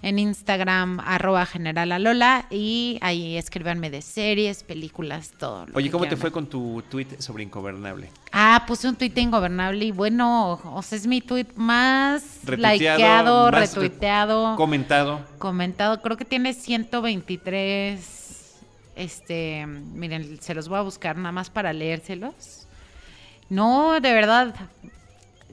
en 0.01 0.17
Instagram 0.17 1.01
arroba 1.01 1.45
generalalola 1.45 2.45
y 2.49 2.99
ahí 3.01 3.36
escríbanme 3.36 3.89
de 3.89 4.01
series, 4.01 4.63
películas, 4.63 5.34
todo. 5.38 5.65
lo 5.65 5.76
Oye, 5.76 5.88
que 5.88 5.91
¿cómo 5.91 6.07
te 6.07 6.15
fue 6.15 6.32
con 6.32 6.47
tu 6.47 6.82
tweet 6.89 7.17
sobre 7.19 7.43
Ingobernable? 7.43 8.09
Ah, 8.32 8.63
puse 8.65 8.88
un 8.88 8.95
tuit 8.95 9.17
ingobernable 9.17 9.84
y 9.84 9.91
bueno, 9.91 10.61
o 10.63 10.82
sea, 10.84 10.97
es 10.97 11.05
mi 11.05 11.19
tuit 11.19 11.53
más 11.55 12.24
Retuiteado, 12.45 12.97
likeado, 12.97 13.51
más 13.51 13.76
retuiteado, 13.76 14.55
Comentado. 14.55 15.19
comentado. 15.38 16.01
Creo 16.01 16.15
que 16.15 16.24
tiene 16.24 16.53
123. 16.53 18.20
Este, 18.96 19.66
miren, 19.66 20.42
se 20.42 20.54
los 20.54 20.68
voy 20.68 20.80
a 20.80 20.82
buscar 20.82 21.16
nada 21.18 21.32
más 21.32 21.50
para 21.50 21.74
leérselos. 21.74 22.68
No, 23.50 24.00
de 24.00 24.14
verdad. 24.14 24.56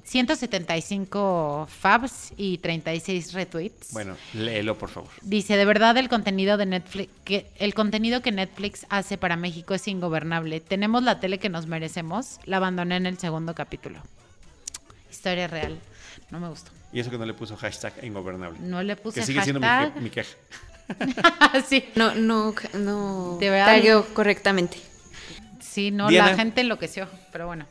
175 0.05 1.69
fabs 1.69 2.33
y 2.39 2.59
36 2.59 3.35
retweets. 3.35 3.93
Bueno, 3.93 4.17
léelo, 4.33 4.79
por 4.79 4.89
favor. 4.89 5.11
Dice, 5.21 5.57
de 5.59 5.65
verdad 5.67 5.99
el 5.99 6.09
contenido 6.09 6.57
de 6.57 6.65
Netflix, 6.65 7.13
que 7.25 7.51
el 7.57 7.75
contenido 7.75 8.23
que 8.23 8.33
Netflix 8.33 8.87
hace 8.89 9.19
para 9.19 9.37
México 9.37 9.75
es 9.75 9.87
ingobernable. 9.87 10.61
Tenemos 10.61 11.03
la 11.03 11.21
tele 11.21 11.39
que 11.39 11.51
nos 11.51 11.67
merecemos. 11.67 12.39
La 12.47 12.57
abandoné 12.57 12.97
en 12.97 13.05
el 13.05 13.19
segundo 13.19 13.55
capítulo. 13.55 14.01
Historia 15.11 15.47
real. 15.47 15.79
No 16.31 16.41
me 16.41 16.49
gustó. 16.49 16.71
Y 16.91 17.01
eso 17.01 17.11
que 17.11 17.19
no 17.19 17.27
le 17.27 17.35
puso 17.35 17.57
hashtag 17.57 17.93
Ingobernable. 18.03 18.59
No 18.61 18.83
le 18.83 18.97
puse 18.97 19.21
que 19.21 19.27
sigue 19.27 19.43
siendo 19.43 19.61
hashtag. 19.61 20.03
mi 20.03 20.11
queja. 20.11 20.35
sí, 21.69 21.85
No, 21.97 22.15
no, 22.15 22.55
no 22.75 23.37
De 23.41 23.51
verdad. 23.51 24.05
correctamente. 24.15 24.79
sí, 25.61 25.91
no, 25.91 26.09
Diana. 26.09 26.31
la 26.33 26.37
gente 26.37 26.61
enloqueció, 26.61 27.09
pero 27.33 27.47
bueno. 27.47 27.67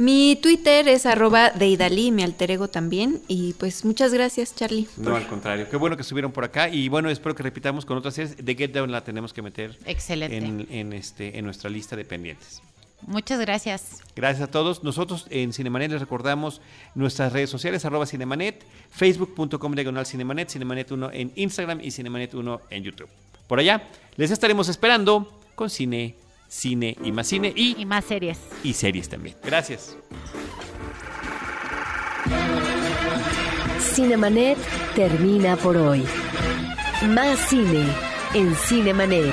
Mi 0.00 0.36
Twitter 0.40 0.86
es 0.86 1.06
arroba 1.06 1.50
deidali, 1.50 2.12
mi 2.12 2.22
alter 2.22 2.52
ego 2.52 2.68
también. 2.68 3.20
Y 3.26 3.54
pues 3.54 3.84
muchas 3.84 4.12
gracias, 4.14 4.54
Charlie. 4.54 4.86
No, 4.96 5.16
al 5.16 5.26
contrario. 5.26 5.68
Qué 5.68 5.76
bueno 5.76 5.96
que 5.96 6.02
estuvieron 6.02 6.30
por 6.30 6.44
acá. 6.44 6.68
Y 6.68 6.88
bueno, 6.88 7.10
espero 7.10 7.34
que 7.34 7.42
repitamos 7.42 7.84
con 7.84 7.98
otras 7.98 8.14
series. 8.14 8.36
The 8.36 8.54
Get 8.54 8.70
Down 8.72 8.92
la 8.92 9.02
tenemos 9.02 9.32
que 9.32 9.42
meter 9.42 9.76
Excelente. 9.86 10.36
en, 10.36 10.68
en 10.70 10.92
este, 10.92 11.36
en 11.36 11.44
nuestra 11.44 11.68
lista 11.68 11.96
de 11.96 12.04
pendientes. 12.04 12.62
Muchas 13.02 13.40
gracias. 13.40 14.02
Gracias 14.16 14.48
a 14.48 14.50
todos. 14.50 14.82
Nosotros 14.82 15.26
en 15.30 15.52
Cinemanet 15.52 15.90
les 15.92 16.00
recordamos 16.00 16.60
nuestras 16.94 17.32
redes 17.32 17.48
sociales, 17.48 17.84
arroba 17.84 18.06
Cinemanet, 18.06 18.64
facebook.com 18.90 19.72
diagonal 19.74 20.04
Cinemanet, 20.06 20.48
Cinemanet 20.50 20.90
1 20.90 21.10
en 21.12 21.32
Instagram 21.36 21.80
y 21.80 21.90
Cinemanet 21.90 22.34
1 22.34 22.60
en 22.70 22.82
YouTube. 22.82 23.08
Por 23.46 23.60
allá 23.60 23.88
les 24.16 24.30
estaremos 24.30 24.68
esperando 24.68 25.40
con 25.54 25.70
cine, 25.70 26.16
cine 26.48 26.96
y 27.02 27.12
más 27.12 27.26
cine 27.28 27.52
y, 27.54 27.80
Y 27.80 27.86
más 27.86 28.04
series. 28.04 28.38
y 28.64 28.72
series 28.74 29.08
también. 29.08 29.36
Gracias. 29.44 29.96
Cinemanet 33.94 34.58
termina 34.94 35.56
por 35.56 35.76
hoy. 35.76 36.04
Más 37.08 37.38
cine 37.48 37.84
en 38.34 38.54
Cinemanet. 38.54 39.32